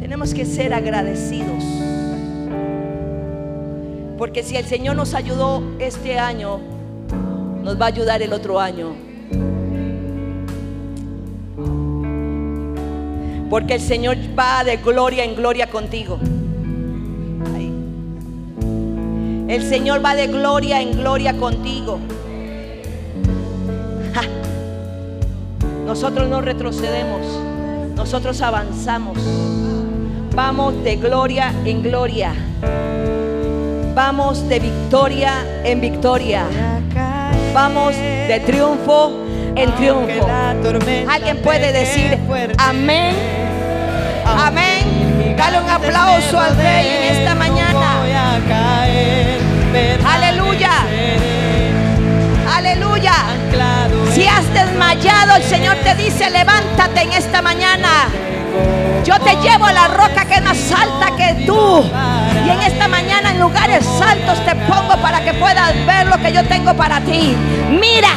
tenemos 0.00 0.32
que 0.32 0.44
ser 0.44 0.72
agradecidos. 0.72 1.64
Porque 4.16 4.42
si 4.42 4.56
el 4.56 4.64
Señor 4.64 4.96
nos 4.96 5.14
ayudó 5.14 5.62
este 5.80 6.18
año, 6.18 6.60
nos 7.62 7.80
va 7.80 7.86
a 7.86 7.88
ayudar 7.88 8.22
el 8.22 8.32
otro 8.32 8.60
año. 8.60 8.94
Porque 13.48 13.74
el 13.74 13.80
Señor 13.80 14.16
va 14.38 14.64
de 14.64 14.78
gloria 14.78 15.24
en 15.24 15.36
gloria 15.36 15.68
contigo. 15.68 16.18
El 19.48 19.62
Señor 19.62 20.02
va 20.02 20.14
de 20.14 20.28
gloria 20.28 20.80
en 20.80 20.92
gloria 20.96 21.36
contigo. 21.36 21.98
Nosotros 25.86 26.26
no 26.30 26.40
retrocedemos, 26.40 27.20
nosotros 27.94 28.40
avanzamos. 28.40 29.18
Vamos 30.34 30.82
de 30.82 30.96
gloria 30.96 31.52
en 31.66 31.82
gloria. 31.82 32.32
Vamos 33.94 34.48
de 34.48 34.58
victoria 34.58 35.62
en 35.64 35.82
victoria. 35.82 36.46
Vamos 37.52 37.94
de 37.96 38.42
triunfo 38.46 39.12
en 39.54 39.74
triunfo. 39.74 40.26
Alguien 41.08 41.38
puede 41.42 41.72
decir 41.72 42.18
amén. 42.58 43.14
Amén. 44.24 45.34
Dale 45.36 45.60
un 45.60 45.68
aplauso 45.68 46.38
al 46.38 46.56
rey 46.56 46.86
en 46.86 47.16
esta 47.16 47.34
mañana. 47.34 48.02
Aleluya. 50.06 50.70
Aleluya. 52.56 53.14
Si 54.12 54.26
has 54.26 54.52
desmayado, 54.52 55.36
el 55.36 55.42
Señor 55.42 55.76
te 55.76 55.94
dice, 55.94 56.30
levántate 56.30 57.02
en 57.02 57.12
esta 57.12 57.42
mañana. 57.42 58.08
Yo 59.04 59.18
te 59.20 59.36
llevo 59.36 59.66
a 59.66 59.72
la 59.72 59.88
roca 59.88 60.24
que 60.24 60.34
es 60.34 60.42
más 60.42 60.72
alta 60.72 61.16
que 61.16 61.44
tú. 61.46 61.84
Y 62.44 62.50
en 62.50 62.62
esta 62.62 62.88
mañana 62.88 63.30
en 63.30 63.40
lugares 63.40 63.86
altos 64.00 64.44
te 64.44 64.54
pongo 64.54 64.96
para 65.00 65.22
que 65.24 65.34
puedas 65.34 65.74
ver 65.86 66.06
lo 66.06 66.18
que 66.18 66.32
yo 66.32 66.44
tengo 66.46 66.74
para 66.74 67.00
ti. 67.00 67.36
Mira 67.70 68.10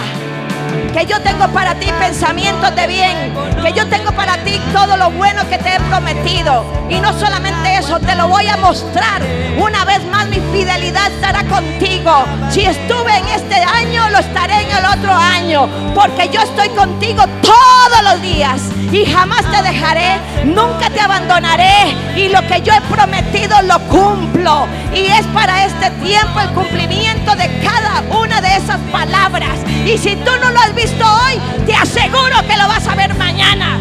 que 0.94 1.06
yo 1.06 1.20
tengo 1.22 1.48
para 1.50 1.76
ti 1.76 1.88
pensamientos 2.00 2.76
de 2.76 2.88
bien, 2.88 3.34
que 3.64 3.74
yo 3.74 3.88
tengo 3.88 4.12
para 4.12 4.38
ti 4.44 4.60
todo 4.74 4.98
lo 4.98 5.12
bueno 5.12 5.48
que 5.50 5.58
te 5.58 5.76
he 5.76 5.80
prometido. 5.82 6.66
Y 6.90 7.00
no 7.00 7.12
solamente 7.20 7.78
eso, 7.78 8.00
te 8.00 8.16
lo 8.16 8.28
voy 8.28 8.48
a 8.48 8.58
mostrar. 8.58 9.22
Una 9.58 9.86
vez 9.86 10.04
más 10.06 10.28
mi 10.28 10.40
fidelidad 10.52 11.12
estará 11.12 11.44
contigo. 11.46 12.26
Si 12.50 12.66
estuve 12.66 13.18
en 13.18 13.28
este 13.30 13.56
año, 13.56 14.10
lo 14.10 14.20
estaré 14.20 14.62
en 14.62 14.72
el 14.72 14.86
otro 14.86 15.14
año, 15.14 15.70
porque 15.94 16.30
yo 16.30 16.42
estoy 16.42 16.70
contigo 16.70 17.24
todos 17.42 18.04
los 18.04 18.22
días 18.22 18.62
y 18.92 19.06
jamás 19.06 19.44
te 19.52 19.62
dejaré, 19.64 20.20
nunca 20.46 20.90
te 20.90 21.02
abandonaré 21.02 21.96
y 22.16 22.30
lo 22.30 22.46
que 22.48 22.62
yo 22.62 22.74
he 22.74 22.82
prometido 22.82 23.62
lo 23.64 23.80
cumplo. 23.88 24.68
Y 24.94 25.08
es 25.08 25.26
para 25.34 25.66
este 25.66 25.90
tiempo 26.06 26.40
el 26.40 26.50
cumplimiento 26.50 27.36
de 27.36 27.50
cada 27.62 28.04
una 28.18 28.42
de 28.42 28.56
esas 28.56 28.80
palabras. 28.92 29.60
Y 29.86 29.98
si 29.98 30.16
tú 30.18 30.32
no 30.42 30.52
lo 30.52 30.60
has 30.60 30.75
visto 30.76 31.06
hoy, 31.06 31.40
te 31.66 31.74
aseguro 31.74 32.36
que 32.48 32.58
lo 32.58 32.68
vas 32.68 32.88
a 32.88 32.96
ver 32.96 33.14
mañana. 33.16 33.78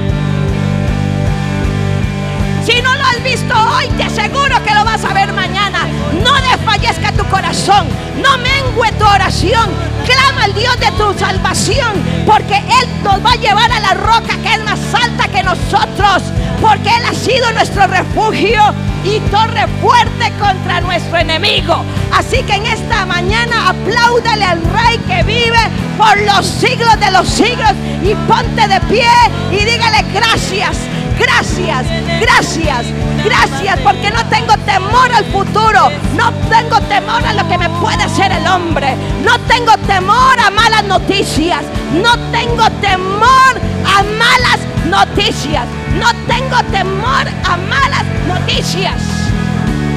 Si 2.64 2.80
no 2.80 2.94
lo 2.94 3.04
has 3.04 3.22
visto 3.22 3.54
hoy, 3.54 3.88
te 3.96 4.04
aseguro 4.04 4.62
que 4.64 4.74
lo 4.74 4.84
vas 4.84 5.04
a 5.04 5.12
ver 5.12 5.32
mañana. 5.32 5.86
No 6.22 6.40
desfallezca 6.84 7.12
tu 7.12 7.28
corazón, 7.30 7.86
no 8.22 8.36
mengue 8.38 8.92
tu 8.98 9.04
oración. 9.04 9.70
Clama 10.04 10.44
al 10.44 10.54
Dios 10.54 10.78
de 10.80 10.90
tu 10.92 11.18
salvación, 11.18 11.92
porque 12.26 12.56
Él 12.56 12.88
nos 13.02 13.24
va 13.24 13.32
a 13.32 13.36
llevar 13.36 13.72
a 13.72 13.80
la 13.80 13.94
roca 13.94 14.36
que 14.42 14.54
es 14.54 14.64
más 14.64 14.80
alta 14.94 15.28
que 15.28 15.42
nosotros, 15.42 16.22
porque 16.60 16.88
Él 16.88 17.04
ha 17.08 17.14
sido 17.14 17.50
nuestro 17.52 17.86
refugio 17.86 18.60
y 19.04 19.18
torre 19.30 19.66
fuerte 19.80 20.32
contra 20.38 20.80
nuestro 20.82 21.18
enemigo. 21.18 21.84
Así 22.12 22.42
que 22.42 22.54
en 22.54 22.66
esta 22.66 23.06
mañana 23.06 23.70
apláudale 23.70 24.44
al 24.44 24.62
Rey 24.62 24.98
que 25.08 25.22
vive 25.22 25.58
por 25.96 26.20
los 26.22 26.44
siglos 26.44 26.98
de 27.00 27.10
los 27.10 27.28
siglos 27.28 27.72
y 28.02 28.14
ponte 28.26 28.68
de 28.68 28.80
pie 28.82 29.08
y 29.50 29.64
dígale 29.64 30.04
gracias. 30.12 30.76
Gracias, 31.18 31.86
gracias, 32.20 32.86
gracias, 33.24 33.78
porque 33.80 34.10
no 34.10 34.24
tengo 34.26 34.52
temor 34.66 35.12
al 35.12 35.24
futuro, 35.26 35.90
no 36.24 36.32
tengo 36.48 36.80
temor 36.88 37.22
a 37.26 37.34
lo 37.34 37.46
que 37.48 37.58
me 37.58 37.68
puede 37.68 38.02
hacer 38.02 38.32
el 38.32 38.46
hombre, 38.46 38.96
no 39.24 39.38
tengo 39.40 39.76
temor 39.86 40.40
a 40.40 40.50
malas 40.50 40.84
noticias. 40.84 41.62
No 41.92 42.16
tengo 42.30 42.64
temor 42.80 43.60
a 43.84 44.02
malas 44.02 44.60
noticias. 44.86 45.66
No 45.98 46.10
tengo 46.26 46.56
temor 46.70 47.28
a 47.28 47.56
malas 47.56 48.04
noticias. 48.26 48.94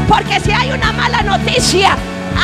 Porque 0.07 0.39
si 0.41 0.51
hay 0.51 0.71
una 0.71 0.91
mala 0.91 1.21
noticia, 1.21 1.95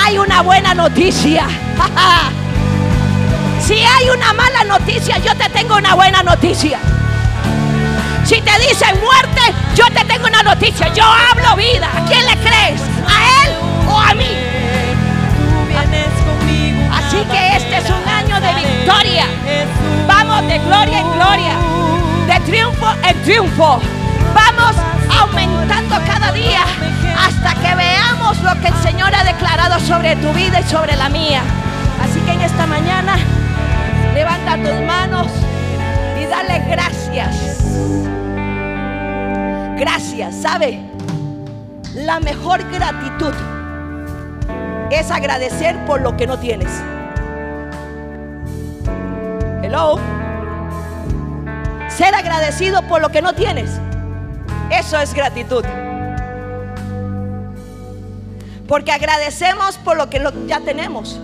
hay 0.02 0.18
una 0.18 0.42
buena 0.42 0.74
noticia. 0.74 1.46
si 3.60 3.74
hay 3.74 4.10
una 4.10 4.32
mala 4.34 4.64
noticia, 4.64 5.18
yo 5.18 5.36
te 5.36 5.50
tengo 5.50 5.76
una 5.76 5.94
buena 5.94 6.24
noticia. 6.24 6.80
Si 8.24 8.40
te 8.40 8.60
dicen 8.60 8.98
muerte, 9.02 9.42
yo 9.76 9.86
te 9.88 10.06
tengo 10.06 10.28
una 10.28 10.42
noticia. 10.42 10.88
Yo 10.94 11.04
hablo 11.04 11.58
vida. 11.58 11.90
¿A 11.98 12.06
quién 12.06 12.26
le 12.26 12.38
crees? 12.38 12.93
¿A 13.90 13.90
él 13.90 13.90
o 13.90 14.00
a 14.00 14.14
mí? 14.14 14.54
Así 16.92 17.18
que 17.26 17.58
este 17.58 17.78
es 17.78 17.90
un 17.90 18.08
año 18.08 18.40
de 18.42 18.54
victoria. 18.56 19.26
Vamos 20.08 20.48
de 20.48 20.60
gloria 20.60 21.00
en 21.00 21.12
gloria, 21.14 21.56
de 22.28 22.40
triunfo 22.46 22.88
en 23.08 23.22
triunfo. 23.24 23.82
Vamos 24.34 24.76
aumentando 25.20 25.96
cada 26.06 26.32
día 26.32 26.64
hasta 27.18 27.54
que 27.56 27.76
veamos 27.76 28.42
lo 28.42 28.60
que 28.62 28.68
el 28.68 28.76
Señor 28.76 29.14
ha 29.16 29.24
declarado 29.24 29.80
sobre 29.80 30.16
tu 30.18 30.32
vida 30.34 30.60
y 30.60 30.64
sobre 30.64 30.96
la 30.96 31.10
mía. 31.10 31.42
Así 32.02 32.20
que 32.22 32.32
en 32.32 32.42
esta 32.42 32.66
mañana 32.66 33.16
levanta 34.14 34.58
tus 34.58 34.86
manos 34.86 35.28
y 36.20 36.26
dale 36.26 36.64
gracias. 36.68 37.60
Gracias, 39.78 40.36
¿sabe? 40.42 40.80
La 41.94 42.20
mejor 42.20 42.64
gratitud 42.72 43.34
es 44.96 45.12
agradecer 45.12 45.78
por 45.86 46.02
lo 46.02 46.16
que 46.16 46.28
no 46.28 46.40
tienes. 46.40 46.70
Hello. 49.62 49.98
Ser 51.90 52.14
agradecido 52.16 52.82
por 52.84 53.02
lo 53.02 53.10
que 53.10 53.22
no 53.22 53.34
tienes. 53.34 53.70
Eso 54.70 55.00
es 55.00 55.14
gratitud. 55.14 55.64
Porque 58.68 58.92
agradecemos 58.92 59.78
por 59.78 59.98
lo 59.98 60.10
que 60.10 60.22
ya 60.48 60.60
tenemos. 60.62 61.20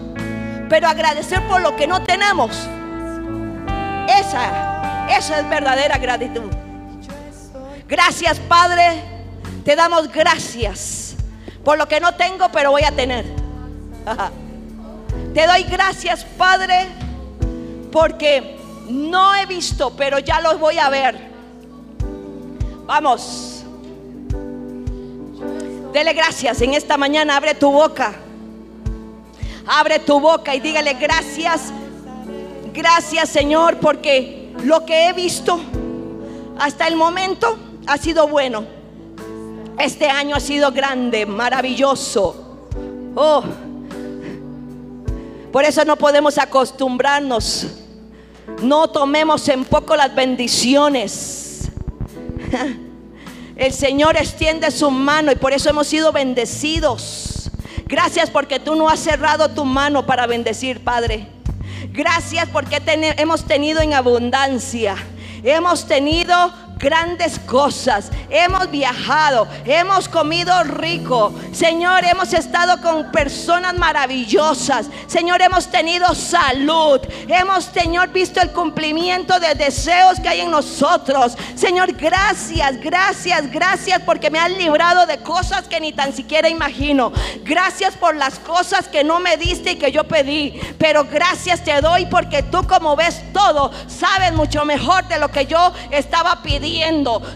Pero 0.70 0.88
agradecer 0.88 1.42
por 1.48 1.62
lo 1.62 1.76
que 1.76 1.88
no 1.88 2.04
tenemos. 2.04 2.68
Esa, 4.08 5.08
esa 5.10 5.40
es 5.40 5.50
verdadera 5.50 5.98
gratitud. 5.98 6.52
Gracias, 7.88 8.40
Padre. 8.40 9.04
Te 9.64 9.76
damos 9.76 10.12
gracias 10.12 11.16
por 11.64 11.78
lo 11.78 11.88
que 11.88 12.00
no 12.00 12.16
tengo, 12.16 12.50
pero 12.52 12.72
voy 12.72 12.84
a 12.84 12.92
tener. 12.92 13.39
Te 15.34 15.48
doy 15.48 15.64
gracias, 15.64 16.24
Padre, 16.38 16.88
porque 17.92 18.58
no 18.90 19.36
he 19.36 19.46
visto, 19.46 19.92
pero 19.96 20.20
ya 20.20 20.42
los 20.42 20.60
voy 20.60 20.78
a 20.78 20.90
ver. 20.90 21.30
Vamos. 22.86 23.64
Dele 25.94 26.14
gracias 26.14 26.62
en 26.62 26.74
esta 26.74 26.98
mañana. 26.98 27.38
Abre 27.38 27.56
tu 27.56 27.72
boca. 27.72 28.14
Abre 29.68 30.00
tu 30.00 30.20
boca 30.20 30.56
y 30.56 30.60
dígale 30.60 30.96
gracias. 30.96 31.72
Gracias, 32.74 33.30
Señor, 33.30 33.78
porque 33.78 34.54
lo 34.64 34.86
que 34.86 35.08
he 35.08 35.14
visto 35.14 35.60
hasta 36.60 36.88
el 36.88 36.96
momento 36.96 37.58
ha 37.88 37.98
sido 37.98 38.28
bueno. 38.28 38.64
Este 39.78 40.10
año 40.10 40.36
ha 40.36 40.40
sido 40.40 40.72
grande, 40.72 41.26
maravilloso. 41.26 42.68
Oh. 43.16 43.44
Por 45.52 45.64
eso 45.64 45.84
no 45.86 45.96
podemos 45.96 46.38
acostumbrarnos. 46.38 47.68
No 48.62 48.90
tomemos 48.90 49.48
en 49.50 49.66
poco 49.66 49.96
las 49.96 50.14
bendiciones. 50.14 51.70
El 53.56 53.74
Señor 53.74 54.16
extiende 54.16 54.72
su 54.72 54.90
mano 54.90 55.32
y 55.32 55.36
por 55.36 55.54
eso 55.54 55.70
hemos 55.70 55.88
sido 55.88 56.12
bendecidos. 56.12 57.52
Gracias 57.86 58.30
porque 58.30 58.60
tú 58.60 58.76
no 58.76 58.88
has 58.88 59.00
cerrado 59.00 59.50
tu 59.50 59.66
mano 59.66 60.06
para 60.06 60.28
bendecir, 60.28 60.84
Padre. 60.84 61.28
Gracias 61.92 62.48
porque 62.50 62.82
hemos 63.18 63.46
tenido 63.46 63.82
en 63.82 63.94
abundancia. 63.94 64.96
Hemos 65.44 65.88
tenido 65.88 66.54
grandes 66.80 67.38
cosas. 67.40 68.10
Hemos 68.30 68.72
viajado, 68.72 69.48
hemos 69.66 70.08
comido 70.08 70.64
rico. 70.64 71.34
Señor, 71.52 72.06
hemos 72.06 72.34
estado 72.34 72.82
con 72.82 73.12
personas 73.12 73.78
maravillosas. 73.78 74.88
Señor, 75.06 75.42
hemos 75.42 75.68
tenido 75.68 76.16
salud. 76.16 77.02
Hemos, 77.28 77.66
Señor, 77.66 78.10
visto 78.10 78.40
el 78.40 78.52
cumplimiento 78.52 79.40
de 79.40 79.54
deseos 79.56 80.20
que 80.20 80.30
hay 80.30 80.42
en 80.42 80.52
nosotros. 80.52 81.38
Señor, 81.56 81.92
gracias, 81.94 82.80
gracias, 82.80 83.52
gracias 83.52 84.02
porque 84.06 84.30
me 84.30 84.40
has 84.40 84.52
librado 84.52 85.06
de 85.06 85.18
cosas 85.18 85.68
que 85.68 85.82
ni 85.82 85.92
tan 85.92 86.14
siquiera 86.14 86.48
imagino. 86.48 87.12
Gracias 87.44 87.96
por 87.96 88.16
las 88.16 88.40
cosas 88.40 88.88
que 88.88 89.04
no 89.04 89.20
me 89.20 89.36
diste 89.36 89.74
y 89.74 89.76
que 89.76 89.92
yo 89.92 90.06
pedí. 90.06 90.60
Pero 90.78 91.04
gracias 91.04 91.62
te 91.64 91.82
doy 91.82 92.06
porque 92.06 92.44
tú 92.44 92.66
como 92.66 92.96
ves 92.96 93.22
todo, 93.34 93.72
sabes 93.88 94.32
mucho 94.34 94.64
mejor 94.64 95.06
de 95.10 95.20
lo 95.20 95.30
que 95.30 95.46
yo 95.46 95.74
estaba 95.92 96.42
pidiendo. 96.42 96.69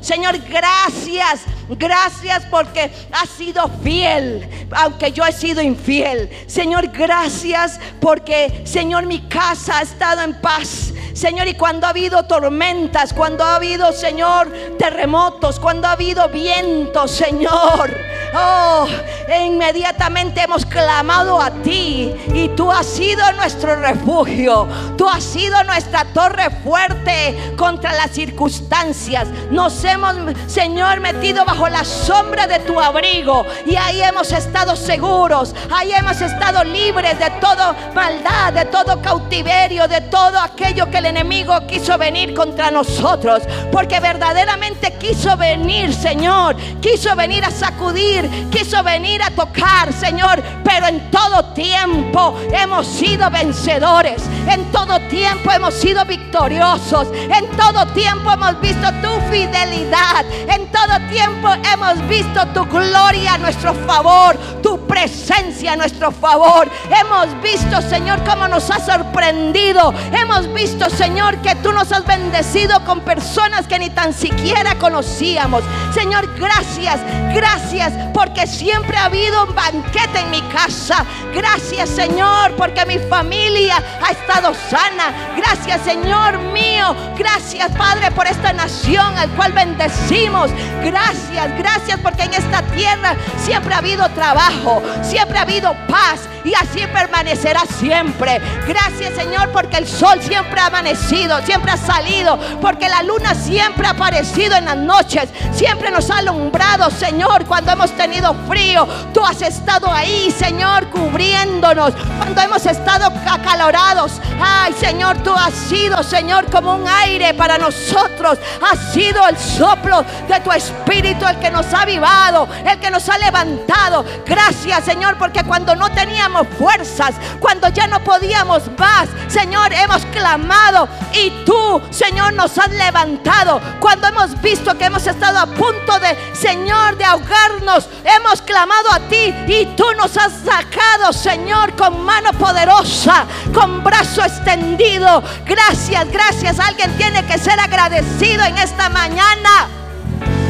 Señor, 0.01 0.37
gracias. 0.49 1.41
Gracias 1.69 2.43
porque 2.51 2.91
has 3.11 3.29
sido 3.29 3.69
fiel, 3.83 4.67
aunque 4.71 5.11
yo 5.11 5.25
he 5.25 5.31
sido 5.31 5.61
infiel. 5.61 6.29
Señor, 6.45 6.87
gracias 6.87 7.79
porque, 7.99 8.61
Señor, 8.65 9.05
mi 9.05 9.21
casa 9.27 9.79
ha 9.79 9.81
estado 9.81 10.21
en 10.21 10.39
paz. 10.41 10.93
Señor, 11.13 11.47
y 11.47 11.53
cuando 11.53 11.85
ha 11.85 11.91
habido 11.91 12.23
tormentas, 12.23 13.13
cuando 13.13 13.43
ha 13.43 13.55
habido, 13.55 13.93
Señor, 13.93 14.51
terremotos, 14.79 15.59
cuando 15.59 15.87
ha 15.87 15.91
habido 15.91 16.27
viento, 16.29 17.07
Señor. 17.07 17.95
Oh, 18.35 18.87
e 19.27 19.45
inmediatamente 19.45 20.41
hemos 20.41 20.65
clamado 20.65 21.39
a 21.39 21.51
ti 21.51 22.11
y 22.33 22.49
tú 22.55 22.71
has 22.71 22.87
sido 22.87 23.31
nuestro 23.33 23.75
refugio. 23.75 24.67
Tú 24.97 25.07
has 25.07 25.23
sido 25.23 25.63
nuestra 25.65 26.05
torre 26.05 26.49
fuerte 26.63 27.53
contra 27.57 27.93
las 27.93 28.09
circunstancias. 28.11 29.22
Nos 29.49 29.83
hemos, 29.83 30.15
Señor, 30.47 30.99
metido 30.99 31.45
bajo 31.45 31.67
la 31.69 31.83
sombra 31.83 32.47
de 32.47 32.59
tu 32.59 32.79
abrigo 32.79 33.45
y 33.65 33.75
ahí 33.75 34.01
hemos 34.01 34.31
estado 34.31 34.75
seguros. 34.75 35.53
Ahí 35.71 35.91
hemos 35.93 36.21
estado 36.21 36.63
libres 36.63 37.17
de 37.19 37.29
toda 37.41 37.75
maldad, 37.93 38.53
de 38.53 38.65
todo 38.65 39.01
cautiverio, 39.01 39.87
de 39.87 40.01
todo 40.01 40.39
aquello 40.39 40.89
que 40.89 40.97
el 40.97 41.05
enemigo 41.07 41.65
quiso 41.67 41.97
venir 41.97 42.33
contra 42.33 42.71
nosotros. 42.71 43.43
Porque 43.71 43.99
verdaderamente 43.99 44.93
quiso 44.97 45.35
venir, 45.37 45.93
Señor. 45.93 46.55
Quiso 46.81 47.15
venir 47.15 47.43
a 47.45 47.51
sacudir, 47.51 48.29
quiso 48.49 48.83
venir 48.83 49.21
a 49.21 49.31
tocar, 49.31 49.91
Señor. 49.93 50.41
Pero 50.63 50.87
en 50.87 51.11
todo 51.11 51.53
tiempo 51.53 52.39
hemos 52.51 52.87
sido 52.87 53.29
vencedores. 53.29 54.23
En 54.47 54.71
todo 54.71 54.99
tiempo 55.09 55.51
hemos 55.51 55.73
sido 55.73 56.05
victoriosos. 56.05 57.07
En 57.13 57.47
todo 57.57 57.85
tiempo 57.93 58.31
hemos 58.31 58.59
visto 58.61 58.87
tu 59.01 59.12
fidelidad. 59.29 60.25
En 60.47 60.71
todo 60.71 60.99
tiempo 61.09 61.49
hemos 61.73 62.07
visto 62.07 62.47
tu 62.53 62.65
gloria 62.65 63.33
a 63.33 63.37
nuestro 63.37 63.73
favor, 63.73 64.37
tu 64.61 64.85
presencia 64.87 65.73
a 65.73 65.75
nuestro 65.75 66.11
favor. 66.11 66.69
Hemos 66.89 67.41
visto, 67.41 67.81
Señor, 67.81 68.23
cómo 68.23 68.47
nos 68.47 68.69
has 68.69 68.85
sorprendido. 68.85 69.93
Hemos 70.11 70.51
visto, 70.53 70.89
Señor, 70.89 71.37
que 71.41 71.55
tú 71.55 71.71
nos 71.71 71.91
has 71.91 72.05
bendecido 72.05 72.83
con 72.85 73.01
personas 73.01 73.67
que 73.67 73.79
ni 73.79 73.89
tan 73.89 74.13
siquiera 74.13 74.75
conocíamos. 74.75 75.63
Señor, 75.93 76.29
gracias, 76.39 76.99
gracias, 77.33 77.93
porque 78.13 78.47
siempre 78.47 78.97
ha 78.97 79.05
habido 79.05 79.45
un 79.45 79.55
banquete 79.55 80.19
en 80.19 80.31
mi 80.31 80.41
casa. 80.43 81.05
Gracias, 81.33 81.89
Señor, 81.89 82.55
porque 82.55 82.85
mi 82.85 82.99
familia 82.99 83.81
ha 84.01 84.11
estado 84.11 84.53
sana. 84.69 85.33
Gracias, 85.35 85.81
Señor 85.81 86.39
mío. 86.39 86.95
Gracias, 87.17 87.71
Padre, 87.71 88.11
por 88.11 88.27
esta 88.27 88.53
nación 88.53 89.02
al 89.17 89.29
cual 89.31 89.51
bendecimos. 89.53 90.51
Gracias, 90.83 91.57
gracias, 91.57 91.99
porque 92.01 92.23
en 92.23 92.33
esta 92.33 92.61
tierra 92.63 93.15
siempre 93.37 93.73
ha 93.73 93.77
habido 93.77 94.07
trabajo, 94.09 94.81
siempre 95.01 95.37
ha 95.37 95.41
habido 95.41 95.75
paz 95.87 96.21
y 96.43 96.53
así 96.55 96.85
permanecerá 96.91 97.61
siempre. 97.79 98.41
Gracias, 98.67 99.13
Señor, 99.15 99.51
porque 99.51 99.77
el 99.77 99.87
sol 99.87 100.21
siempre 100.21 100.59
ha 100.59 100.67
amanecido, 100.67 101.41
siempre 101.45 101.71
ha 101.71 101.77
salido, 101.77 102.37
porque 102.61 102.89
la 102.89 103.03
luna 103.03 103.33
siempre 103.35 103.87
ha 103.87 103.91
aparecido 103.91 104.55
en 104.55 104.65
las 104.65 104.77
noches, 104.77 105.29
siempre 105.53 105.91
nos 105.91 106.09
ha 106.09 106.17
alumbrado, 106.17 106.89
Señor, 106.89 107.45
cuando 107.45 107.71
hemos 107.71 107.91
tenido 107.91 108.35
frío. 108.47 108.87
Tú 109.13 109.23
has 109.25 109.41
estado 109.41 109.91
ahí, 109.91 110.31
Señor, 110.31 110.87
cubriéndonos, 110.89 111.93
cuando 112.17 112.41
hemos 112.41 112.65
estado 112.65 113.11
acalorados. 113.29 114.13
Ay, 114.41 114.73
Señor, 114.73 115.17
tú 115.23 115.31
has 115.33 115.53
sido, 115.53 116.03
Señor, 116.03 116.49
como 116.49 116.75
un 116.75 116.87
aire 116.87 117.33
para 117.33 117.57
nosotros. 117.57 118.37
Has 118.61 118.92
sido 118.93 119.27
el 119.27 119.37
soplo 119.37 120.05
de 120.27 120.39
tu 120.41 120.51
espíritu 120.51 121.25
el 121.25 121.39
que 121.39 121.49
nos 121.49 121.73
ha 121.73 121.81
avivado, 121.81 122.47
el 122.65 122.79
que 122.79 122.91
nos 122.91 123.09
ha 123.09 123.17
levantado. 123.17 124.05
Gracias, 124.25 124.85
Señor, 124.85 125.17
porque 125.17 125.43
cuando 125.43 125.75
no 125.75 125.89
teníamos 125.91 126.47
fuerzas, 126.59 127.15
cuando 127.39 127.69
ya 127.69 127.87
no 127.87 128.03
podíamos 128.03 128.63
más, 128.77 129.09
Señor, 129.27 129.73
hemos 129.73 130.05
clamado 130.07 130.87
y 131.13 131.31
tú, 131.45 131.81
Señor, 131.89 132.33
nos 132.33 132.57
has 132.57 132.69
levantado. 132.69 133.59
Cuando 133.79 134.07
hemos 134.07 134.39
visto 134.41 134.77
que 134.77 134.85
hemos 134.85 135.05
estado 135.07 135.39
a 135.39 135.47
punto 135.47 135.99
de, 135.99 136.17
Señor, 136.33 136.97
de 136.97 137.05
ahogarnos, 137.05 137.87
hemos 138.03 138.41
clamado 138.41 138.91
a 138.91 138.99
ti 138.99 139.33
y 139.47 139.65
tú 139.75 139.85
nos 139.97 140.15
has 140.17 140.33
sacado, 140.33 141.11
Señor, 141.13 141.75
con 141.75 142.03
mano 142.03 142.31
poderosa, 142.33 143.25
con 143.53 143.83
brazo 143.83 144.23
extendido. 144.23 145.23
Gracias, 145.45 146.11
gracias. 146.11 146.59
Alguien 146.59 146.95
tiene 146.97 147.25
que 147.25 147.37
ser 147.37 147.59
agradecido 147.59 148.43
en 148.43 148.57
esta 148.73 148.89
mañana. 148.89 149.67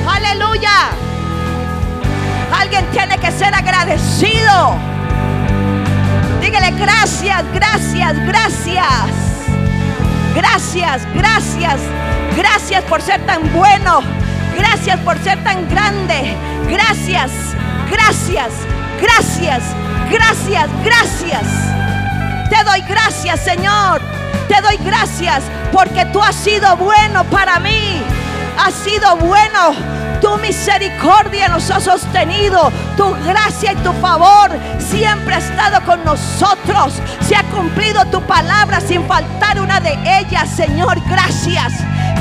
Aleluya. 0.08 0.92
Alguien 2.58 2.86
tiene 2.92 3.18
que 3.18 3.32
ser 3.32 3.54
agradecido. 3.54 4.78
Dígale 6.40 6.72
gracias, 6.72 7.44
gracias, 7.54 8.16
gracias. 8.26 9.10
Gracias, 10.36 11.02
gracias. 11.14 11.80
Gracias 12.38 12.84
por 12.86 13.02
ser 13.02 13.26
tan 13.26 13.42
bueno. 13.52 14.02
Gracias 14.58 15.00
por 15.02 15.18
ser 15.22 15.44
tan 15.44 15.68
grande. 15.70 16.38
Gracias, 16.70 17.32
gracias, 17.92 18.52
gracias, 19.02 19.64
gracias, 20.10 20.70
gracias. 20.86 21.44
Te 22.50 22.64
doy 22.64 22.82
gracias, 22.88 23.42
Señor. 23.42 24.13
Te 24.48 24.62
doy 24.62 24.78
gracias 24.78 25.44
porque 25.72 26.06
tú 26.06 26.22
has 26.22 26.36
sido 26.36 26.76
bueno 26.78 27.24
para 27.26 27.60
mí. 27.60 28.02
Has 28.58 28.74
sido 28.74 29.16
bueno. 29.18 29.74
Tu 30.22 30.38
misericordia 30.38 31.50
nos 31.50 31.70
ha 31.70 31.82
sostenido. 31.82 32.72
Tu 32.96 33.14
gracia 33.26 33.74
y 33.74 33.76
tu 33.78 33.92
favor 33.94 34.52
siempre 34.80 35.36
ha 35.36 35.40
estado 35.40 35.84
con 35.86 36.04
nosotros. 36.06 36.94
Se 37.22 37.36
ha 37.36 37.44
cumplido 37.44 38.06
tu 38.06 38.22
palabra 38.22 38.80
sin 38.80 39.06
faltar 39.06 39.60
una 39.60 39.80
de 39.80 39.98
ellas, 40.20 40.50
Señor. 40.50 40.98
Gracias. 41.10 41.74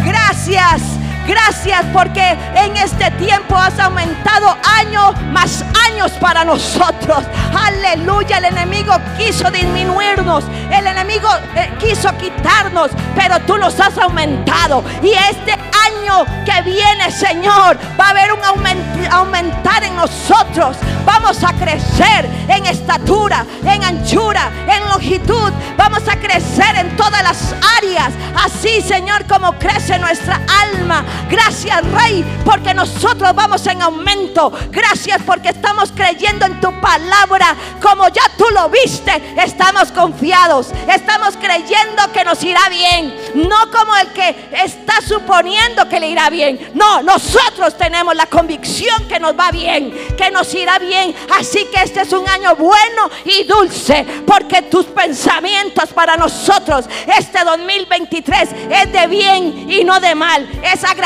Gracias. 0.05 1.02
Gracias 1.27 1.85
porque 1.93 2.37
en 2.57 2.77
este 2.77 3.11
tiempo 3.13 3.57
has 3.57 3.79
aumentado 3.79 4.57
años 4.79 5.15
más 5.33 5.65
años 5.89 6.11
para 6.21 6.45
nosotros. 6.45 7.25
Aleluya. 7.55 8.39
El 8.39 8.47
enemigo 8.47 8.93
quiso 9.17 9.51
disminuirnos. 9.51 10.45
El 10.71 10.87
enemigo 10.87 11.29
eh, 11.55 11.73
quiso 11.79 12.17
quitarnos. 12.19 12.91
Pero 13.15 13.39
tú 13.41 13.57
nos 13.57 13.79
has 13.81 13.97
aumentado. 13.99 14.83
Y 15.03 15.11
este 15.13 15.53
año 15.53 16.25
que 16.45 16.63
viene, 16.63 17.11
Señor, 17.11 17.79
va 18.01 18.07
a 18.07 18.11
haber 18.11 18.33
un 18.33 18.41
aument- 18.41 19.09
aumentar 19.13 19.85
en 19.85 19.95
nosotros. 19.97 20.77
Vamos 21.05 21.43
a 21.45 21.53
crecer 21.53 22.29
en 22.49 22.67
estatura, 22.67 23.45
en 23.65 23.83
anchura, 23.85 24.51
en 24.69 24.89
longitud. 24.89 25.53
Vamos 25.77 26.03
a 26.09 26.17
crecer 26.17 26.77
en 26.77 26.97
todas 26.97 27.23
las 27.23 27.55
áreas. 27.79 28.11
Así, 28.45 28.81
Señor, 28.83 29.25
como 29.27 29.53
crece 29.59 29.99
nuestra 29.99 30.41
alma. 30.73 31.05
Gracias, 31.31 31.83
Rey, 31.93 32.25
porque 32.45 32.75
nosotros 32.75 33.35
vamos 33.35 33.67
en 33.67 33.83
aumento. 33.83 34.53
Gracias 34.71 35.21
porque 35.25 35.51
estamos 35.51 35.93
creyendo 35.93 36.47
en 36.47 36.61
tu 36.61 36.73
palabra. 36.81 37.57
Como 37.81 38.09
ya 38.09 38.23
tú 38.37 38.45
lo 38.53 38.69
viste, 38.69 39.35
estamos 39.43 39.91
confiados. 39.93 40.69
Estamos 40.89 41.37
creyendo 41.37 42.13
que 42.13 42.25
nos 42.25 42.43
irá 42.43 42.69
bien. 42.69 43.15
No 43.35 43.71
como 43.71 43.97
el 43.97 44.09
que 44.13 44.49
está 44.53 45.01
suponiendo 45.07 45.89
que 45.89 46.01
le 46.01 46.09
irá 46.09 46.31
bien. 46.31 46.71
No, 46.75 47.03
nosotros 47.03 47.77
tenemos 47.77 48.15
la 48.15 48.27
convicción 48.27 49.07
que 49.09 49.21
nos 49.21 49.39
va 49.39 49.51
bien, 49.51 49.93
que 50.17 50.31
nos 50.31 50.53
irá 50.55 50.79
bien. 50.79 51.15
Así 51.39 51.67
que 51.73 51.83
este 51.83 52.03
es 52.03 52.13
un 52.13 52.29
año 52.29 52.55
bueno 52.57 53.11
y 53.25 53.45
dulce, 53.45 54.05
porque 54.27 54.63
tus 54.63 54.87
pensamientos 54.87 55.91
para 55.91 56.17
nosotros, 56.17 56.87
este 57.19 57.45
2023, 57.45 58.49
es 58.71 58.93
de 58.93 59.07
bien 59.07 59.71
y 59.71 59.85
no 59.85 60.01
de 60.01 60.15
mal. 60.15 60.49
Es 60.63 60.85
agradable, 60.85 61.02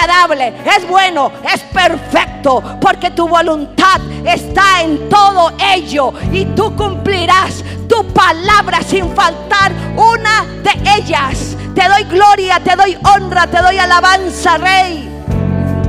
es 0.76 0.86
bueno, 0.88 1.32
es 1.52 1.60
perfecto, 1.62 2.62
porque 2.80 3.10
tu 3.10 3.28
voluntad 3.28 4.00
está 4.24 4.82
en 4.82 5.08
todo 5.08 5.52
ello 5.74 6.12
y 6.32 6.44
tú 6.46 6.74
cumplirás 6.76 7.64
tu 7.88 8.06
palabra 8.12 8.82
sin 8.82 9.14
faltar 9.14 9.72
una 9.96 10.44
de 10.62 10.96
ellas. 10.96 11.56
Te 11.74 11.88
doy 11.88 12.04
gloria, 12.04 12.60
te 12.60 12.76
doy 12.76 12.96
honra, 13.04 13.46
te 13.46 13.60
doy 13.60 13.78
alabanza, 13.78 14.58
Rey. 14.58 15.08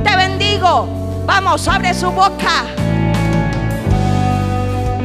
Te 0.02 0.16
bendigo. 0.16 0.88
Vamos, 1.26 1.66
abre 1.68 1.92
su 1.94 2.10
boca. 2.10 2.64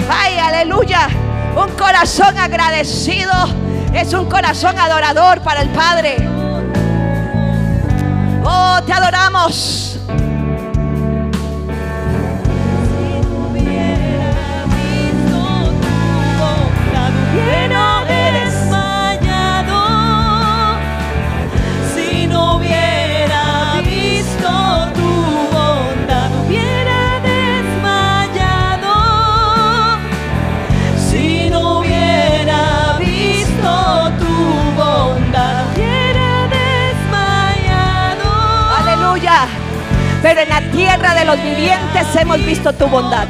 Ay, 0.10 0.38
aleluya. 0.38 1.08
Un 1.56 1.70
corazón 1.78 2.38
agradecido 2.38 3.32
es 3.93 4.14
un 4.14 4.26
corazón 4.26 4.78
adorador 4.78 5.41
para 5.41 5.62
el 5.62 5.70
Padre. 5.70 6.43
Oh, 8.56 8.80
te 8.86 8.93
adoramos. 8.93 9.97
Pero 40.24 40.39
en 40.39 40.49
la 40.49 40.61
tierra 40.71 41.13
de 41.15 41.26
los 41.26 41.36
vivientes 41.43 42.15
hemos 42.15 42.43
visto 42.45 42.71
tu 42.74 42.88
bondad. 42.88 43.28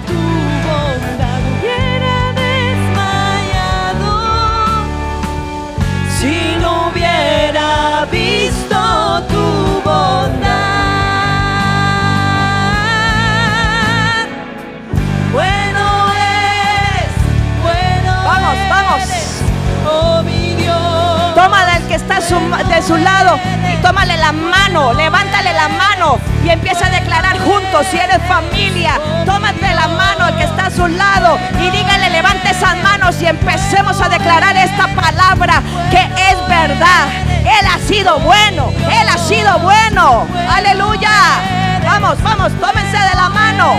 Está 22.03 22.21
su- 22.21 22.69
de 22.69 22.81
su 22.81 22.97
lado 22.97 23.39
y 23.71 23.77
tómale 23.81 24.17
la 24.17 24.31
mano, 24.31 24.93
levántale 24.93 25.53
la 25.53 25.69
mano 25.69 26.19
y 26.43 26.49
empieza 26.49 26.87
a 26.87 26.89
declarar 26.89 27.37
juntos 27.39 27.87
si 27.89 27.97
eres 27.97 28.19
familia. 28.27 28.99
Tómate 29.25 29.73
la 29.73 29.87
mano 29.87 30.27
el 30.27 30.35
que 30.35 30.43
está 30.43 30.65
a 30.67 30.71
su 30.71 30.85
lado 30.87 31.37
y 31.61 31.69
dígale, 31.69 32.09
levante 32.09 32.51
esas 32.51 32.75
manos 32.83 33.21
y 33.21 33.27
empecemos 33.27 34.01
a 34.01 34.09
declarar 34.09 34.55
esta 34.57 34.87
palabra 34.89 35.61
que 35.89 36.01
es 36.01 36.37
verdad. 36.47 37.07
Él 37.39 37.65
ha 37.73 37.79
sido 37.87 38.19
bueno, 38.19 38.71
Él 39.01 39.07
ha 39.13 39.17
sido 39.17 39.59
bueno. 39.59 40.27
Aleluya. 40.49 41.11
Vamos, 41.85 42.21
vamos, 42.21 42.51
tómense 42.59 42.97
de 42.97 43.15
la 43.15 43.29
mano. 43.29 43.73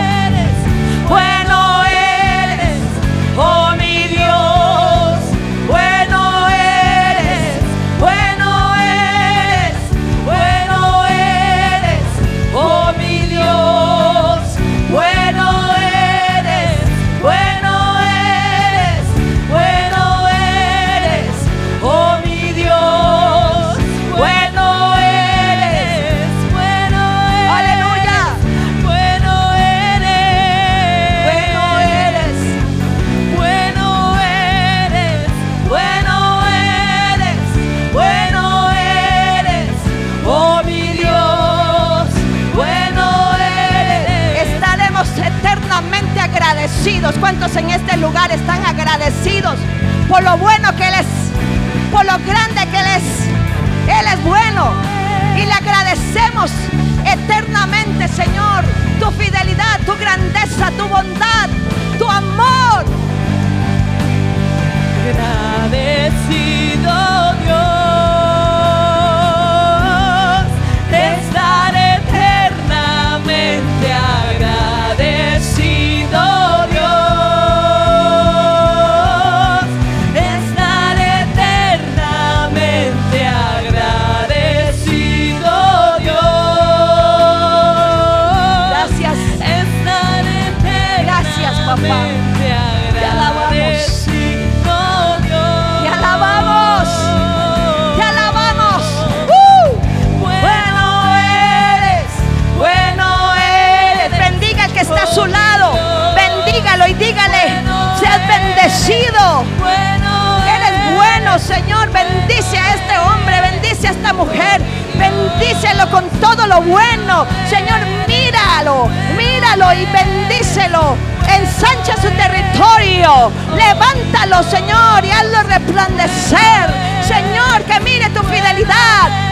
Bueno 1.08 1.84
eres, 1.84 2.78
oh 3.36 3.70
mi 3.76 4.04
Dios. 4.04 5.18
Bueno 5.68 5.93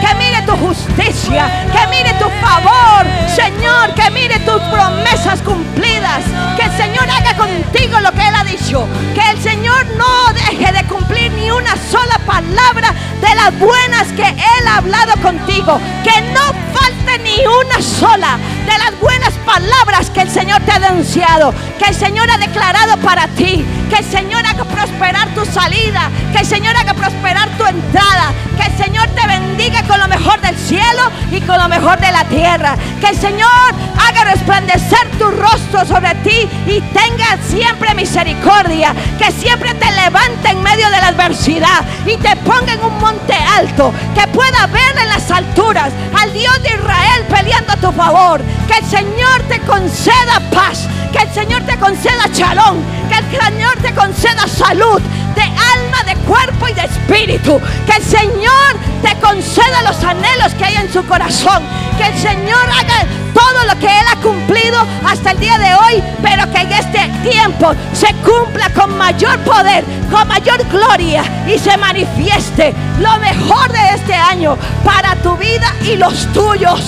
que 0.03 0.15
mire 0.15 0.41
tu 0.41 0.51
justicia, 0.57 1.49
que 1.71 1.87
mire 1.87 2.13
tu 2.15 2.29
favor. 2.45 3.05
Señor, 3.33 3.93
que 3.95 4.11
mire 4.11 4.37
tus 4.39 4.61
promesas 4.63 5.41
cumplidas. 5.41 6.23
Que 6.57 6.65
el 6.65 6.77
Señor 6.77 7.09
haga 7.09 7.35
contigo 7.35 7.99
lo 8.01 8.11
que 8.11 8.27
Él 8.27 8.35
ha 8.35 8.43
dicho. 8.43 8.87
Que 9.15 9.31
el 9.31 9.41
Señor 9.41 9.85
no 9.97 10.33
deje 10.33 10.71
de 10.71 10.83
cumplir 10.85 11.31
ni 11.31 11.49
una 11.49 11.75
sola 11.89 12.19
palabra 12.25 12.93
de 13.21 13.35
las 13.35 13.57
buenas 13.57 14.11
que 14.11 14.27
Él 14.27 14.67
ha 14.67 14.77
hablado 14.77 15.13
contigo. 15.21 15.79
Que 16.03 16.21
no 16.33 16.41
falte 16.73 17.19
ni 17.19 17.45
una 17.45 17.81
sola 17.81 18.37
de 18.65 18.77
las 18.77 18.99
buenas 18.99 19.33
palabras 19.45 20.09
que 20.09 20.21
el 20.21 20.29
Señor 20.29 20.61
te 20.63 20.73
ha 20.73 20.79
denunciado. 20.79 21.53
Que 21.79 21.85
el 21.85 21.95
Señor 21.95 22.29
ha 22.29 22.37
declarado 22.37 22.97
para 22.97 23.27
ti. 23.29 23.65
Que 23.89 23.97
el 23.97 24.05
Señor 24.05 24.45
haga 24.45 24.65
prosperar 24.83 25.33
tu 25.33 25.45
salida. 25.45 26.09
Que 26.31 26.39
el 26.39 26.45
Señor 26.45 26.75
haga 26.75 26.93
prosperar 26.93 27.49
tu 27.57 27.65
entrada. 27.65 28.33
Que 28.57 28.67
el 28.67 28.77
Señor 28.77 29.07
te 29.09 29.25
bendiga 29.27 29.81
con 29.83 29.99
lo 29.99 30.07
mejor 30.07 30.39
del 30.41 30.57
cielo 30.57 31.03
y 31.31 31.39
con 31.41 31.57
lo 31.57 31.69
mejor 31.69 31.99
de 31.99 32.11
la 32.11 32.25
tierra. 32.25 32.75
Que 32.99 33.07
el 33.07 33.17
Señor 33.17 33.49
haga 33.97 34.25
resplandecer 34.25 35.09
tu 35.17 35.25
rostro 35.31 35.85
sobre 35.85 36.13
ti 36.15 36.49
y 36.67 36.81
tenga 36.93 37.37
siempre 37.47 37.93
misericordia. 37.95 38.93
Que 39.17 39.31
siempre 39.31 39.73
te 39.75 39.89
levante 39.91 40.49
en 40.49 40.61
medio 40.61 40.89
de 40.89 40.97
la 40.97 41.07
adversidad 41.07 41.83
y 42.05 42.17
te 42.17 42.35
ponga 42.37 42.73
en 42.73 42.83
un 42.83 42.97
monte 42.99 43.35
alto. 43.57 43.93
Que 44.13 44.27
pueda 44.27 44.67
ver 44.67 44.97
en 45.01 45.09
las 45.09 45.31
alturas 45.31 45.93
al 46.19 46.33
Dios 46.33 46.61
de 46.61 46.69
Israel 46.69 47.25
peleando 47.29 47.73
a 47.73 47.77
tu 47.77 47.91
favor. 47.93 48.41
Que 48.67 48.79
el 48.79 48.85
Señor 48.85 49.41
te 49.47 49.59
conceda 49.61 50.41
paz. 50.51 50.87
Que 51.11 51.19
el 51.19 51.33
Señor 51.33 51.61
te 51.63 51.77
conceda 51.77 52.29
chalón. 52.33 53.02
Que 53.13 53.37
el 53.37 53.45
Señor 53.45 53.75
te 53.77 53.93
conceda 53.93 54.47
salud 54.47 54.99
de 55.35 55.41
alma, 55.41 56.03
de 56.05 56.15
cuerpo 56.25 56.67
y 56.67 56.73
de 56.73 56.85
espíritu. 56.85 57.61
Que 57.85 57.97
el 57.97 58.03
Señor 58.03 58.77
te 59.03 59.15
conceda 59.19 59.83
los 59.83 60.03
anhelos 60.03 60.53
que 60.57 60.65
hay 60.65 60.75
en 60.77 60.91
su 60.91 61.05
corazón. 61.05 61.63
Que 61.97 62.07
el 62.07 62.17
Señor 62.17 62.63
haga 62.69 63.05
todo 63.33 63.65
lo 63.67 63.79
que 63.79 63.85
Él 63.85 64.05
ha 64.11 64.15
cumplido 64.15 64.77
hasta 65.05 65.31
el 65.31 65.39
día 65.39 65.57
de 65.59 65.75
hoy, 65.75 66.03
pero 66.23 66.51
que 66.51 66.61
en 66.61 66.71
este 66.71 67.29
tiempo 67.29 67.73
se 67.93 68.13
cumpla 68.15 68.69
con 68.69 68.97
mayor 68.97 69.37
poder, 69.39 69.83
con 70.11 70.27
mayor 70.27 70.63
gloria 70.69 71.23
y 71.47 71.59
se 71.59 71.77
manifieste 71.77 72.73
lo 72.99 73.17
mejor 73.19 73.71
de 73.71 73.95
este 73.95 74.15
año 74.15 74.57
para 74.83 75.15
tu 75.17 75.35
vida 75.37 75.71
y 75.83 75.97
los 75.97 76.25
tuyos. 76.33 76.81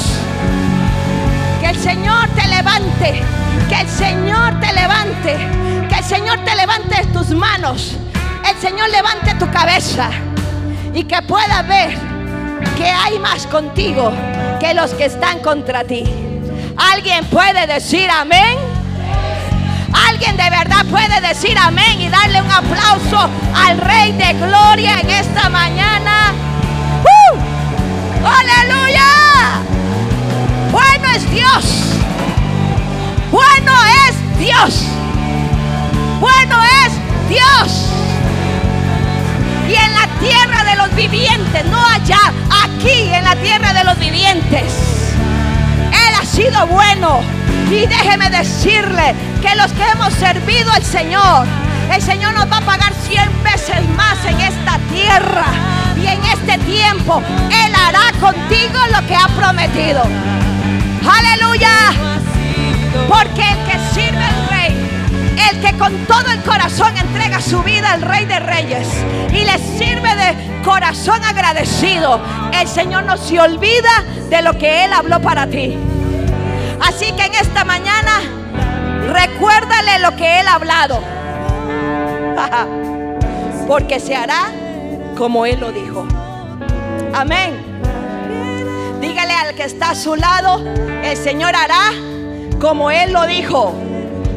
Que 1.60 1.68
el 1.68 1.78
Señor 1.78 2.30
te 2.30 2.48
levante, 2.48 3.22
que 3.70 3.82
el 3.82 3.90
Señor 3.90 4.60
te 4.60 4.74
levante, 4.74 5.38
Señor 6.08 6.38
te 6.46 6.56
levante 6.56 7.04
tus 7.14 7.30
manos, 7.32 7.96
el 8.48 8.62
Señor 8.62 8.90
levante 8.90 9.34
tu 9.36 9.50
cabeza 9.50 10.10
y 10.94 11.04
que 11.04 11.20
pueda 11.24 11.64
ver 11.64 11.98
que 12.78 12.86
hay 12.86 13.18
más 13.18 13.48
contigo 13.48 14.14
que 14.60 14.76
los 14.76 14.92
que 14.94 15.06
están 15.06 15.40
contra 15.40 15.84
ti. 15.84 16.04
¿Alguien 16.78 17.26
puede 17.26 17.66
decir 17.66 18.08
amén? 18.12 18.56
Alguien 20.08 20.38
de 20.38 20.48
verdad 20.48 20.86
puede 20.92 21.22
decir 21.22 21.58
amén 21.58 22.00
y 22.00 22.08
darle 22.10 22.40
un 22.40 22.52
aplauso 22.52 23.28
al 23.66 23.80
Rey 23.80 24.12
de 24.12 24.34
Gloria 24.34 25.00
en 25.00 25.10
esta 25.10 25.50
mañana. 25.50 26.34
¡Uh! 27.04 28.28
¡Aleluya! 28.28 29.10
Bueno 30.72 31.08
es 31.16 31.32
Dios. 31.32 31.66
Bueno 33.32 33.72
es 34.08 34.40
Dios. 34.40 34.95
Tierra 43.42 43.74
de 43.74 43.84
los 43.84 43.98
vivientes. 44.00 44.74
Él 45.92 46.14
ha 46.20 46.26
sido 46.26 46.68
bueno. 46.68 47.22
Y 47.70 47.86
déjeme 47.88 48.30
decirle 48.30 49.16
que 49.42 49.56
los 49.56 49.72
que 49.72 49.84
hemos 49.90 50.14
servido 50.14 50.72
al 50.72 50.84
Señor, 50.84 51.48
el 51.92 52.02
Señor 52.02 52.34
nos 52.34 52.52
va 52.52 52.58
a 52.58 52.62
pagar 52.62 52.94
cien 53.08 53.30
veces 53.44 53.88
más 53.96 54.24
en 54.26 54.40
esta 54.40 54.78
tierra. 54.94 55.46
Y 55.96 56.08
en 56.08 56.24
este 56.26 56.58
tiempo, 56.60 57.22
Él 57.50 57.74
hará 57.76 58.12
contigo 58.20 58.80
lo 58.92 59.08
que 59.08 59.16
ha 59.16 59.28
prometido. 59.30 60.04
Aleluya. 61.08 61.70
Porque 63.08 63.42
el 63.42 63.58
que 63.66 63.80
sirve 63.94 64.24
al 64.24 64.50
rey, 64.50 64.86
el 65.50 65.62
que 65.62 65.78
con 65.78 65.96
todo 66.06 66.32
el 66.32 66.42
corazón 66.42 66.96
entrega 66.98 67.42
su 67.42 67.62
vida 67.64 67.94
al 67.94 68.02
rey 68.02 68.26
de 68.26 68.40
reyes 68.40 68.88
y 69.32 69.44
le 69.44 69.58
sirve 69.78 70.16
de 70.16 70.55
corazón 70.66 71.24
agradecido, 71.24 72.20
el 72.60 72.68
Señor 72.68 73.04
no 73.04 73.16
se 73.18 73.40
olvida 73.40 74.04
de 74.30 74.42
lo 74.42 74.58
que 74.58 74.84
Él 74.84 74.94
habló 74.94 75.22
para 75.22 75.46
ti. 75.48 75.78
Así 76.82 77.12
que 77.14 77.26
en 77.26 77.36
esta 77.36 77.64
mañana, 77.64 78.20
recuérdale 79.14 80.00
lo 80.00 80.16
que 80.16 80.40
Él 80.40 80.48
ha 80.48 80.56
hablado. 80.56 81.00
Porque 83.68 84.00
se 84.00 84.16
hará 84.16 84.52
como 85.16 85.46
Él 85.46 85.60
lo 85.60 85.72
dijo. 85.72 86.06
Amén. 87.14 87.64
Dígale 89.00 89.34
al 89.34 89.56
que 89.56 89.64
está 89.64 89.92
a 89.92 89.96
su 89.96 90.16
lado, 90.16 90.64
el 91.04 91.16
Señor 91.16 91.56
hará 91.56 91.92
como 92.60 92.90
Él 92.90 93.14
lo 93.14 93.28
dijo. 93.28 93.74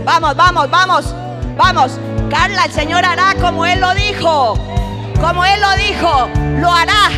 Vamos, 0.04 0.36
vamos, 0.36 0.70
vamos, 0.70 1.14
vamos. 1.56 1.98
Carla, 2.30 2.66
el 2.66 2.72
Señor 2.72 3.04
hará 3.04 3.34
como 3.40 3.64
Él 3.64 3.80
lo 3.80 3.94
dijo. 3.94 4.58
Como 5.20 5.44
Él 5.44 5.60
lo 5.60 5.76
dijo, 5.76 6.30
lo 6.60 6.72
hará. 6.72 7.10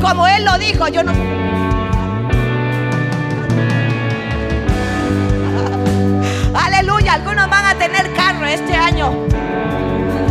Como 0.00 0.28
Él 0.28 0.44
lo 0.44 0.56
dijo. 0.58 0.86
Yo 0.88 1.02
no. 1.02 1.12
Aleluya, 6.54 7.14
algunos 7.14 7.50
van 7.50 7.64
a 7.64 7.74
tener 7.74 8.12
carro 8.14 8.46
este 8.46 8.74
año. 8.74 9.26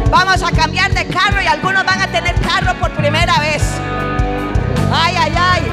Vamos 0.09 0.41
a 0.41 0.51
cambiar 0.51 0.93
de 0.93 1.05
carro 1.07 1.41
y 1.41 1.47
algunos 1.47 1.85
van 1.85 2.01
a 2.01 2.07
tener 2.07 2.33
carro 2.39 2.73
por 2.79 2.91
primera 2.91 3.39
vez. 3.39 3.61
Ay, 4.91 5.15
ay, 5.19 5.33
ay. 5.35 5.71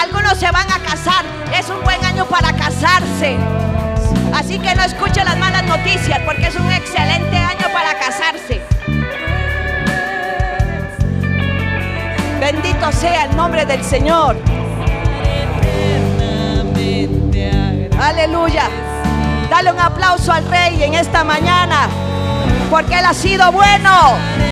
Algunos 0.00 0.38
se 0.38 0.50
van 0.50 0.70
a 0.70 0.78
casar. 0.78 1.24
Es 1.58 1.68
un 1.70 1.82
buen 1.82 2.04
año 2.04 2.24
para 2.26 2.52
casarse. 2.52 3.36
Así 4.32 4.58
que 4.58 4.74
no 4.74 4.82
escuche 4.82 5.24
las 5.24 5.36
malas 5.38 5.64
noticias 5.64 6.20
porque 6.24 6.46
es 6.46 6.56
un 6.56 6.70
excelente 6.70 7.36
año 7.36 7.66
para 7.72 7.98
casarse. 7.98 8.60
Bendito 12.44 12.92
sea 12.92 13.24
el 13.24 13.34
nombre 13.38 13.64
del 13.64 13.82
Señor. 13.82 14.36
Aleluya. 17.98 18.64
Dale 19.48 19.72
un 19.72 19.80
aplauso 19.80 20.30
al 20.30 20.46
Rey 20.50 20.82
en 20.82 20.92
esta 20.92 21.24
mañana 21.24 21.88
porque 22.68 22.98
Él 22.98 23.06
ha 23.06 23.14
sido 23.14 23.50
bueno. 23.50 24.18